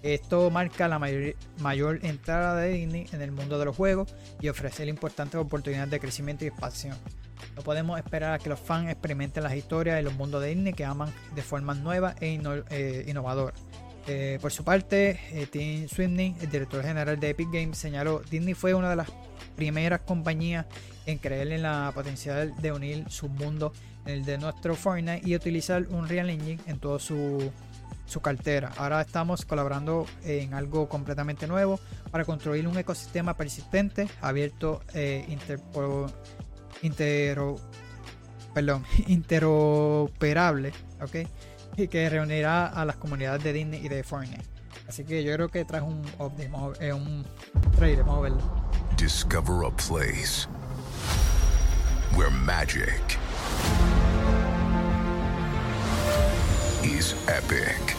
[0.01, 4.85] esto marca la mayor, entrada de Disney en el mundo de los juegos y ofrece
[4.85, 6.95] importantes oportunidades de crecimiento y expansión.
[7.55, 10.73] No podemos esperar a que los fans experimenten las historias y los mundos de Disney
[10.73, 12.39] que aman de forma nueva e
[12.69, 13.53] eh, innovadora.
[14.07, 18.53] Eh, por su parte, eh, Tim Sweeney, el director general de Epic Games, señaló Disney
[18.53, 19.09] fue una de las
[19.55, 20.65] primeras compañías
[21.05, 23.73] en creer en la potencial de unir su mundo
[24.05, 27.51] el de nuestro Fortnite y utilizar un Real Engine en todo su
[28.05, 28.71] su cartera.
[28.77, 35.26] Ahora estamos colaborando en algo completamente nuevo para construir un ecosistema persistente, abierto, eh,
[36.81, 37.59] intero-
[38.53, 41.27] perdón, interoperable, ¿ok?
[41.77, 44.43] Y que reunirá a las comunidades de Disney y de Fortnite.
[44.88, 46.01] Así que yo creo que trae un
[46.80, 47.23] eh, un
[47.76, 48.41] trailer, vamos verlo.
[48.97, 50.47] Discover a place
[52.17, 53.19] where magic
[56.84, 57.98] is epic.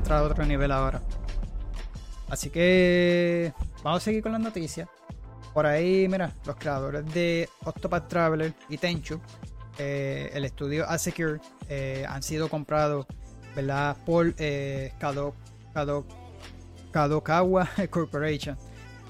[0.00, 1.00] Entrar a otro nivel ahora.
[2.28, 3.52] Así que
[3.82, 4.88] vamos a seguir con las noticias.
[5.52, 9.20] Por ahí, mira, los creadores de Octopath Traveler y Tenchu,
[9.78, 13.06] eh, el estudio Asecure, eh, han sido comprados,
[13.56, 13.96] ¿verdad?
[14.06, 15.34] Por eh, Kado,
[15.74, 16.04] Kado-
[16.92, 18.56] Kadokawa Corporation,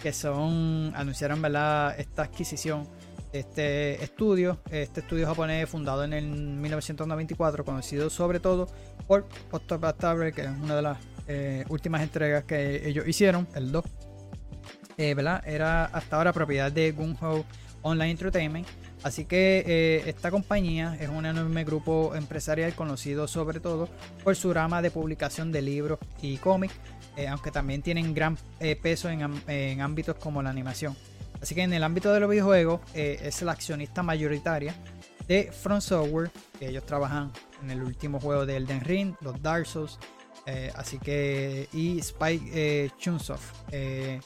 [0.03, 1.95] que son, anunciaron, ¿verdad?
[2.01, 2.89] Esta adquisición
[3.33, 8.69] este estudio, este estudio japonés fundado en el 1994, conocido sobre todo
[9.07, 10.99] por Octopath Traveler, que es una de las
[11.29, 13.85] eh, últimas entregas que ellos hicieron, el 2
[15.01, 15.43] eh, ¿verdad?
[15.47, 17.47] Era hasta ahora propiedad de Gunho
[17.81, 18.67] Online Entertainment.
[19.03, 23.89] Así que eh, esta compañía es un enorme grupo empresarial conocido sobre todo
[24.23, 26.75] por su rama de publicación de libros y cómics,
[27.17, 28.37] eh, aunque también tienen gran
[28.83, 30.95] peso en ámbitos como la animación.
[31.41, 34.75] Así que en el ámbito de los videojuegos eh, es la accionista mayoritaria
[35.27, 39.67] de Front Software, que ellos trabajan en el último juego de Elden Ring, los Dark
[39.67, 39.99] Souls,
[40.47, 43.55] eh, así que y Spike eh, Chunsoft.
[43.71, 44.21] eh,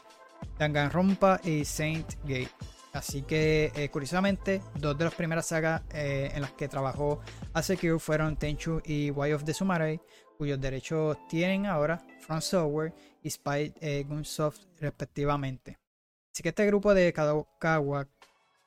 [0.58, 2.50] Danganronpa y Saint Gate.
[2.92, 7.20] Así que, curiosamente, dos de las primeras sagas en las que trabajó
[7.52, 10.00] Asecure fueron Tenchu y Way of the Sumarei,
[10.38, 13.32] cuyos derechos tienen ahora Front Software y
[13.80, 15.78] eh, Gunsoft respectivamente.
[16.34, 18.08] Así que este grupo de Kadokawa,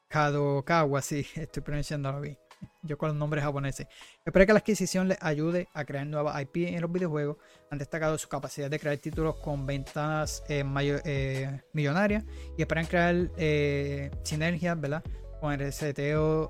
[0.07, 2.38] Kadokawa, sí, estoy pronunciándolo bien,
[2.81, 3.88] yo con los nombres japoneses,
[4.26, 7.35] espero que la adquisición les ayude a crear nuevas IP en los videojuegos.
[7.69, 10.64] Han destacado su capacidad de crear títulos con ventanas eh,
[11.03, 12.23] eh, millonarias
[12.57, 15.03] y esperan crear eh, sinergias, ¿verdad?
[15.41, 16.49] Con el seteo,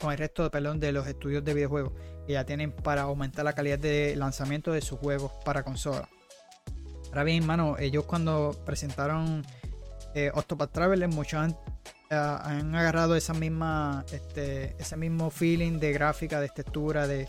[0.00, 1.92] con el resto perdón, de los estudios de videojuegos
[2.26, 6.08] que ya tienen para aumentar la calidad de lanzamiento de sus juegos para consola.
[7.08, 9.44] Ahora bien, mano, ellos cuando presentaron
[10.14, 11.56] eh, Octopath Traveler, muchos han,
[12.10, 17.28] ah, han agarrado esa misma, este, ese mismo feeling de gráfica, de textura, de,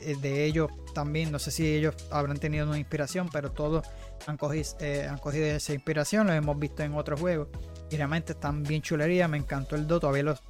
[0.00, 1.32] eh, de ellos también.
[1.32, 3.86] No sé si ellos habrán tenido una inspiración, pero todos
[4.26, 7.48] han cogido, eh, han cogido esa inspiración, lo hemos visto en otros juegos.
[7.90, 10.42] Y realmente están bien chulería, me encantó el 2, todavía los,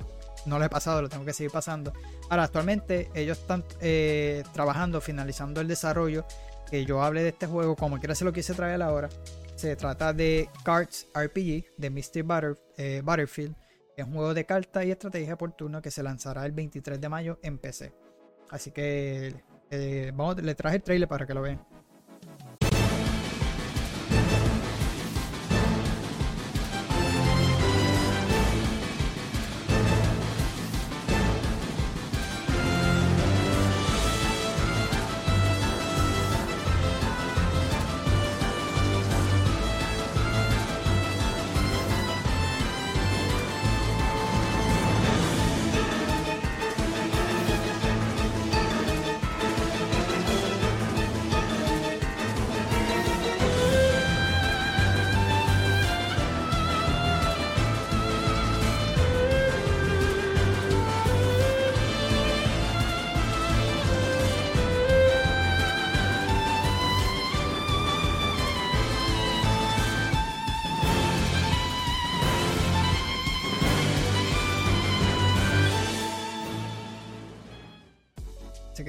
[0.44, 1.92] no lo he pasado, lo tengo que seguir pasando.
[2.28, 6.26] Ahora, actualmente ellos están eh, trabajando, finalizando el desarrollo.
[6.70, 9.08] Que yo hable de este juego, como quiera se lo quise traer ahora.
[9.58, 12.22] Se trata de Cards RPG de Mr.
[12.22, 13.56] Butter, eh, Butterfield.
[13.96, 17.08] Es un juego de cartas y estrategia por turno que se lanzará el 23 de
[17.08, 17.92] mayo en PC.
[18.50, 19.34] Así que
[19.72, 21.60] eh, vamos, le traje el trailer para que lo vean.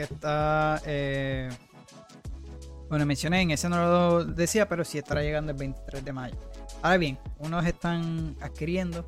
[0.03, 0.81] Está.
[0.85, 1.49] eh,
[2.89, 6.35] bueno, mencioné en ese no lo decía, pero sí estará llegando el 23 de mayo.
[6.81, 9.05] Ahora bien, unos están adquiriendo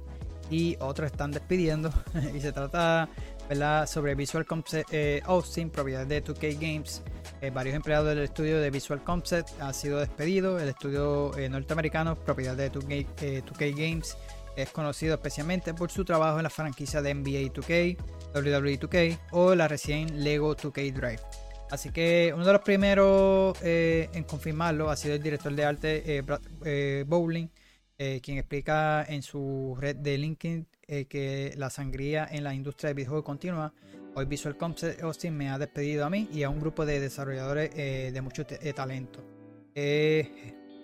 [0.49, 1.91] y otros están despidiendo.
[2.35, 3.09] y se trata
[3.49, 3.87] ¿verdad?
[3.87, 7.01] sobre Visual Concept eh, Austin, propiedad de 2K Games.
[7.41, 10.61] Eh, varios empleados del estudio de Visual Concept han sido despedidos.
[10.61, 14.15] El estudio eh, norteamericano, propiedad de 2K, eh, 2K Games,
[14.55, 17.97] es conocido especialmente por su trabajo en la franquicia de NBA 2K,
[18.33, 21.21] WWE 2K o la recién Lego 2K Drive.
[21.71, 26.17] Así que uno de los primeros eh, en confirmarlo ha sido el director de arte
[26.17, 27.47] eh, Brad eh, Bowling,
[28.23, 30.67] quien explica en su red de LinkedIn
[31.07, 33.71] que la sangría en la industria de videojuegos continúa.
[34.15, 37.75] Hoy Visual Concept Austin me ha despedido a mí y a un grupo de desarrolladores
[37.75, 38.43] de mucho
[38.75, 39.23] talento.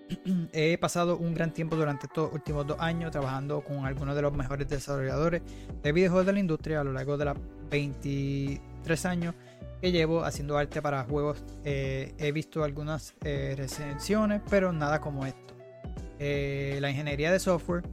[0.54, 4.34] He pasado un gran tiempo durante estos últimos dos años trabajando con algunos de los
[4.34, 5.42] mejores desarrolladores
[5.84, 7.38] de videojuegos de la industria a lo largo de los
[7.70, 9.36] 23 años
[9.82, 11.44] que llevo haciendo arte para juegos.
[11.64, 15.48] Eh, he visto algunas eh, recensiones, pero nada como esto.
[16.20, 17.84] Eh, la ingeniería de software,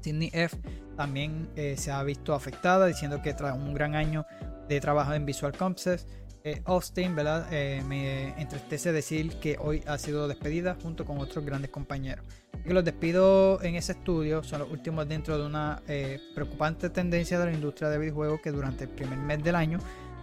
[0.00, 0.56] Sydney F,
[0.96, 4.26] también eh, se ha visto afectada, diciendo que tras un gran año
[4.68, 6.06] de trabajo en Visual Concepts,
[6.44, 7.48] eh, Austin, ¿verdad?
[7.52, 12.24] Eh, me entristece decir que hoy ha sido despedida junto con otros grandes compañeros.
[12.64, 17.38] Que los despidos en ese estudio son los últimos dentro de una eh, preocupante tendencia
[17.38, 19.78] de la industria de videojuegos que durante el primer mes del año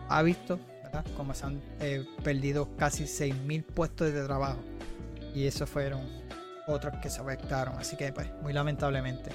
[0.10, 1.06] ha visto ¿verdad?
[1.18, 4.60] como se han eh, perdido casi 6.000 puestos de trabajo.
[5.34, 6.02] Y esos fueron
[6.68, 7.78] otros que se afectaron.
[7.78, 9.32] Así que, pues, muy lamentablemente.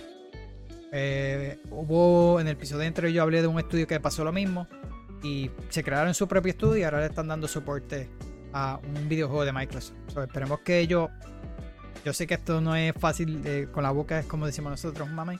[1.70, 4.66] Hubo en el episodio anterior yo hablé de un estudio que pasó lo mismo
[5.22, 8.08] y se crearon su propio estudio y ahora le están dando soporte
[8.52, 9.96] a un videojuego de Microsoft.
[10.08, 11.10] So, esperemos que ellos,
[12.04, 15.08] yo sé que esto no es fácil eh, con la boca, es como decimos nosotros,
[15.10, 15.38] mami,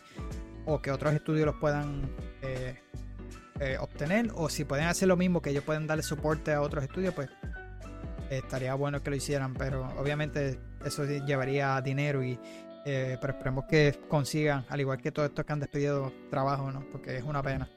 [0.66, 2.02] o que otros estudios los puedan
[2.43, 2.78] eh,
[3.61, 6.85] eh, obtener, o si pueden hacer lo mismo, que ellos pueden darle soporte a otros
[6.85, 7.28] estudios, pues
[8.31, 12.39] estaría bueno que lo hicieran, pero obviamente eso llevaría dinero y
[12.82, 16.85] pero esperemos que consigan, al igual que todos estos que han despedido trabajo, ¿no?
[16.90, 17.69] Porque es una pena.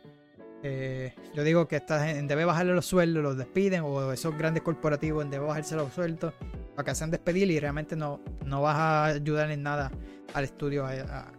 [0.63, 5.29] Eh, yo digo que gente debe bajarle los sueldos, los despiden, o esos grandes corporativos
[5.29, 6.33] debe bajarse los sueldos
[6.73, 9.91] para que hacen despedir y realmente no, no vas a ayudar en nada
[10.33, 10.87] al estudio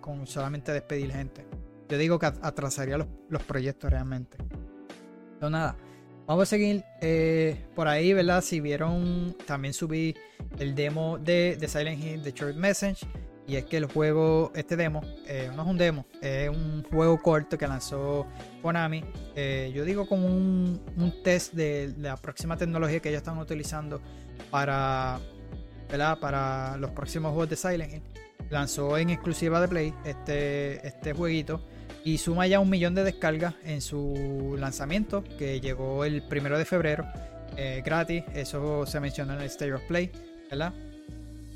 [0.01, 1.47] con solamente despedir gente.
[1.89, 4.37] Yo digo que at- atrasaría los, los proyectos realmente.
[4.41, 5.77] Entonces nada,
[6.27, 8.43] vamos a seguir eh, por ahí, ¿verdad?
[8.43, 10.15] Si vieron, también subí
[10.59, 13.07] el demo de, de Silent Hill, de Short Message.
[13.47, 17.21] Y es que el juego, este demo, eh, no es un demo, es un juego
[17.21, 18.27] corto que lanzó
[18.63, 19.05] Konami.
[19.37, 20.81] eh, yo digo como un,
[21.23, 24.01] test de la próxima tecnología que ellos están utilizando
[24.51, 25.19] para,
[25.91, 26.19] ¿verdad?
[26.19, 28.03] para los próximos juegos de Silent Hill.
[28.51, 31.63] Lanzó en exclusiva de Play este, este jueguito
[32.05, 36.65] y suma ya un millón de descargas en su lanzamiento que llegó el primero de
[36.65, 37.07] febrero
[37.57, 38.25] eh, gratis.
[38.35, 40.11] Eso se menciona en el State of Play,
[40.51, 40.73] ¿verdad?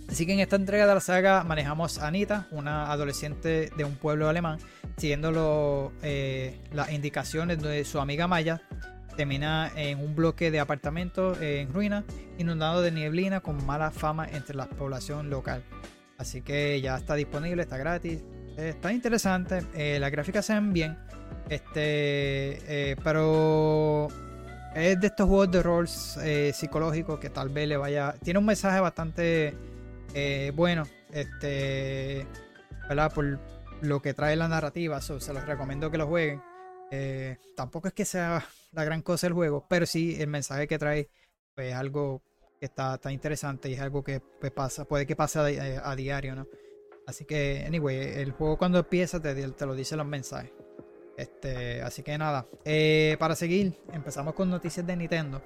[0.09, 3.95] Así que en esta entrega de la saga manejamos a Anita, una adolescente de un
[3.97, 4.59] pueblo alemán,
[4.97, 8.63] siguiendo eh, las indicaciones de su amiga Maya.
[9.17, 12.05] Termina en un bloque de apartamentos eh, en ruinas,
[12.39, 15.63] inundado de nieblina con mala fama entre la población local.
[16.17, 18.23] Así que ya está disponible, está gratis.
[18.57, 19.63] eh, está interesante.
[19.75, 20.97] eh, las gráficas se ven bien.
[21.51, 24.09] Este, pero
[24.75, 28.15] es de estos juegos de rol psicológicos que tal vez le vaya.
[28.23, 29.55] Tiene un mensaje bastante
[30.15, 30.85] eh, bueno.
[31.13, 32.27] Este.
[33.15, 33.39] Por
[33.83, 35.01] lo que trae la narrativa.
[35.01, 36.43] so, se los recomiendo que lo jueguen.
[36.91, 40.79] Eh, tampoco es que sea la gran cosa el juego, pero sí el mensaje que
[40.79, 41.11] trae
[41.55, 42.23] pues, es algo
[42.59, 45.59] que está, está interesante y es algo que pues, pasa, puede que pase a, di-
[45.59, 46.47] a diario, ¿no?
[47.07, 50.51] Así que, anyway, el juego cuando empieza te, te lo dice los mensajes.
[51.17, 55.43] Este, así que nada, eh, para seguir, empezamos con noticias de Nintendo.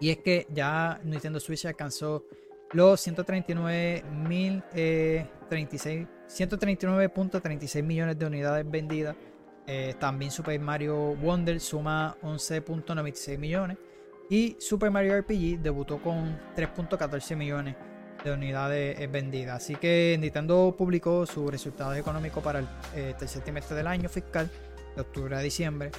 [0.00, 2.24] Y es que ya Nintendo Switch alcanzó
[2.72, 9.16] los 139 mil eh, 36 139.36 millones de unidades vendidas.
[9.66, 13.78] Eh, también Super Mario Wonder suma 11.96 millones.
[14.30, 17.76] Y Super Mario RPG debutó con 3.14 millones
[18.24, 19.56] de unidades eh, vendidas.
[19.62, 24.50] Así que Nintendo publicó sus resultados económicos para el eh, tercer trimestre del año fiscal,
[24.94, 25.90] de octubre a diciembre.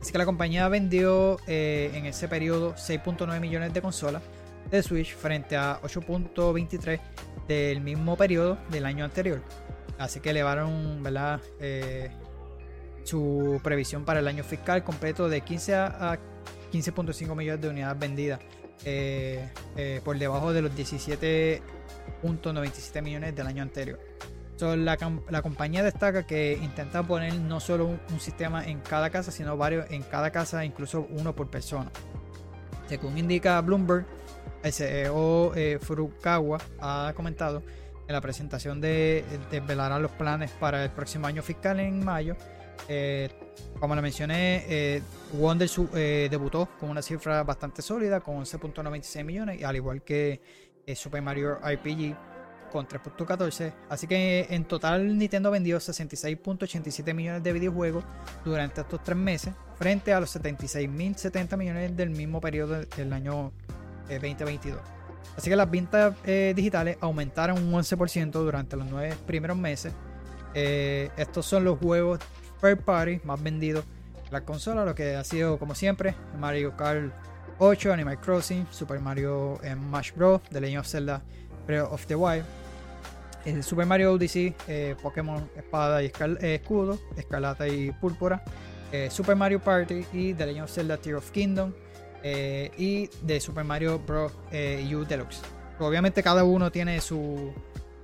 [0.00, 4.22] Así que la compañía vendió eh, en ese periodo 6.9 millones de consolas
[4.70, 7.00] de Switch frente a 8.23
[7.46, 9.42] del mismo periodo del año anterior.
[9.98, 11.02] Así que elevaron.
[11.60, 12.10] Eh,
[13.04, 16.18] su previsión para el año fiscal completo de 15 a, a
[16.70, 18.38] 15.5 millones de unidades vendidas,
[18.84, 23.98] eh, eh, por debajo de los 17.97 millones del año anterior.
[24.60, 24.96] La,
[25.40, 30.02] compañía destaca que intenta poner no solo un sistema en cada casa, sino varios en
[30.02, 31.92] cada casa, incluso uno por persona.
[32.88, 34.04] Según indica Bloomberg,
[34.62, 37.62] el CEO eh, Furukawa ha comentado
[38.08, 42.36] en la presentación de desvelará los planes para el próximo año fiscal en mayo.
[42.88, 43.28] Eh,
[43.78, 45.02] como le mencioné, eh,
[45.34, 50.40] Wonder eh, debutó con una cifra bastante sólida, con 11.96 millones, al igual que
[50.94, 52.16] Super Mario RPG
[52.72, 53.74] con 3.14.
[53.90, 58.04] Así que en total Nintendo vendió 66.87 millones de videojuegos
[58.42, 63.52] durante estos tres meses, frente a los 76.070 millones del mismo periodo del año
[64.08, 64.98] eh, 2022.
[65.38, 69.92] Así que las ventas eh, digitales aumentaron un 11% durante los nueve primeros meses.
[70.52, 72.18] Eh, estos son los juegos
[72.60, 73.84] third party más vendidos
[74.16, 77.12] en la consola, lo que ha sido como siempre Mario Kart
[77.60, 81.22] 8, Animal Crossing, Super Mario eh, Smash Bros, The Legend of Zelda
[81.68, 82.44] Breath of the Wild,
[83.62, 84.54] Super Mario Odyssey,
[85.00, 86.12] Pokémon Espada y
[86.42, 88.42] Escudo, Escarlata y Púrpura,
[89.08, 91.72] Super Mario Party y The Legend of Zelda Tear of Kingdom
[92.22, 94.32] eh, y de Super Mario Bros.
[94.50, 95.40] eh, U Deluxe.
[95.78, 97.52] Obviamente cada uno tiene su-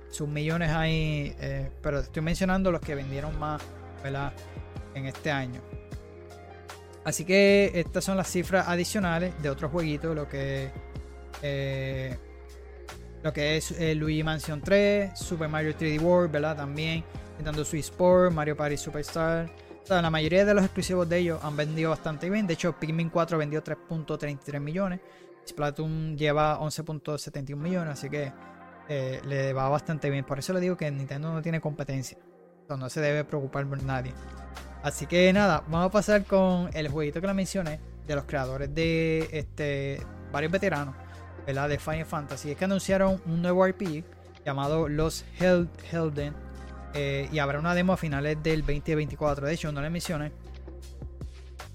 [0.09, 3.61] sus millones ahí, eh, pero estoy mencionando los que vendieron más
[4.03, 4.31] ¿verdad?
[4.93, 5.61] en este año.
[7.03, 10.71] Así que estas son las cifras adicionales de otros jueguitos, lo que
[11.41, 12.17] eh,
[13.21, 16.55] lo que es Luigi Mansion 3, Super Mario 3D World, ¿verdad?
[16.55, 17.03] También
[17.37, 19.49] Nintendo Switch Sport, Mario Party Superstar.
[19.89, 22.47] La mayoría de los exclusivos de ellos han vendido bastante bien.
[22.47, 24.99] De hecho, Pikmin 4 vendió 3.33 millones.
[25.47, 28.33] Splatoon lleva 11.71 millones, así que
[28.89, 30.25] eh, le va bastante bien.
[30.25, 32.17] Por eso le digo que Nintendo no tiene competencia.
[32.67, 34.11] Sea, no se debe preocupar por nadie.
[34.81, 38.73] Así que nada, vamos a pasar con el jueguito que le mencioné de los creadores
[38.73, 40.01] de este
[40.31, 40.95] varios veteranos,
[41.45, 41.69] ¿verdad?
[41.69, 42.51] De Final Fantasy.
[42.51, 44.03] Es que anunciaron un nuevo RPG
[44.45, 46.44] llamado Los Held Helden
[46.95, 49.47] eh, y habrá una demo a finales del 2024.
[49.47, 50.31] De hecho, no le mencioné.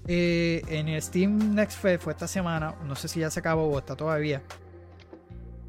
[0.07, 3.67] Eh, en el Steam Next Fest fue esta semana, no sé si ya se acabó
[3.67, 4.41] o está todavía,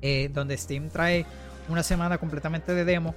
[0.00, 1.26] eh, donde Steam trae
[1.68, 3.14] una semana completamente de demo.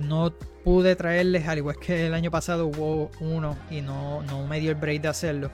[0.00, 0.32] No
[0.64, 4.70] pude traerles, al igual que el año pasado hubo uno y no, no me dio
[4.70, 5.50] el break de hacerlo.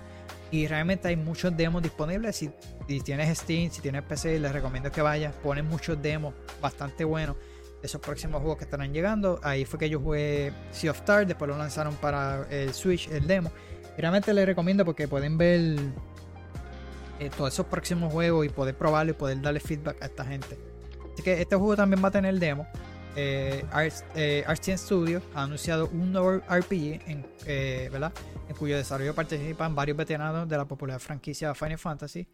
[0.50, 2.36] Y realmente hay muchos demos disponibles.
[2.36, 2.50] Si,
[2.88, 5.34] si tienes Steam, si tienes PC, les recomiendo que vayas.
[5.34, 6.32] Ponen muchos demos
[6.62, 7.36] bastante buenos
[7.82, 9.40] esos próximos juegos que estarán llegando.
[9.42, 13.26] Ahí fue que yo jugué Sea of Stars, después lo lanzaron para el Switch, el
[13.26, 13.50] demo.
[13.96, 15.78] Realmente les recomiendo porque pueden ver
[17.18, 20.58] eh, todos esos próximos juegos y poder probarlo y poder darle feedback a esta gente.
[21.12, 22.66] Así que este juego también va a tener demo.
[23.18, 24.44] Eh, Arts, eh,
[24.76, 28.12] Studios ha anunciado un nuevo RPG en, eh, ¿verdad?
[28.46, 32.28] en cuyo desarrollo participan varios veteranos de la popular franquicia Final Fantasy.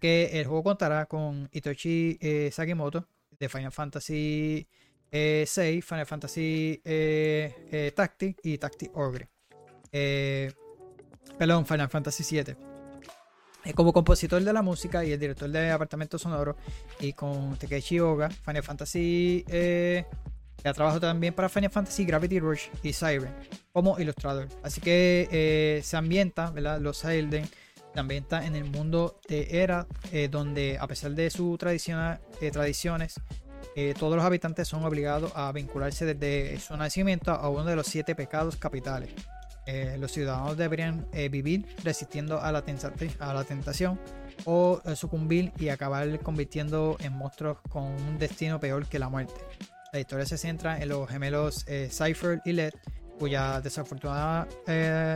[0.00, 3.08] Que el juego contará con Itoshi eh, Sagimoto
[3.38, 4.66] de Final Fantasy
[5.10, 9.28] eh, 6, Final Fantasy eh, eh, Tactic y Tactic Ogre.
[9.92, 10.52] Eh,
[11.38, 12.56] perdón, Final Fantasy 7
[13.74, 16.56] como compositor de la música y el director de apartamento sonoro
[17.00, 20.04] y con Takeshi Oga, Final Fantasy eh,
[20.64, 23.34] ha trabajado también para Final Fantasy Gravity Rush y Siren
[23.72, 24.48] como ilustrador.
[24.62, 26.80] Así que eh, se ambienta, ¿verdad?
[26.80, 27.48] Los Elden
[27.96, 33.14] se ambienta en el mundo de Era, eh, donde a pesar de sus eh, tradiciones,
[33.74, 37.86] eh, todos los habitantes son obligados a vincularse desde su nacimiento a uno de los
[37.86, 39.08] siete pecados capitales.
[39.98, 42.62] Los ciudadanos deberían vivir resistiendo a la,
[43.18, 43.98] a la tentación
[44.44, 49.34] o sucumbir y acabar convirtiendo en monstruos con un destino peor que la muerte.
[49.92, 52.74] La historia se centra en los gemelos Cypher y Led,
[53.18, 54.46] cuya desafortunada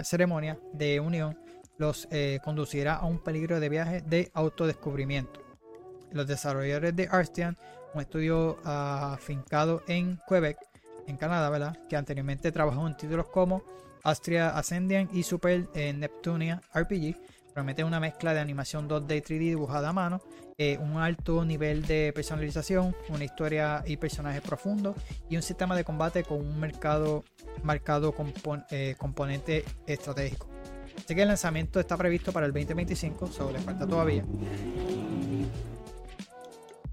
[0.02, 1.38] ceremonia de unión
[1.80, 5.40] los eh, conducirá a un peligro de viaje de autodescubrimiento.
[6.12, 7.56] Los desarrolladores de Arstian,
[7.94, 10.58] un estudio ah, afincado en Quebec,
[11.06, 11.78] en Canadá, ¿verdad?
[11.88, 13.62] que anteriormente trabajó en títulos como
[14.04, 17.16] Astria Ascendian y Super eh, Neptunia RPG,
[17.54, 20.20] promete una mezcla de animación 2D y 3D dibujada a mano,
[20.58, 24.96] eh, un alto nivel de personalización, una historia y personajes profundos
[25.30, 27.24] y un sistema de combate con un mercado
[27.62, 30.46] marcado compon- eh, componente estratégico.
[30.96, 34.24] Así que el lanzamiento está previsto para el 2025, solo le falta todavía.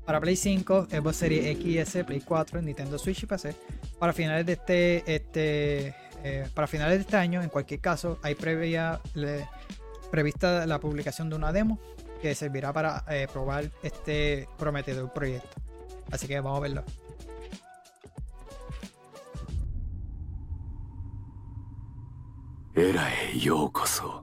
[0.06, 3.56] Para Play 5, Xbox Series X y S, Play 4, Nintendo Switch y PC.
[4.00, 8.36] Para finales de este, este eh, para finales de este año, en cualquier caso, hay
[8.36, 9.02] previa,
[10.10, 11.80] prevista la publicación de una demo
[12.22, 15.62] que servirá para eh, probar este prometedor proyecto.
[16.12, 16.84] Así que vamos a verlo.
[22.80, 24.22] エラへようこそ。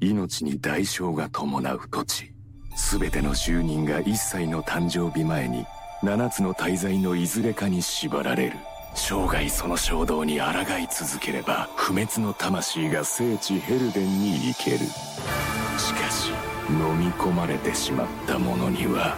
[0.00, 2.32] 命に代償が伴う土地。
[2.76, 5.66] 全ての住人が一歳の誕生日前に
[6.00, 8.56] 七つの大罪のいずれかに縛られる。
[8.94, 10.44] 生涯その衝動に抗
[10.78, 14.78] い続ければ不滅の魂が聖地ヘルデンに行ける。
[14.78, 16.30] しかし
[16.70, 19.16] 飲み込まれてしまった者には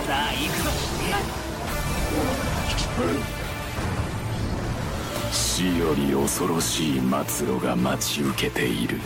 [0.00, 0.70] さあ行くぞ。
[5.30, 8.98] 死より恐ろしい末路が待ち受けている。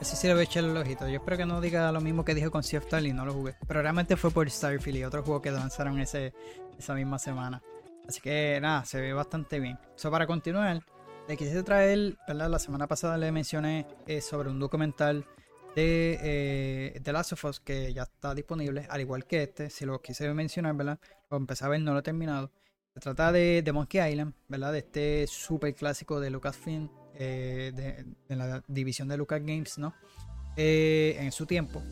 [0.00, 1.06] Ese sí le voy a echar el ojito.
[1.08, 3.56] Yo espero que no diga lo mismo que dijo con Sea y no lo jugué.
[3.68, 6.32] Pero realmente fue por Starfield y otro juego que lanzaron ese,
[6.78, 7.62] esa misma semana.
[8.08, 9.78] Así que nada, se ve bastante bien.
[9.94, 10.80] Eso para continuar,
[11.28, 12.48] le quise traer, ¿verdad?
[12.48, 15.26] La semana pasada le mencioné eh, sobre un documental
[15.76, 19.68] de eh, The Last of Us que ya está disponible, al igual que este.
[19.68, 20.98] Si lo quise mencionar, ¿verdad?
[21.30, 22.50] Lo empecé a ver, no lo he terminado.
[22.94, 24.72] Se trata de, de Monkey Island, ¿verdad?
[24.72, 26.88] De este super clásico de Lucasfilm
[27.22, 29.92] eh, de, la división de Lucas Games, ¿no?
[30.56, 31.82] Eh, en su tiempo,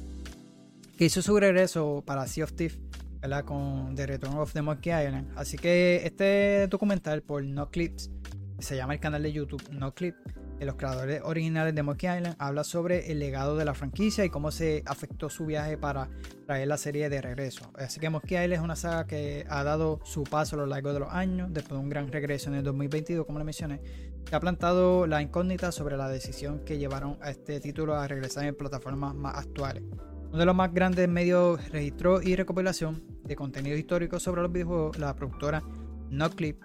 [0.96, 2.78] que hizo su regreso para Sea of Thieves,
[3.20, 3.44] ¿verdad?
[3.44, 5.30] Con The Return of the Monkey Island.
[5.36, 8.10] Así que este documental por No Clips,
[8.58, 10.16] se llama el canal de YouTube No Clip,
[10.58, 14.30] de los creadores originales de Monkey Island, habla sobre el legado de la franquicia y
[14.30, 16.08] cómo se afectó su viaje para
[16.46, 17.70] traer la serie de regreso.
[17.74, 20.92] Así que Monkey Island es una saga que ha dado su paso a lo largo
[20.92, 23.80] de los años, después de un gran regreso en el 2022, como le mencioné,
[24.28, 28.44] que ha plantado la incógnita sobre la decisión que llevaron a este título a regresar
[28.44, 29.82] en plataformas más actuales.
[30.28, 34.98] Uno de los más grandes medios registró y recopilación de contenido histórico sobre los videojuegos,
[34.98, 35.62] la productora
[36.10, 36.60] NoClip,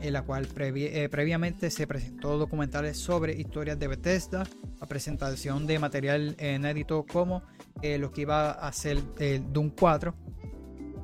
[0.00, 4.44] en la cual eh, previamente se presentó documentales sobre historias de Bethesda,
[4.80, 7.42] la presentación de material inédito como
[7.80, 10.14] eh, lo que iba a ser el Doom 4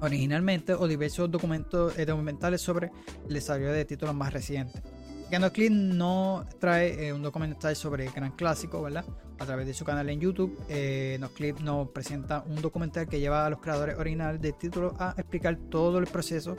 [0.02, 2.90] originalmente o diversos documentos, eh, documentales sobre
[3.28, 4.82] el desarrollo de títulos más recientes.
[5.52, 9.04] Clip no trae eh, un documental sobre el gran clásico, ¿verdad?
[9.38, 13.46] A través de su canal en YouTube, eh, Clip nos presenta un documental que lleva
[13.46, 16.56] a los creadores originales del título a explicar todo el proceso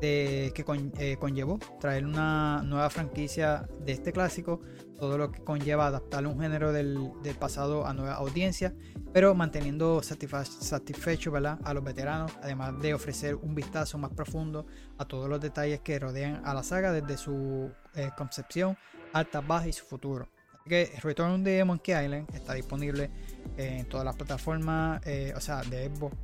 [0.00, 0.52] que
[0.98, 4.60] eh, conllevó traer una nueva franquicia de este clásico,
[4.98, 8.74] todo lo que conlleva adaptar un género del, del pasado a nueva audiencia,
[9.12, 11.58] pero manteniendo satisfecho ¿verdad?
[11.64, 14.66] a los veteranos, además de ofrecer un vistazo más profundo
[14.98, 18.76] a todos los detalles que rodean a la saga desde su eh, concepción,
[19.12, 20.28] alta, baja y su futuro.
[20.60, 23.10] Así que Return de Monkey Island está disponible
[23.56, 26.16] en todas las plataformas, eh, o sea, de Xbox,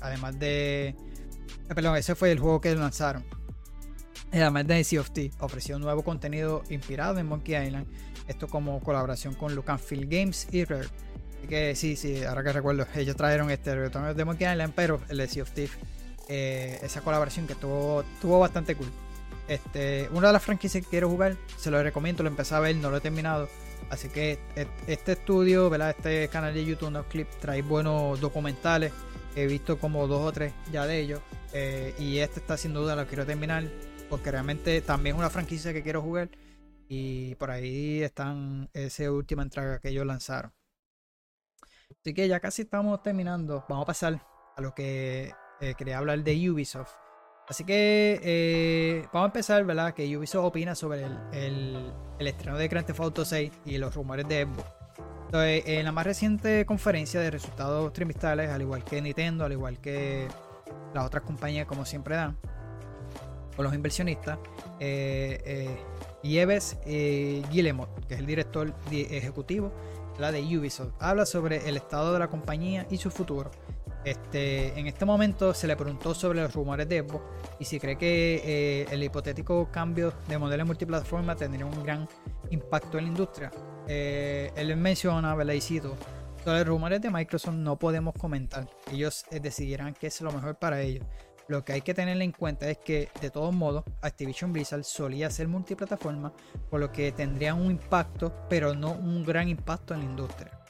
[0.00, 0.94] además de
[1.68, 3.24] eh, perdón, ese fue el juego que lanzaron.
[4.32, 7.86] Además de Sea of Thieves, ofreció nuevo contenido inspirado en Monkey Island.
[8.28, 10.86] Esto como colaboración con Lucasfilm Games y Rare.
[11.38, 15.00] Así que sí, sí, ahora que recuerdo, ellos trajeron este retorno de Monkey Island, pero
[15.08, 15.76] el de Sea of Thieves,
[16.28, 18.88] eh, esa colaboración que tuvo, tuvo bastante cool.
[19.48, 22.76] Este, una de las franquicias que quiero jugar, se lo recomiendo, lo empecé a ver,
[22.76, 23.48] no lo he terminado.
[23.90, 24.38] Así que
[24.86, 25.94] este estudio, ¿verdad?
[25.96, 28.92] este canal de YouTube, no clip, trae buenos documentales
[29.38, 31.20] He visto como dos o tres ya de ellos.
[31.52, 33.64] Eh, y este está sin duda lo quiero terminar.
[34.10, 36.28] Porque realmente también es una franquicia que quiero jugar.
[36.88, 40.52] Y por ahí están esa última entrega que ellos lanzaron.
[42.00, 43.64] Así que ya casi estamos terminando.
[43.68, 46.92] Vamos a pasar a lo que eh, quería hablar de Ubisoft.
[47.48, 49.94] Así que eh, vamos a empezar, ¿verdad?
[49.94, 53.94] Que Ubisoft opina sobre el, el, el estreno de Grand Theft Auto 6 y los
[53.94, 54.64] rumores de Xbox.
[55.26, 59.78] Entonces, en la más reciente conferencia de resultados trimestrales, al igual que Nintendo, al igual
[59.78, 60.26] que
[60.94, 62.38] las otras compañías, como siempre dan,
[63.54, 64.38] con los inversionistas,
[64.80, 65.76] eh,
[66.22, 69.72] eh, Yves eh, Guillemot, que es el director ejecutivo
[70.18, 73.50] la de Ubisoft, habla sobre el estado de la compañía y su futuro.
[74.04, 77.24] Este, en este momento se le preguntó sobre los rumores de Xbox
[77.58, 82.08] y si cree que eh, el hipotético cambio de modelo multiplataforma tendría un gran
[82.50, 83.50] impacto en la industria.
[83.86, 85.54] Eh, él menciona, ¿verdad?
[85.54, 85.96] Y cito,
[86.44, 88.68] sobre los rumores de Microsoft no podemos comentar.
[88.90, 91.04] Ellos eh, decidirán qué es lo mejor para ellos.
[91.48, 95.30] Lo que hay que tener en cuenta es que, de todos modos, Activision Blizzard solía
[95.30, 96.30] ser multiplataforma,
[96.68, 100.60] por lo que tendría un impacto, pero no un gran impacto en la industria,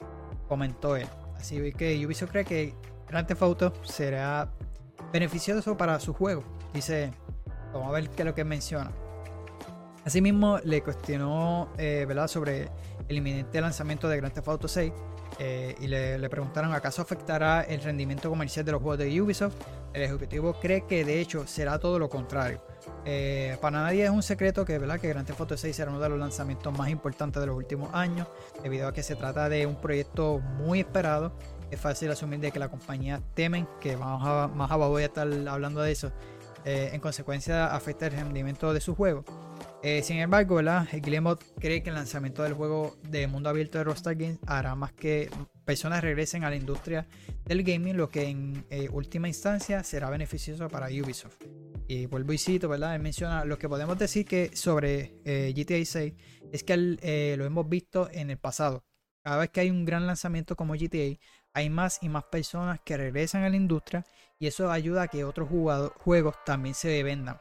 [0.47, 1.07] comentó él.
[1.35, 2.73] Así que Ubisoft cree que
[3.09, 4.49] Grand Theft Auto será
[5.11, 6.43] beneficioso para su juego.
[6.73, 7.11] Dice,
[7.73, 8.91] vamos a ver qué es lo que menciona.
[10.05, 12.29] Asimismo, le cuestionó eh, ¿verdad?
[12.29, 12.69] sobre
[13.09, 14.93] el inminente lanzamiento de Grand Theft Auto 6
[15.39, 19.55] eh, y le, preguntaron acaso afectará el rendimiento comercial de los juegos de Ubisoft.
[19.93, 22.61] El ejecutivo cree que de hecho será todo lo contrario.
[23.05, 24.99] Eh, para nadie es un secreto que, ¿verdad?
[24.99, 27.93] que Grand Theft Auto 6 será uno de los lanzamientos más importantes de los últimos
[27.93, 28.27] años,
[28.61, 31.33] debido a que se trata de un proyecto muy esperado.
[31.71, 34.21] Es fácil asumir de que la compañía temen que más
[34.71, 36.11] abajo voy a estar hablando de eso.
[36.65, 39.23] Eh, en consecuencia afecta el rendimiento de su juego.
[39.81, 40.87] Eh, sin embargo, ¿verdad?
[40.91, 44.91] Guillemot cree que el lanzamiento del juego de mundo abierto de Rockstar Games hará más
[44.91, 45.29] que
[45.69, 47.05] personas regresen a la industria
[47.45, 51.43] del gaming, lo que en eh, última instancia será beneficioso para Ubisoft.
[51.87, 52.95] Y vuelvo y cito, ¿verdad?
[52.95, 56.13] Él menciona lo que podemos decir que sobre eh, GTA 6
[56.51, 58.83] es que lo hemos visto en el pasado.
[59.23, 61.19] Cada vez que hay un gran lanzamiento como GTA,
[61.53, 64.03] hay más y más personas que regresan a la industria
[64.39, 65.49] y eso ayuda a que otros
[65.99, 67.37] juegos también se vendan.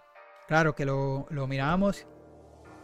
[0.49, 2.07] Claro que lo, lo miramos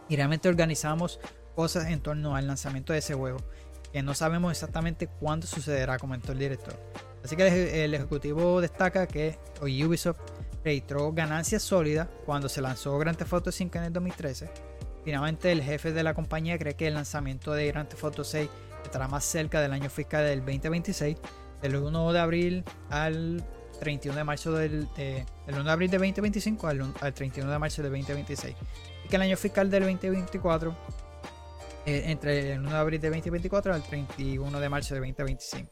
[0.08, 1.20] y realmente organizamos
[1.54, 3.38] cosas en torno al lanzamiento de ese juego.
[3.94, 6.74] Que no sabemos exactamente cuándo sucederá, comentó el director.
[7.22, 10.18] Así que el, ejecutivo destaca que Ubisoft
[10.64, 14.50] registró ganancias sólidas cuando se lanzó Grand Theft Auto 5 en el 2013.
[15.04, 18.50] Finalmente, el jefe de la compañía cree que el lanzamiento de Grand Theft Auto 6
[18.82, 21.16] estará más cerca del año fiscal del 2026,
[21.62, 23.46] del 1 de abril al
[23.78, 27.80] 31 de marzo del, del 1 de abril de 2025 al, al, 31 de marzo
[27.80, 28.56] del 2026.
[29.04, 31.03] Y que el año fiscal del 2024
[31.86, 35.70] eh, entre el 1 de abril de 2024 al 31 de marzo de 2025.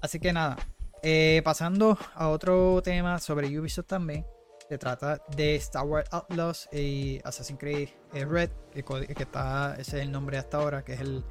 [0.00, 0.56] Así que nada,
[1.02, 4.26] eh, pasando a otro tema sobre Ubisoft también.
[4.68, 8.82] Se trata de Star Wars Outlaws y Assassin's Creed eh, Red, que,
[9.22, 11.24] está, ese es el nombre hasta ahora, que es el,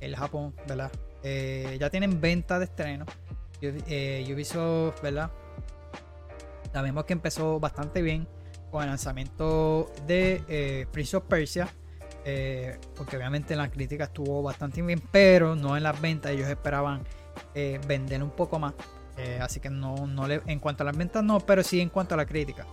[0.00, 0.92] el Japón, ¿verdad?
[1.24, 3.04] Ya tienen venta de estreno.
[3.60, 5.32] Ubisoft, ¿verdad?
[6.72, 8.28] Sabemos que empezó bastante bien
[8.70, 11.68] con el lanzamiento de Prince of Persia.
[12.28, 16.32] Eh, porque obviamente la crítica estuvo bastante bien, pero no en las ventas.
[16.32, 17.04] Ellos esperaban
[17.54, 18.74] eh, vender un poco más.
[19.16, 21.88] Eh, así que no, no le, en cuanto a las ventas no, pero sí en
[21.88, 22.66] cuanto a la crítica.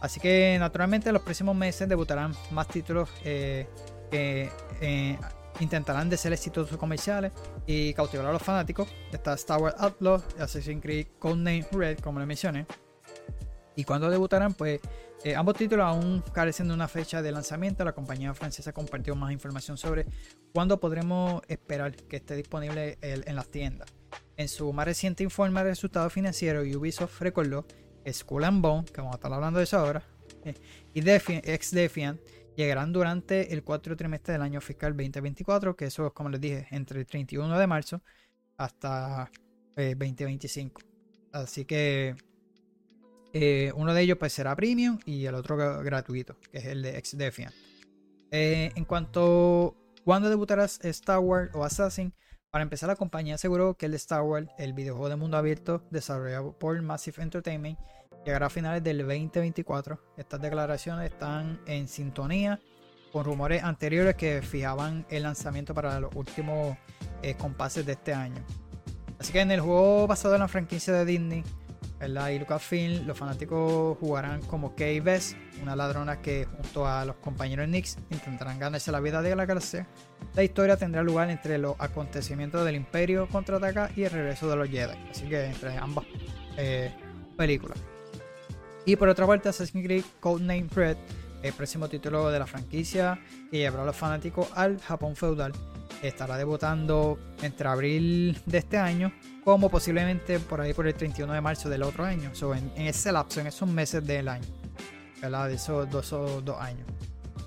[0.00, 3.68] Así que naturalmente en los próximos meses debutarán más títulos que
[5.58, 7.32] intentarán de ser exitosos comerciales
[7.66, 8.88] y cautivar a los fanáticos.
[9.12, 12.66] Está Star Wars Outlaw, Assassin's Creed Codename Red, como le mencioné.
[13.74, 14.80] Y cuando debutarán, pues
[15.24, 17.84] eh, ambos títulos aún carecen de una fecha de lanzamiento.
[17.84, 20.06] La compañía francesa compartió más información sobre
[20.52, 23.88] cuándo podremos esperar que esté disponible el, en las tiendas.
[24.36, 27.66] En su más reciente informe de resultados financieros, Ubisoft recordó
[28.04, 30.02] que Skull and Bone, que vamos a estar hablando de eso ahora,
[30.94, 32.20] y ex Defiant
[32.56, 36.66] llegarán durante el cuarto trimestre del año fiscal 2024, que eso es como les dije,
[36.70, 38.02] entre el 31 de marzo
[38.56, 39.30] hasta
[39.76, 40.82] eh, 2025.
[41.32, 42.16] Así que
[43.32, 46.98] eh, uno de ellos pues será premium y el otro gratuito, que es el de
[46.98, 47.54] ex Defiant.
[48.30, 52.12] Eh, en cuanto cuando debutarás Star Wars o Assassin,
[52.50, 56.58] para empezar, la compañía aseguró que el Star Wars, el videojuego de mundo abierto desarrollado
[56.58, 57.78] por Massive Entertainment,
[58.26, 59.98] llegará a finales del 2024.
[60.18, 62.60] Estas declaraciones están en sintonía
[63.10, 66.76] con rumores anteriores que fijaban el lanzamiento para los últimos
[67.22, 68.42] eh, compases de este año.
[69.18, 71.44] Así que en el juego basado en la franquicia de Disney,
[72.02, 72.30] ¿verdad?
[72.30, 77.68] y Lucasfilm, los fanáticos jugarán como Kay Bess, una ladrona que junto a los compañeros
[77.68, 79.86] Nix intentarán ganarse la vida de la galaxia.
[80.34, 84.68] La historia tendrá lugar entre los acontecimientos del Imperio contraataca y el regreso de los
[84.68, 86.04] Jedi, así que entre ambas
[86.56, 86.92] eh,
[87.36, 87.78] películas.
[88.84, 90.96] Y por otra parte, Assassin's Creed Codename Red,
[91.44, 95.52] el próximo título de la franquicia que llevará a los fanáticos al Japón feudal,
[96.02, 99.12] estará debutando entre abril de este año
[99.44, 102.86] como posiblemente por ahí por el 31 de marzo del otro año, so, en, en,
[102.86, 104.46] ese lapso, en esos meses del año,
[105.20, 105.48] ¿verdad?
[105.48, 106.12] De esos dos,
[106.60, 106.86] años.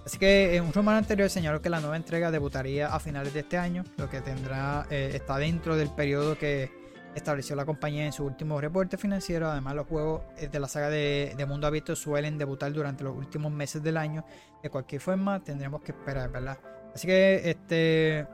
[0.06, 3.40] Así que en un rumor anterior señaló que la nueva entrega debutaría a finales de
[3.40, 6.72] este año, lo que tendrá eh, está dentro del periodo que
[7.16, 9.50] estableció la compañía en su último reporte financiero.
[9.50, 10.22] Además, los juegos
[10.52, 14.26] de la saga de, de, mundo abierto suelen debutar durante los últimos meses del año.
[14.62, 16.60] De cualquier forma, tendremos que esperar, ¿verdad?
[16.94, 18.28] Así que este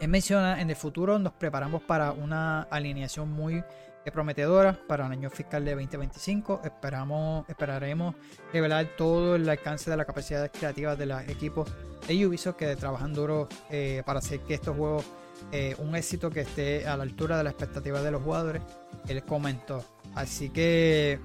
[0.00, 3.62] él menciona, en el futuro nos preparamos para una alineación muy
[4.10, 6.62] prometedora para el año fiscal de 2025.
[6.64, 8.14] Esperamos, esperaremos
[8.52, 11.70] revelar todo el alcance de la capacidad creativa de los equipos
[12.06, 15.04] de Ubisoft que trabajan duro eh, para hacer que estos juegos
[15.52, 18.62] eh, un éxito que esté a la altura de las expectativas de los jugadores.
[19.06, 19.84] Él comentó.
[20.14, 21.20] Así que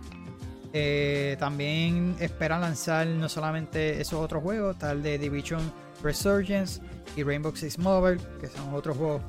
[0.71, 5.71] eh, también esperan lanzar no solamente esos otros juegos, tal de Division
[6.01, 6.81] Resurgence
[7.15, 9.21] y Rainbow Six Mobile, que son otros juegos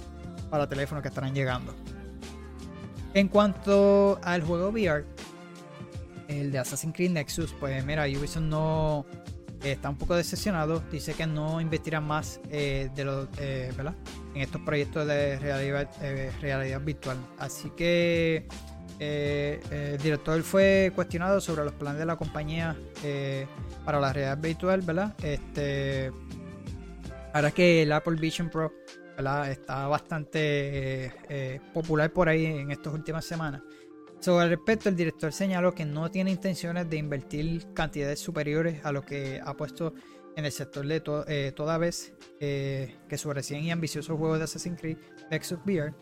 [0.50, 1.74] para teléfono que estarán llegando.
[3.14, 5.04] En cuanto al juego VR,
[6.28, 9.06] el de Assassin's Creed Nexus, pues mira, Ubisoft no
[9.62, 10.82] está un poco decepcionado.
[10.90, 13.72] Dice que no investirá más eh, de lo, eh,
[14.34, 17.18] en estos proyectos de realidad, eh, realidad virtual.
[17.38, 18.46] Así que
[19.00, 22.76] el director fue cuestionado sobre los planes de la compañía
[23.84, 25.14] para la realidad virtual.
[25.22, 26.10] Este,
[27.34, 28.72] ahora que el Apple Vision Pro
[29.48, 33.62] está bastante eh, popular por ahí en estas últimas semanas.
[34.20, 38.92] Sobre el respecto, el director señaló que no tiene intenciones de invertir cantidades superiores a
[38.92, 39.92] lo que ha puesto
[40.36, 44.38] en el sector de to eh, toda vez eh, que su recién y ambicioso juego
[44.38, 44.98] de Assassin's Creed
[45.30, 45.92] Nexus VR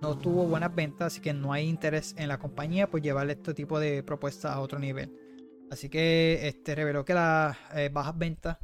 [0.00, 3.52] no tuvo buenas ventas, así que no hay interés en la compañía por llevar este
[3.52, 5.12] tipo de propuestas a otro nivel.
[5.70, 7.56] Así que este reveló que las
[7.92, 8.58] bajas ventas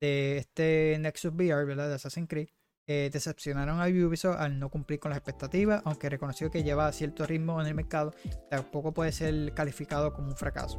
[0.00, 1.88] de este Nexus VR, ¿verdad?
[1.88, 2.48] De Assassin's Creed,
[2.88, 7.26] eh, decepcionaron a Ubisoft al no cumplir con las expectativas, aunque reconoció que lleva cierto
[7.26, 8.14] ritmo en el mercado,
[8.48, 10.78] tampoco puede ser calificado como un fracaso.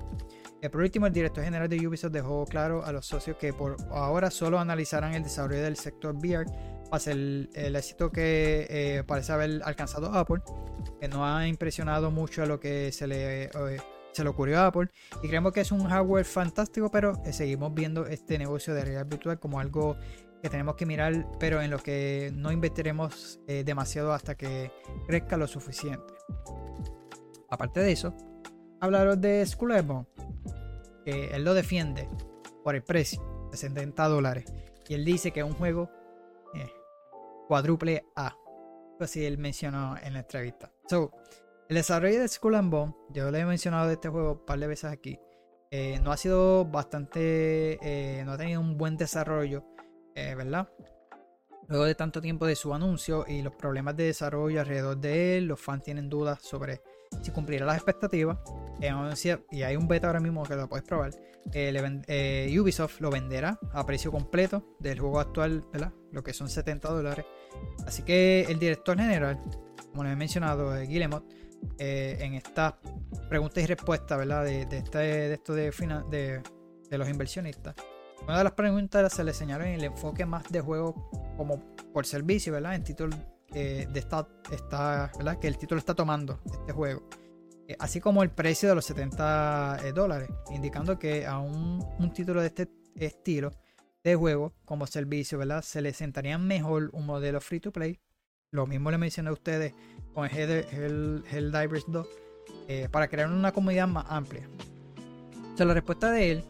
[0.61, 3.75] Eh, por último, el director general de Ubisoft dejó claro a los socios que por
[3.91, 6.45] ahora solo analizarán el desarrollo del sector VR
[6.89, 10.41] pase el, el éxito que eh, parece haber alcanzado Apple,
[10.99, 13.49] que no ha impresionado mucho a lo que se le, eh,
[14.17, 14.89] se le ocurrió a Apple.
[15.21, 19.05] Y creemos que es un hardware fantástico, pero eh, seguimos viendo este negocio de realidad
[19.05, 19.95] virtual como algo
[20.41, 24.71] que tenemos que mirar, pero en lo que no invertiremos eh, demasiado hasta que
[25.05, 26.13] crezca lo suficiente.
[27.49, 28.15] Aparte de eso,
[28.79, 30.07] hablaros de Skull and Bones,
[31.05, 32.09] que él lo defiende
[32.63, 34.51] por el precio de 70 dólares.
[34.87, 35.89] Y él dice que es un juego
[36.55, 36.71] eh,
[37.47, 38.35] cuádruple A.
[38.99, 40.71] Así él mencionó en la entrevista.
[40.89, 41.11] So,
[41.69, 44.59] el desarrollo de Skull and Bone, yo le he mencionado de este juego un par
[44.59, 45.19] de veces aquí,
[45.69, 49.65] eh, no ha sido bastante, eh, no ha tenido un buen desarrollo,
[50.15, 50.69] eh, ¿verdad?
[51.67, 55.45] Luego de tanto tiempo de su anuncio y los problemas de desarrollo alrededor de él,
[55.45, 56.81] los fans tienen dudas sobre
[57.21, 58.37] si cumplirá las expectativas.
[59.51, 61.11] Y hay un beta ahora mismo que lo puedes probar.
[61.47, 65.91] Ubisoft lo venderá a precio completo del juego actual, ¿verdad?
[66.13, 67.25] Lo que son 70 dólares.
[67.85, 69.41] Así que el director general,
[69.91, 71.25] como les he mencionado, Guillemot,
[71.79, 72.75] eh, en estas
[73.29, 74.45] preguntas y respuestas, ¿verdad?
[74.45, 76.41] De, este, de esto de,
[76.91, 77.75] los inversionistas.
[78.23, 82.05] Una de las preguntas se le señaló en el enfoque más de juego como por
[82.05, 82.75] servicio, ¿verdad?
[82.75, 83.15] En título
[83.53, 85.39] eh, de esta, esta, ¿verdad?
[85.39, 87.07] Que el título está tomando este juego.
[87.67, 92.13] Eh, así como el precio de los 70 eh, dólares, indicando que a un, un
[92.13, 93.51] título de este estilo
[94.03, 95.61] de juego como servicio, ¿verdad?
[95.61, 97.99] Se le sentaría mejor un modelo free to play.
[98.51, 99.73] Lo mismo le mencioné a ustedes
[100.13, 102.07] con el Hell, Helldivers 2
[102.69, 104.47] eh, para crear una comunidad más amplia.
[105.53, 106.43] O sea, la respuesta de él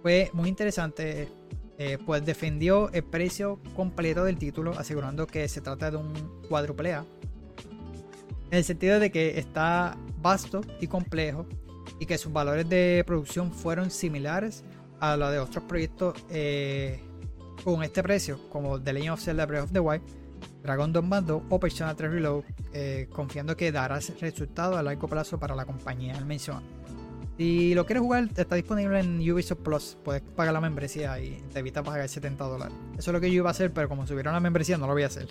[0.00, 1.28] fue muy interesante,
[1.76, 6.14] eh, pues defendió el precio completo del título, asegurando que se trata de un
[6.48, 6.92] cuádruple.
[6.92, 7.04] En
[8.50, 11.44] el sentido de que está vasto y complejo
[12.00, 14.64] y que sus valores de producción fueron similares
[14.98, 17.00] a los de otros proyectos eh,
[17.62, 20.23] con este precio, como The Legend of Zelda Breath of the Wild,
[20.64, 22.42] Dragon Dogma 2 o Persona 3 Reload,
[22.72, 26.16] eh, confiando que dará resultados a largo plazo para la compañía.
[26.16, 26.62] Él menciona.
[27.36, 29.98] Si lo quieres jugar, está disponible en Ubisoft Plus.
[30.02, 32.74] Puedes pagar la membresía y te evita pagar 70 dólares.
[32.96, 34.94] Eso es lo que yo iba a hacer, pero como subieron la membresía, no lo
[34.94, 35.28] voy a hacer.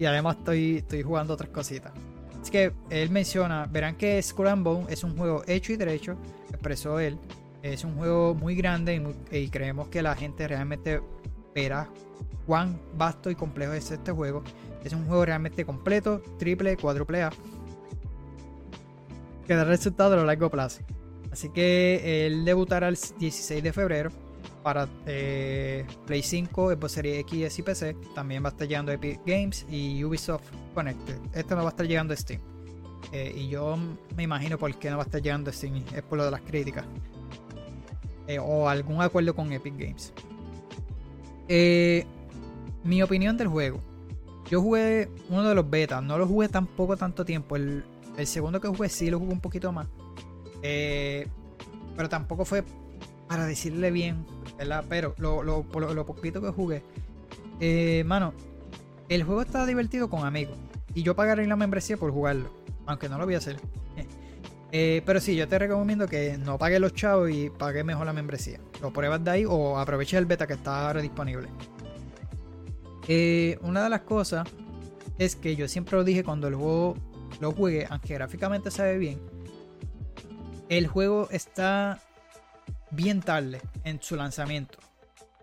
[0.00, 1.92] Y además estoy, estoy jugando otras cositas.
[2.42, 6.16] Así que él menciona, verán que Skull Bone es un juego hecho y derecho,
[6.48, 7.18] expresó él.
[7.62, 11.00] Es un juego muy grande y creemos que la gente realmente
[11.54, 11.88] verá
[12.46, 14.42] cuán vasto y complejo es este juego.
[14.84, 17.32] Es un juego realmente completo, triple, cuádruple A,
[19.46, 20.82] que da resultado a lo largo plazo.
[21.32, 24.10] Así que él debutará el 16 de febrero
[24.62, 27.96] para eh, Play 5, Xbox Series X y PC.
[28.14, 30.44] También va a estar llegando Epic Games y Ubisoft
[30.74, 31.18] Connected.
[31.34, 32.40] Este no va a estar llegando a Steam.
[33.12, 33.76] Eh, y yo
[34.16, 35.84] me imagino por qué no va a estar llegando a Steam.
[35.94, 36.84] Es por lo de las críticas.
[38.26, 40.12] Eh, o algún acuerdo con Epic Games.
[41.48, 42.04] Eh,
[42.86, 43.80] mi opinión del juego.
[44.50, 47.56] Yo jugué uno de los betas, no lo jugué tampoco tanto tiempo.
[47.56, 47.84] El,
[48.24, 49.86] segundo que jugué sí lo jugué un poquito más.
[50.62, 51.26] Eh,
[51.96, 52.64] pero tampoco fue
[53.28, 54.24] para decirle bien.
[54.88, 56.82] Pero lo, lo poquito que jugué.
[57.60, 58.34] Eh, mano,
[59.08, 60.56] el juego está divertido con amigos.
[60.94, 62.50] Y yo pagaré la membresía por jugarlo.
[62.86, 63.56] Aunque no lo voy a hacer.
[64.72, 68.12] Eh, pero sí, yo te recomiendo que no pagues los chavos y pagues mejor la
[68.12, 68.58] membresía.
[68.82, 71.48] Lo pruebas de ahí o aproveches el beta que está ahora disponible.
[73.08, 74.48] Eh, una de las cosas
[75.18, 76.96] es que yo siempre lo dije cuando el juego
[77.40, 79.20] lo juegue, aunque gráficamente se ve bien,
[80.68, 82.00] el juego está
[82.90, 84.78] bien tarde en su lanzamiento.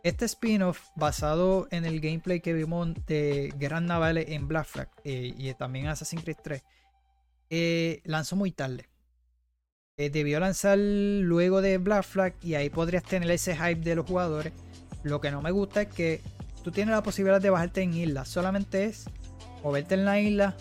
[0.03, 5.34] Este spin-off basado en el gameplay que vimos de Guerras Navales en Black Flag eh,
[5.38, 6.61] y también Assassin's Creed 3
[7.49, 8.90] eh, lanzó muy tarde.
[9.95, 14.52] Debió lanzar luego de Black Flag y ahí podrías tener ese hype de los jugadores.
[15.03, 16.22] Lo que no me gusta es que
[16.64, 18.26] tú tienes la posibilidad de bajarte en isla.
[18.26, 19.06] Solamente es
[19.64, 20.56] moverte en la isla,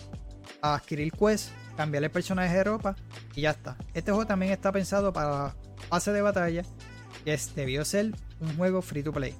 [0.61, 2.95] adquirir quest, cambiarle el personaje de ropa
[3.35, 3.77] y ya está.
[3.93, 5.55] Este juego también está pensado para
[5.89, 6.63] fase de batalla.
[7.23, 8.11] Que es, debió ser
[8.41, 9.33] un juego free to play.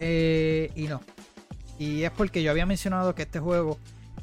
[0.00, 1.00] Eh, y no.
[1.78, 3.78] Y es porque yo había mencionado que este juego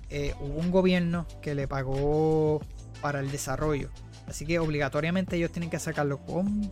[0.10, 2.62] eh, hubo un gobierno que le pagó
[3.02, 3.90] para el desarrollo.
[4.28, 6.72] Así que obligatoriamente ellos tienen que sacarlo con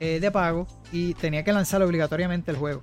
[0.00, 2.82] eh, de pago y tenía que lanzar obligatoriamente el juego.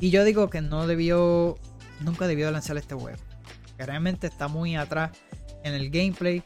[0.00, 1.58] Y yo digo que no debió,
[2.00, 3.18] nunca debió lanzar este juego.
[3.76, 5.10] Que realmente está muy atrás
[5.62, 6.42] en el gameplay.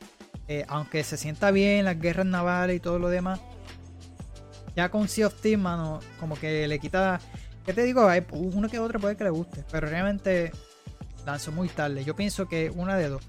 [0.49, 3.41] Eh, aunque se sienta bien las guerras navales y todo lo demás.
[4.77, 7.21] Ya con Sea of Thieves, mano, como que le quita.
[7.65, 8.09] ¿Qué te digo?
[8.09, 9.65] Hay uno que otro puede que le guste.
[9.71, 10.51] Pero realmente
[11.25, 12.05] lanzó muy tarde.
[12.05, 13.23] Yo pienso que una de dos.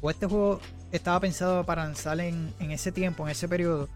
[0.00, 0.60] O este juego
[0.92, 3.88] estaba pensado para lanzar en, en ese tiempo, en ese periodo,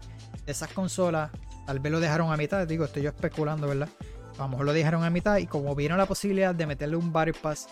[0.45, 1.31] de esas consolas.
[1.65, 3.89] Tal vez lo dejaron a mitad, digo, estoy yo especulando, ¿verdad?
[4.37, 7.11] A lo mejor lo dejaron a mitad y como vieron la posibilidad de meterle un
[7.11, 7.67] Battle Pass,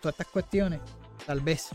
[0.00, 0.80] todas estas cuestiones,
[1.26, 1.68] tal vez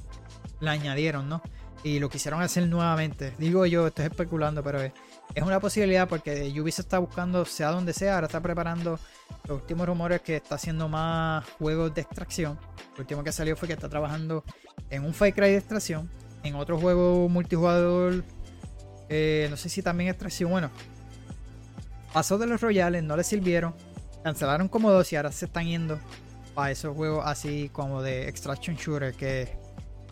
[0.59, 1.41] la añadieron, ¿no?
[1.83, 3.33] Y lo quisieron hacer nuevamente.
[3.39, 4.93] Digo yo, estoy especulando, pero es,
[5.41, 8.99] una posibilidad porque Ubisoft está buscando, sea donde sea, ahora está preparando
[9.47, 12.59] los últimos rumores que está haciendo más juegos de extracción.
[12.93, 14.43] El último que salió fue que está trabajando
[14.89, 16.09] en un Far Cry de extracción,
[16.43, 18.23] en otro juego multijugador,
[19.09, 20.69] eh, no sé si también extracción, bueno,
[22.13, 23.75] pasó de los Royales, no le sirvieron,
[24.23, 25.99] cancelaron como dos y ahora se están yendo
[26.53, 29.57] para esos juegos así como de extraction shooter que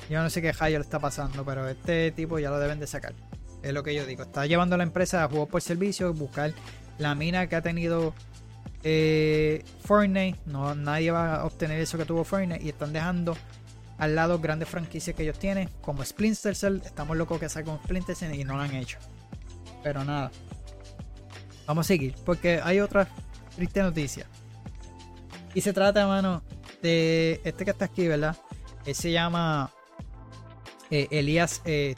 [0.09, 2.87] yo no sé qué rayo le está pasando, pero este tipo ya lo deben de
[2.87, 3.13] sacar.
[3.61, 4.23] Es lo que yo digo.
[4.23, 6.53] Está llevando a la empresa a juegos por servicio, buscar
[6.97, 8.13] la mina que ha tenido
[8.83, 10.39] eh, Fortnite.
[10.45, 12.63] No, nadie va a obtener eso que tuvo Fortnite.
[12.63, 13.37] Y están dejando
[13.97, 16.79] al lado grandes franquicias que ellos tienen, como Splinter Cell.
[16.83, 18.97] Estamos locos que saquen Splinter Cell y no lo han hecho.
[19.83, 20.31] Pero nada.
[21.69, 23.07] Vamos a seguir, porque hay otra
[23.55, 24.25] triste noticia.
[25.53, 26.41] Y se trata, mano,
[26.81, 28.35] de este que está aquí, ¿verdad?
[28.87, 29.71] Él se llama
[30.89, 31.93] eh, Elías eh,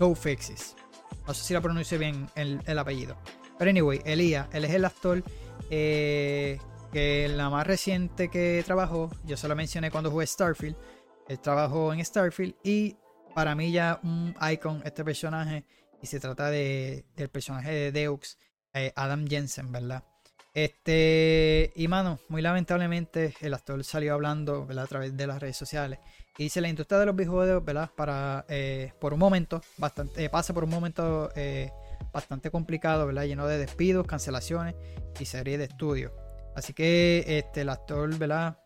[0.00, 3.18] No sé si lo pronuncio bien el, apellido.
[3.58, 5.22] Pero anyway, Elías, él es el actor
[5.68, 6.58] eh,
[6.90, 10.76] que la más reciente que trabajó, yo se lo mencioné cuando jugué Starfield.
[11.28, 12.96] Él trabajó en Starfield y
[13.34, 15.66] para mí ya un icon este personaje.
[16.00, 18.38] Y se trata de, del personaje de Deux,
[18.76, 20.04] eh, Adam Jensen, ¿verdad?
[20.52, 25.98] Este, y mano, muy lamentablemente el actor salió hablando a través de las redes sociales
[26.36, 27.90] y dice la industria de los videojuegos, ¿verdad?
[27.96, 31.30] Para, eh, por un momento, bastante, eh, pasa por un momento
[32.12, 33.24] bastante complicado, ¿verdad?
[33.24, 34.74] Lleno de despidos, cancelaciones
[35.18, 36.12] y series de estudios.
[36.54, 38.58] Así que este, el actor, ¿verdad?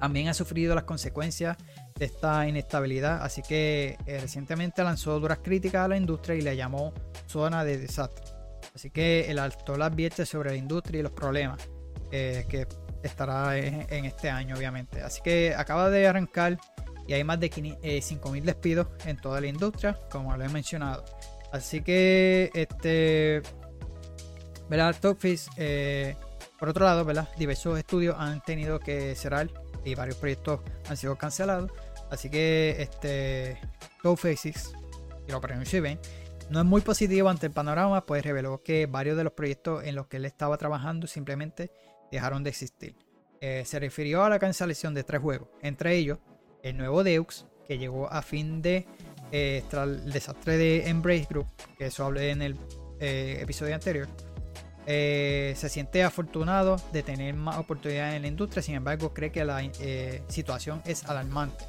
[0.00, 1.56] También ha sufrido las consecuencias
[1.96, 3.22] de esta inestabilidad.
[3.22, 6.92] Así que recientemente lanzó duras críticas a la industria y le llamó
[7.26, 8.39] zona de desastre.
[8.74, 11.68] Así que el actor advierte sobre la industria y los problemas
[12.10, 12.66] que
[13.02, 15.02] estará en, este año, obviamente.
[15.02, 16.58] Así que acaba de arrancar
[17.06, 21.04] y hay más de 5.000 eh, despidos en toda la industria, como lo he mencionado.
[21.52, 23.42] Así que, este,
[24.68, 24.94] ¿verdad?
[25.00, 26.14] Topfish, eh,
[26.58, 27.28] por otro lado, ¿verdad?
[27.36, 29.50] Diversos estudios han tenido que cerrar
[29.84, 31.72] y varios proyectos han sido cancelados.
[32.10, 33.58] Así que, este,
[34.16, 34.72] Faces,
[35.26, 35.98] y lo pronuncio bien,
[36.50, 39.94] no es muy positivo ante el panorama, pues reveló que varios de los proyectos en
[39.94, 41.70] los que él estaba trabajando simplemente
[42.10, 42.96] dejaron de existir.
[43.40, 46.18] Eh, se refirió a la cancelación de tres juegos, entre ellos
[46.62, 48.86] el nuevo Deux, que llegó a fin de
[49.30, 51.46] eh, tras el desastre de Embrace Group,
[51.78, 52.56] que eso hablé en el
[52.98, 54.08] eh, episodio anterior.
[54.86, 59.62] se siente afortunado de tener más oportunidades en la industria, sin embargo cree que la
[60.26, 61.64] situación es alarmante.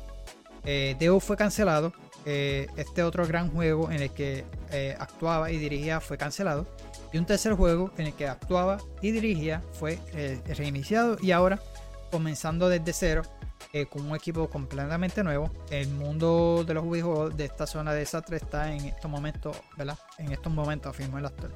[0.97, 1.93] Deus fue cancelado,
[2.25, 4.45] este otro gran juego en el que
[4.99, 6.67] actuaba y dirigía fue cancelado
[7.13, 11.59] y un tercer juego en el que actuaba y dirigía fue eh, reiniciado y ahora
[12.11, 13.23] comenzando desde cero
[13.73, 15.51] eh, con un equipo completamente nuevo.
[15.69, 19.97] El mundo de los videojuegos de esta zona de desastre está en estos momentos, ¿verdad?
[20.17, 21.51] En estos momentos afirmó el actor.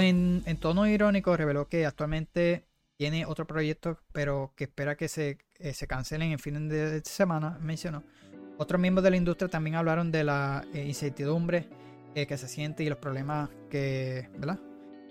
[0.00, 2.66] en, tono irónico reveló que actualmente
[2.96, 7.58] tiene otro proyecto, pero que espera que se, eh, se cancelen en fin de semana,
[7.60, 8.04] mencionó.
[8.58, 11.68] Otros miembros de la industria también hablaron de la incertidumbre
[12.14, 14.28] que se siente y los problemas que,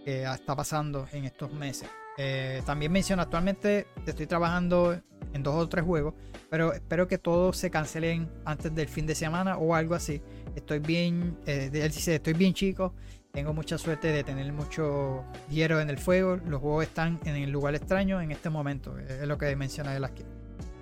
[0.05, 1.89] está pasando en estos meses.
[2.17, 4.99] Eh, también menciona, actualmente estoy trabajando
[5.33, 6.13] en dos o tres juegos,
[6.49, 10.21] pero espero que todos se cancelen antes del fin de semana o algo así.
[10.55, 12.93] Estoy bien, eh, él dice, estoy bien chico,
[13.31, 17.49] tengo mucha suerte de tener mucho hierro en el fuego, los juegos están en el
[17.49, 20.23] lugar extraño en este momento, es lo que menciona él aquí.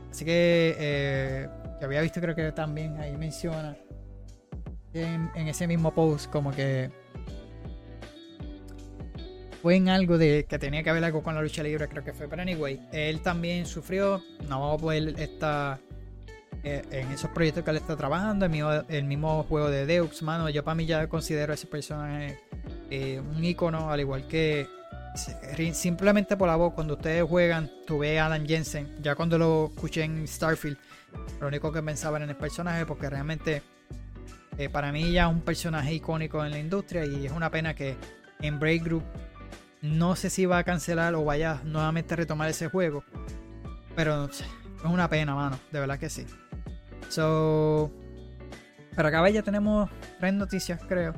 [0.09, 1.49] Así que, eh,
[1.81, 3.75] que había visto creo que también ahí menciona
[4.93, 6.91] en, ese mismo post como que
[9.63, 12.13] fue en algo de que tenía que ver algo con la lucha libre, creo que
[12.13, 12.27] fue.
[12.27, 15.79] Pero anyway, él también sufrió, no vamos a poder estar
[16.63, 20.21] eh, en esos proyectos que él está trabajando, el mismo, el mismo juego de Deux,
[20.21, 22.39] mano, yo para mí ya considero a ese personaje
[22.91, 24.67] eh, un icono, al igual que
[25.73, 30.03] simplemente por la voz, cuando ustedes juegan, tuve a Adam Jensen, ya cuando lo escuché
[30.03, 30.77] en Starfield,
[31.39, 33.63] lo único que pensaba en el personaje, porque realmente
[34.57, 37.73] eh, para mí ya es un personaje icónico en la industria y es una pena
[37.73, 37.97] que
[38.41, 39.03] en Break Group
[39.81, 43.03] no sé si va a cancelar o vaya nuevamente a retomar ese juego.
[43.95, 44.43] Pero es
[44.83, 45.57] una pena, mano.
[45.71, 46.25] De verdad que sí.
[47.09, 47.91] So,
[48.95, 49.89] para acá ya tenemos
[50.19, 51.13] tres noticias, creo.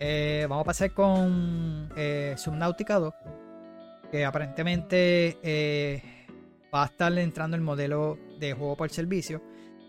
[0.00, 3.14] Eh, vamos a pasar con eh, Subnautica 2.
[4.10, 6.02] Que aparentemente
[6.74, 9.42] va a estar entrando el modelo de juego por servicio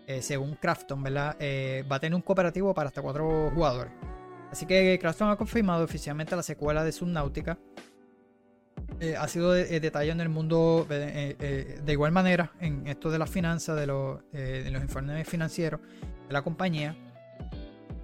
[0.06, 1.36] eh, según Crafton, ¿verdad?
[1.40, 3.92] Eh, va a tener un cooperativo para hasta cuatro jugadores.
[4.52, 7.58] Así que Crafton ha confirmado oficialmente la secuela de Subnautica.
[9.00, 13.28] eh, ha sido de- detallado en el mundo de igual manera en esto de las
[13.28, 15.80] finanzas, de los, de los informes financieros
[16.28, 16.96] de la compañía.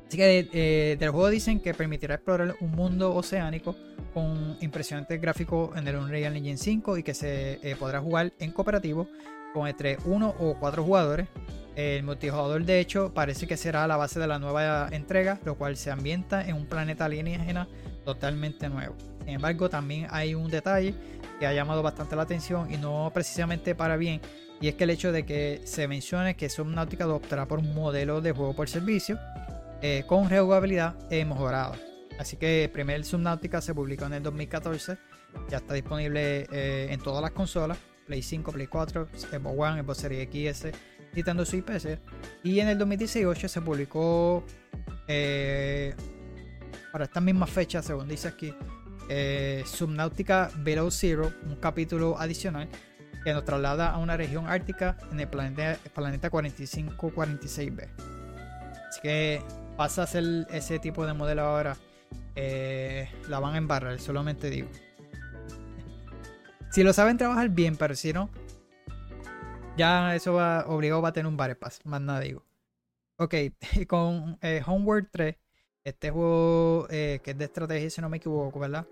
[0.09, 3.75] Así que del juego dicen que permitirá explorar un mundo oceánico
[4.13, 9.09] con impresionantes gráficos en el Unreal Engine 5 y que se podrá jugar en cooperativo
[9.53, 11.29] con entre uno o cuatro jugadores.
[11.75, 15.77] El multijugador de hecho parece que será la base de la nueva entrega, lo cual
[15.77, 17.67] se ambienta en un planeta alienígena
[18.05, 18.95] totalmente nuevo.
[19.21, 20.95] Sin embargo, también hay un detalle
[21.39, 24.21] que ha llamado bastante la atención y no precisamente para bien,
[24.61, 28.21] y es que el hecho de que se mencione que Subnautica optará por un modelo
[28.21, 29.19] de juego por servicio
[29.81, 31.75] eh, con rejugabilidad eh, mejorada.
[32.19, 34.99] Así que el primer Subnautica se publicó en el 2014,
[35.49, 39.99] ya está disponible eh, en todas las consolas, Play 5, Play 4, Xbox One, Xbox
[39.99, 40.67] Series XS,
[41.15, 41.99] Nintendo Switch PC.
[42.43, 44.45] Y en el 2018 se publicó
[45.09, 45.95] eh,
[46.91, 48.55] para estas mismas fechas, según dice aquí,
[49.09, 52.69] eh, Subnautica Below Zero, un capítulo adicional
[53.25, 57.89] que nos traslada a una región ártica en el planeta, planeta 4546b.
[58.89, 59.43] Así que
[59.77, 61.77] pasa a ser ese tipo de modelo ahora.
[62.35, 64.69] eh, la van a embarrar, solamente digo.
[66.73, 68.31] Si lo saben trabajar bien, pero si no,
[69.77, 72.47] ya eso va obligado va a tener un bar pass, más nada digo.
[73.19, 73.35] Ok,
[73.87, 75.37] con eh, Homeworld 3,
[75.85, 78.87] este juego eh, que es de estrategia, si no me equivoco, ¿verdad?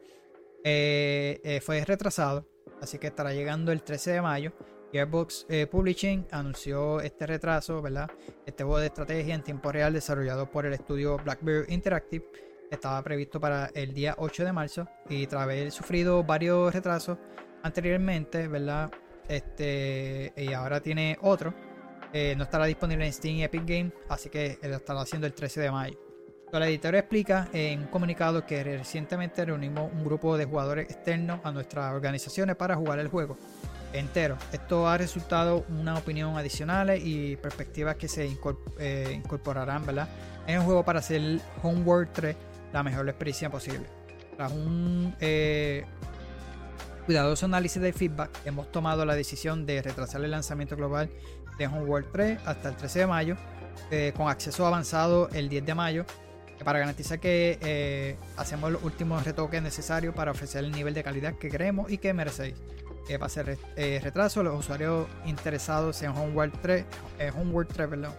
[0.62, 2.47] Eh, eh, fue retrasado,
[2.82, 4.52] así que estará llegando el 13 de mayo.
[4.93, 8.11] Gearbox Publishing anunció este retraso, ¿verdad?
[8.44, 12.27] Este juego de estrategia en tiempo real desarrollado por el estudio Blackbird Interactive
[12.70, 17.19] estaba previsto para el día 8 de marzo y tras haber sufrido varios retrasos
[17.62, 18.91] anteriormente, ¿verdad?
[19.28, 21.55] Este, y ahora tiene otro.
[22.12, 25.32] eh, no estará disponible en Steam y Epic Games, así que lo estará haciendo el
[25.32, 25.99] 13 de mayo.
[26.53, 31.53] La editora explica en un comunicado que recientemente reunimos un grupo de jugadores externos a
[31.53, 33.39] nuestras organizaciones para jugar el juego
[33.93, 34.37] entero.
[34.53, 38.28] Esto ha resultado una opinión adicional y perspectivas que se
[38.78, 40.09] eh, incorporarán ¿verdad?
[40.49, 42.37] en el juego para hacer Homeworld 3
[42.73, 43.87] la mejor experiencia posible.
[44.37, 45.85] Tras un eh,
[47.07, 51.11] cuidadoso análisis de feedback, hemos tomado la decisión de retrasar el lanzamiento global
[51.59, 53.37] de Homeworld 3 hasta el 13 de mayo,
[53.91, 56.05] eh, con acceso avanzado el 10 de mayo,
[56.65, 61.35] para garantizar que eh, hacemos los últimos retoques necesarios para ofrecer el nivel de calidad
[61.39, 62.55] que queremos y que merecéis.
[63.09, 66.85] Eh, va a ser eh, retraso, los usuarios interesados en Homeworld 3,
[67.19, 68.13] eh, Homeworld 3 perdón,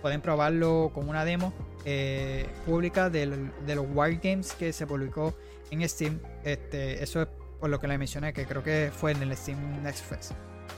[0.00, 1.52] pueden probarlo con una demo
[1.84, 5.34] eh, pública del- de los Wild Games que se publicó
[5.70, 6.20] en Steam.
[6.44, 7.28] Este, eso es
[7.60, 10.32] por lo que le mencioné, que creo que fue en el Steam Next Fest.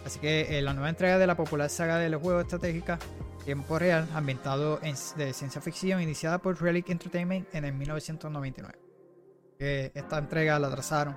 [0.05, 2.99] Así que eh, la nueva entrega de la popular saga de los juegos estratégicos
[3.45, 8.79] tiempo real, ambientado en de ciencia ficción, iniciada por Relic Entertainment en el 1999.
[9.59, 11.17] Que esta entrega la trazaron.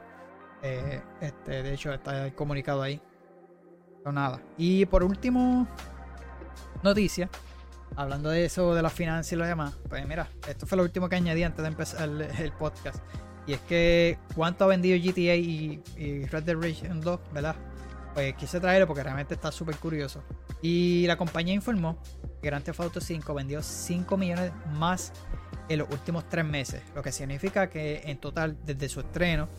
[0.62, 3.02] eh, este, de hecho, está comunicado ahí.
[4.06, 4.42] No nada.
[4.58, 5.68] Y por último,
[6.82, 7.30] noticia.
[7.96, 9.76] Hablando de eso, de las finanzas y lo demás.
[9.88, 13.04] Pues mira, esto fue lo último que añadí antes de empezar el podcast.
[13.46, 15.82] Y es que cuánto ha vendido GTA y,
[16.32, 17.56] Red Dead Redemption 2, ¿verdad?
[18.14, 20.24] Pues quise traerlo porque realmente está súper curioso.
[20.62, 21.98] Y la compañía informó
[22.42, 25.12] que Grand Theft Auto 5 vendió 5 millones más
[25.68, 26.82] en los últimos 3 meses.
[26.96, 29.50] Lo que significa que en total, desde su estreno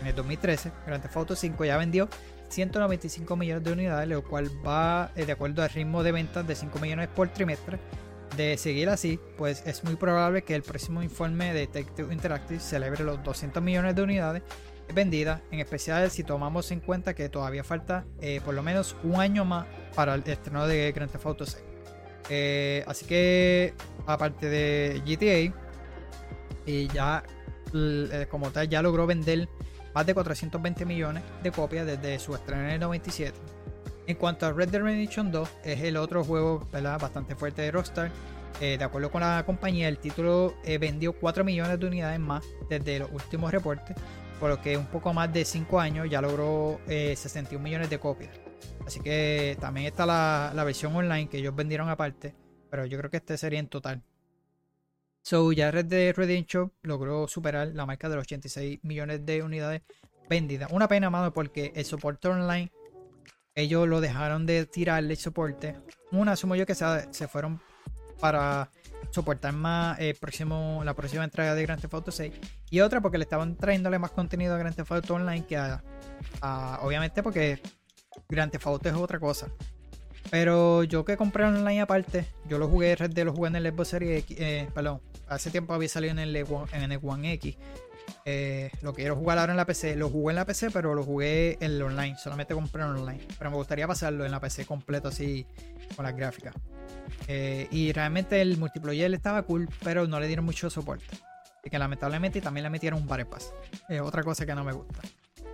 [0.00, 2.08] en el 2013, Grand Theft Auto 5 ya vendió
[2.48, 6.54] 195 millones de unidades, lo cual va eh, de acuerdo al ritmo de ventas de
[6.54, 7.78] 5 millones por trimestre.
[8.36, 13.04] De seguir así, pues es muy probable que el próximo informe de Take-Two Interactive celebre
[13.04, 14.42] los 200 millones de unidades
[14.92, 19.20] vendidas, en especial si tomamos en cuenta que todavía falta eh, por lo menos un
[19.20, 21.64] año más para el estreno de Grand Theft Auto 6.
[22.30, 23.74] Eh, así que,
[24.06, 25.54] aparte de GTA,
[26.66, 27.22] y ya
[27.74, 29.48] eh, como tal, ya logró vender
[29.94, 33.38] más de 420 millones de copias desde su estreno en el 97.
[34.06, 37.00] En cuanto a Red Dead Redemption 2, es el otro juego ¿verdad?
[37.00, 38.10] bastante fuerte de Rockstar.
[38.60, 42.44] Eh, de acuerdo con la compañía, el título eh, vendió 4 millones de unidades más
[42.68, 43.96] desde los últimos reportes,
[44.38, 47.98] por lo que un poco más de 5 años ya logró eh, 61 millones de
[47.98, 48.30] copias.
[48.86, 52.34] Así que también está la, la versión online que ellos vendieron aparte,
[52.70, 54.02] pero yo creo que este sería en total.
[55.22, 59.80] So, ya Red Dead Redemption logró superar la marca de los 86 millones de unidades
[60.28, 60.70] vendidas.
[60.70, 62.70] Una pena, mano, porque el soporte online,
[63.54, 65.76] ellos lo dejaron de tirarle soporte.
[66.10, 67.60] Una, asumo yo que se, se fueron
[68.20, 68.70] para
[69.10, 72.32] soportar más el próximo, la próxima entrega de Grand Theft Auto 6.
[72.70, 75.82] Y otra porque le estaban trayéndole más contenido a Grand Theft Auto Online que a,
[76.82, 77.60] obviamente porque
[78.28, 79.48] Grand Theft Auto es otra cosa.
[80.30, 83.88] Pero yo que compré online aparte, yo lo jugué Red lo jugué en el Xbox
[83.88, 87.56] Series X, eh, perdón, hace tiempo había salido en el, en el One X.
[88.26, 89.96] Eh, lo quiero jugar ahora en la PC.
[89.96, 92.16] Lo jugué en la PC, pero lo jugué en el online.
[92.16, 93.20] Solamente compré en online.
[93.38, 95.46] Pero me gustaría pasarlo en la PC completo así
[95.94, 96.54] con las gráficas.
[97.28, 101.16] Eh, y realmente el multiplayer estaba cool, pero no le dieron mucho soporte.
[101.62, 103.52] Y que lamentablemente también le metieron un bypass.
[103.88, 105.00] Es otra cosa que no me gusta.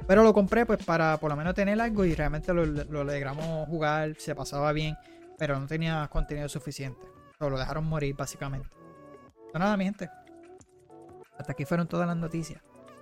[0.07, 3.69] Pero lo compré pues para por lo menos tener algo y realmente lo, lo logramos
[3.69, 4.97] jugar, se pasaba bien,
[5.39, 7.07] pero no tenía contenido suficiente.
[7.39, 8.69] Solo lo dejaron morir básicamente.
[9.55, 10.09] Nada, mi gente.
[11.41, 12.61] Hasta aquí fueron todas las noticias.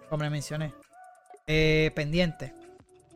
[0.08, 0.72] Como les mencioné.
[1.48, 2.54] Eh, pendiente.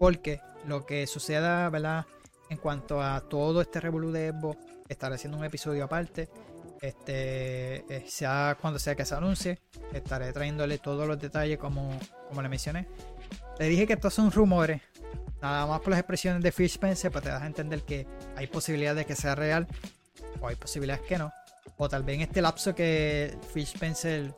[0.00, 2.06] Porque lo que suceda, ¿verdad?
[2.50, 4.56] En cuanto a todo este revolú de Evo,
[4.88, 6.28] estaré haciendo un episodio aparte.
[6.80, 9.60] Este, eh, sea cuando sea que se anuncie,
[9.92, 11.96] estaré trayéndole todos los detalles como,
[12.28, 12.88] como le mencioné.
[13.60, 14.82] Le dije que estos son rumores.
[15.40, 18.48] Nada más por las expresiones de Fish Spencer, pues te das a entender que hay
[18.48, 19.68] posibilidades de que sea real
[20.40, 21.32] o hay posibilidades que no.
[21.76, 24.34] O tal vez en este lapso que Fish Spencer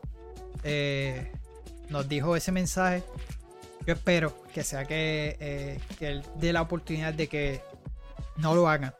[0.67, 1.31] eh,
[1.89, 3.03] nos dijo ese mensaje,
[3.85, 7.61] yo espero que sea que, eh, que él dé la oportunidad de que
[8.37, 8.93] no lo hagan,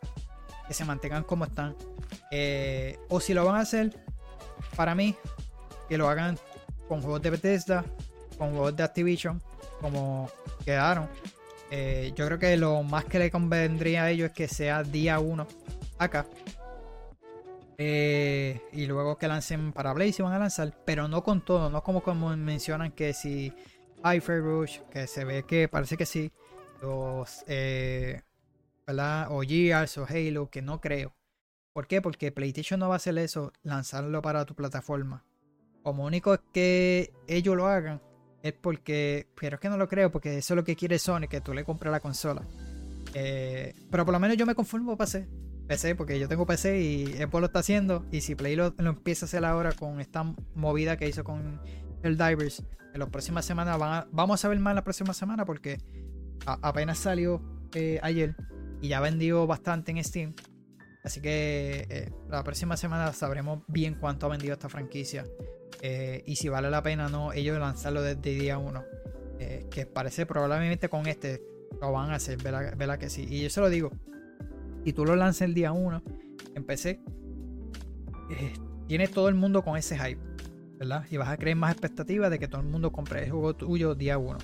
[0.68, 1.76] que se mantengan como están.
[2.30, 4.00] Eh, o si lo van a hacer,
[4.76, 5.16] para mí,
[5.90, 6.38] que lo hagan
[6.88, 7.84] con juegos de Bethesda,
[8.38, 9.42] con juegos de Activision,
[9.82, 10.30] como
[10.64, 11.10] quedaron.
[12.16, 15.48] yo creo que lo más que le convendría a ellos es que sea día 1
[15.98, 16.26] acá
[17.78, 21.84] eh, y luego que lancen para Blaze van a lanzar, pero no con todo, no
[21.84, 23.54] como, como mencionan que si
[24.04, 26.32] Hyper Rush, que se ve que parece que sí,
[26.82, 28.22] los, eh,
[28.88, 29.28] ¿verdad?
[29.32, 31.16] O Gears o Halo, que no creo.
[31.74, 32.02] ¿Por qué?
[32.02, 35.26] Porque PlayStation no va a hacer eso, lanzarlo para tu plataforma.
[35.84, 38.02] Como único es que ellos lo hagan,
[38.42, 41.28] es porque, pero es que no lo creo, porque eso es lo que quiere Sony,
[41.30, 42.44] que tú le compres la consola.
[43.14, 45.28] Eh, pero por lo menos yo me conformo hacer.
[45.68, 48.06] PC, porque yo tengo PC y Apple lo está haciendo.
[48.12, 50.24] Y si Play lo, empieza a hacer ahora con esta
[50.54, 51.60] movida que hizo con
[52.04, 52.64] el Divers,
[52.94, 53.78] en las próximas semanas
[54.12, 55.80] vamos a ver más la próxima semana porque
[56.46, 57.42] apenas salió
[57.74, 58.36] eh, ayer
[58.82, 60.34] y ya vendió bastante en Steam.
[61.04, 65.26] Así que eh, la próxima semana sabremos bien cuánto ha vendido esta franquicia
[65.82, 68.84] eh, y si vale la pena o no ellos lanzarlo desde día 1.
[69.70, 71.44] que parece probablemente con este
[71.82, 72.98] lo van a hacer, ¿verdad?
[72.98, 73.28] que sí.
[73.30, 73.92] Y yo se lo digo,
[74.86, 76.02] y tú lo lanzas el día 1
[76.54, 77.02] en PC,
[78.30, 78.54] eh,
[78.88, 80.22] tiene todo el mundo con ese hype,
[80.78, 81.06] ¿verdad?
[81.10, 83.96] Y vas a creer más expectativas de que todo el mundo compre el juego tuyo
[83.96, 84.38] día 1.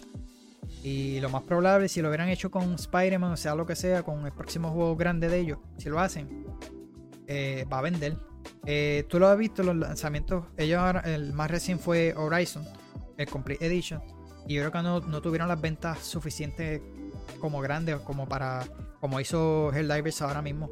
[0.84, 4.04] Y lo más probable, si lo hubieran hecho con Spider-Man, o sea, lo que sea,
[4.04, 6.46] con el próximo juego grande de ellos, si lo hacen,
[7.28, 8.18] eh, va a vender.
[8.66, 12.66] Eh, tú lo has visto, los lanzamientos, ellos el más recién fue Horizon,
[13.18, 14.02] el Complete Edition,
[14.48, 16.82] y yo creo que no, no tuvieron las ventas suficientes
[17.40, 18.66] como grandes como para
[19.02, 20.69] como hizo Helldivers ahora mismo.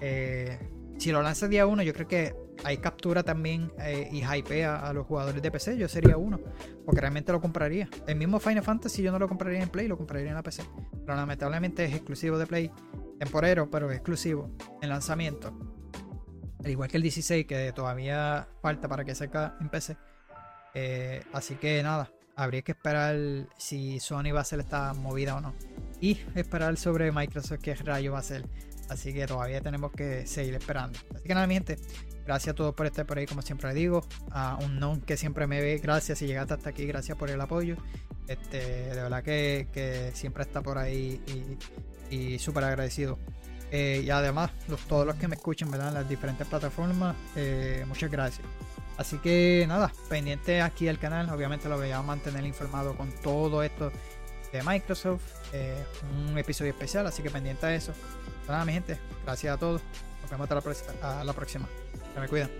[0.00, 0.58] Eh,
[0.98, 2.34] si lo lanza día 1, yo creo que
[2.64, 5.76] hay captura también eh, y hypea a los jugadores de PC.
[5.76, 6.40] Yo sería uno,
[6.86, 7.88] porque realmente lo compraría.
[8.06, 10.62] El mismo Final Fantasy yo no lo compraría en Play, lo compraría en la PC.
[11.04, 12.70] Pero lamentablemente es exclusivo de Play,
[13.18, 15.52] temporero, pero exclusivo en lanzamiento.
[16.64, 19.96] Al igual que el 16, que todavía falta para que salga en PC.
[20.74, 23.16] Eh, así que nada, habría que esperar
[23.58, 25.54] si Sony va a hacer esta movida o no
[26.00, 28.44] y esperar sobre Microsoft qué rayo va a ser.
[28.88, 30.98] Así que todavía tenemos que seguir esperando.
[31.14, 31.78] Así que nada, mi gente,
[32.24, 34.04] gracias a todos por estar por ahí, como siempre digo.
[34.30, 37.40] A un non que siempre me ve, gracias si llegaste hasta aquí, gracias por el
[37.40, 37.76] apoyo.
[38.28, 38.58] Este,
[38.94, 41.20] de verdad que, siempre está por ahí
[42.10, 43.18] y, súper agradecido.
[43.72, 44.52] Eh, y además,
[44.88, 45.88] todos los que me escuchen ¿verdad?
[45.88, 48.46] en las diferentes plataformas, eh, muchas gracias.
[48.96, 53.62] Así que nada, pendiente aquí al canal, obviamente lo voy a mantener informado con todo
[53.62, 53.92] esto
[54.52, 55.22] de Microsoft.
[55.52, 55.84] Eh,
[56.28, 57.92] un episodio especial, así que pendiente a eso.
[58.48, 59.82] Nada, mi gente, gracias a todos.
[60.22, 61.68] Nos vemos hasta la, a la próxima.
[62.14, 62.50] que me cuidan.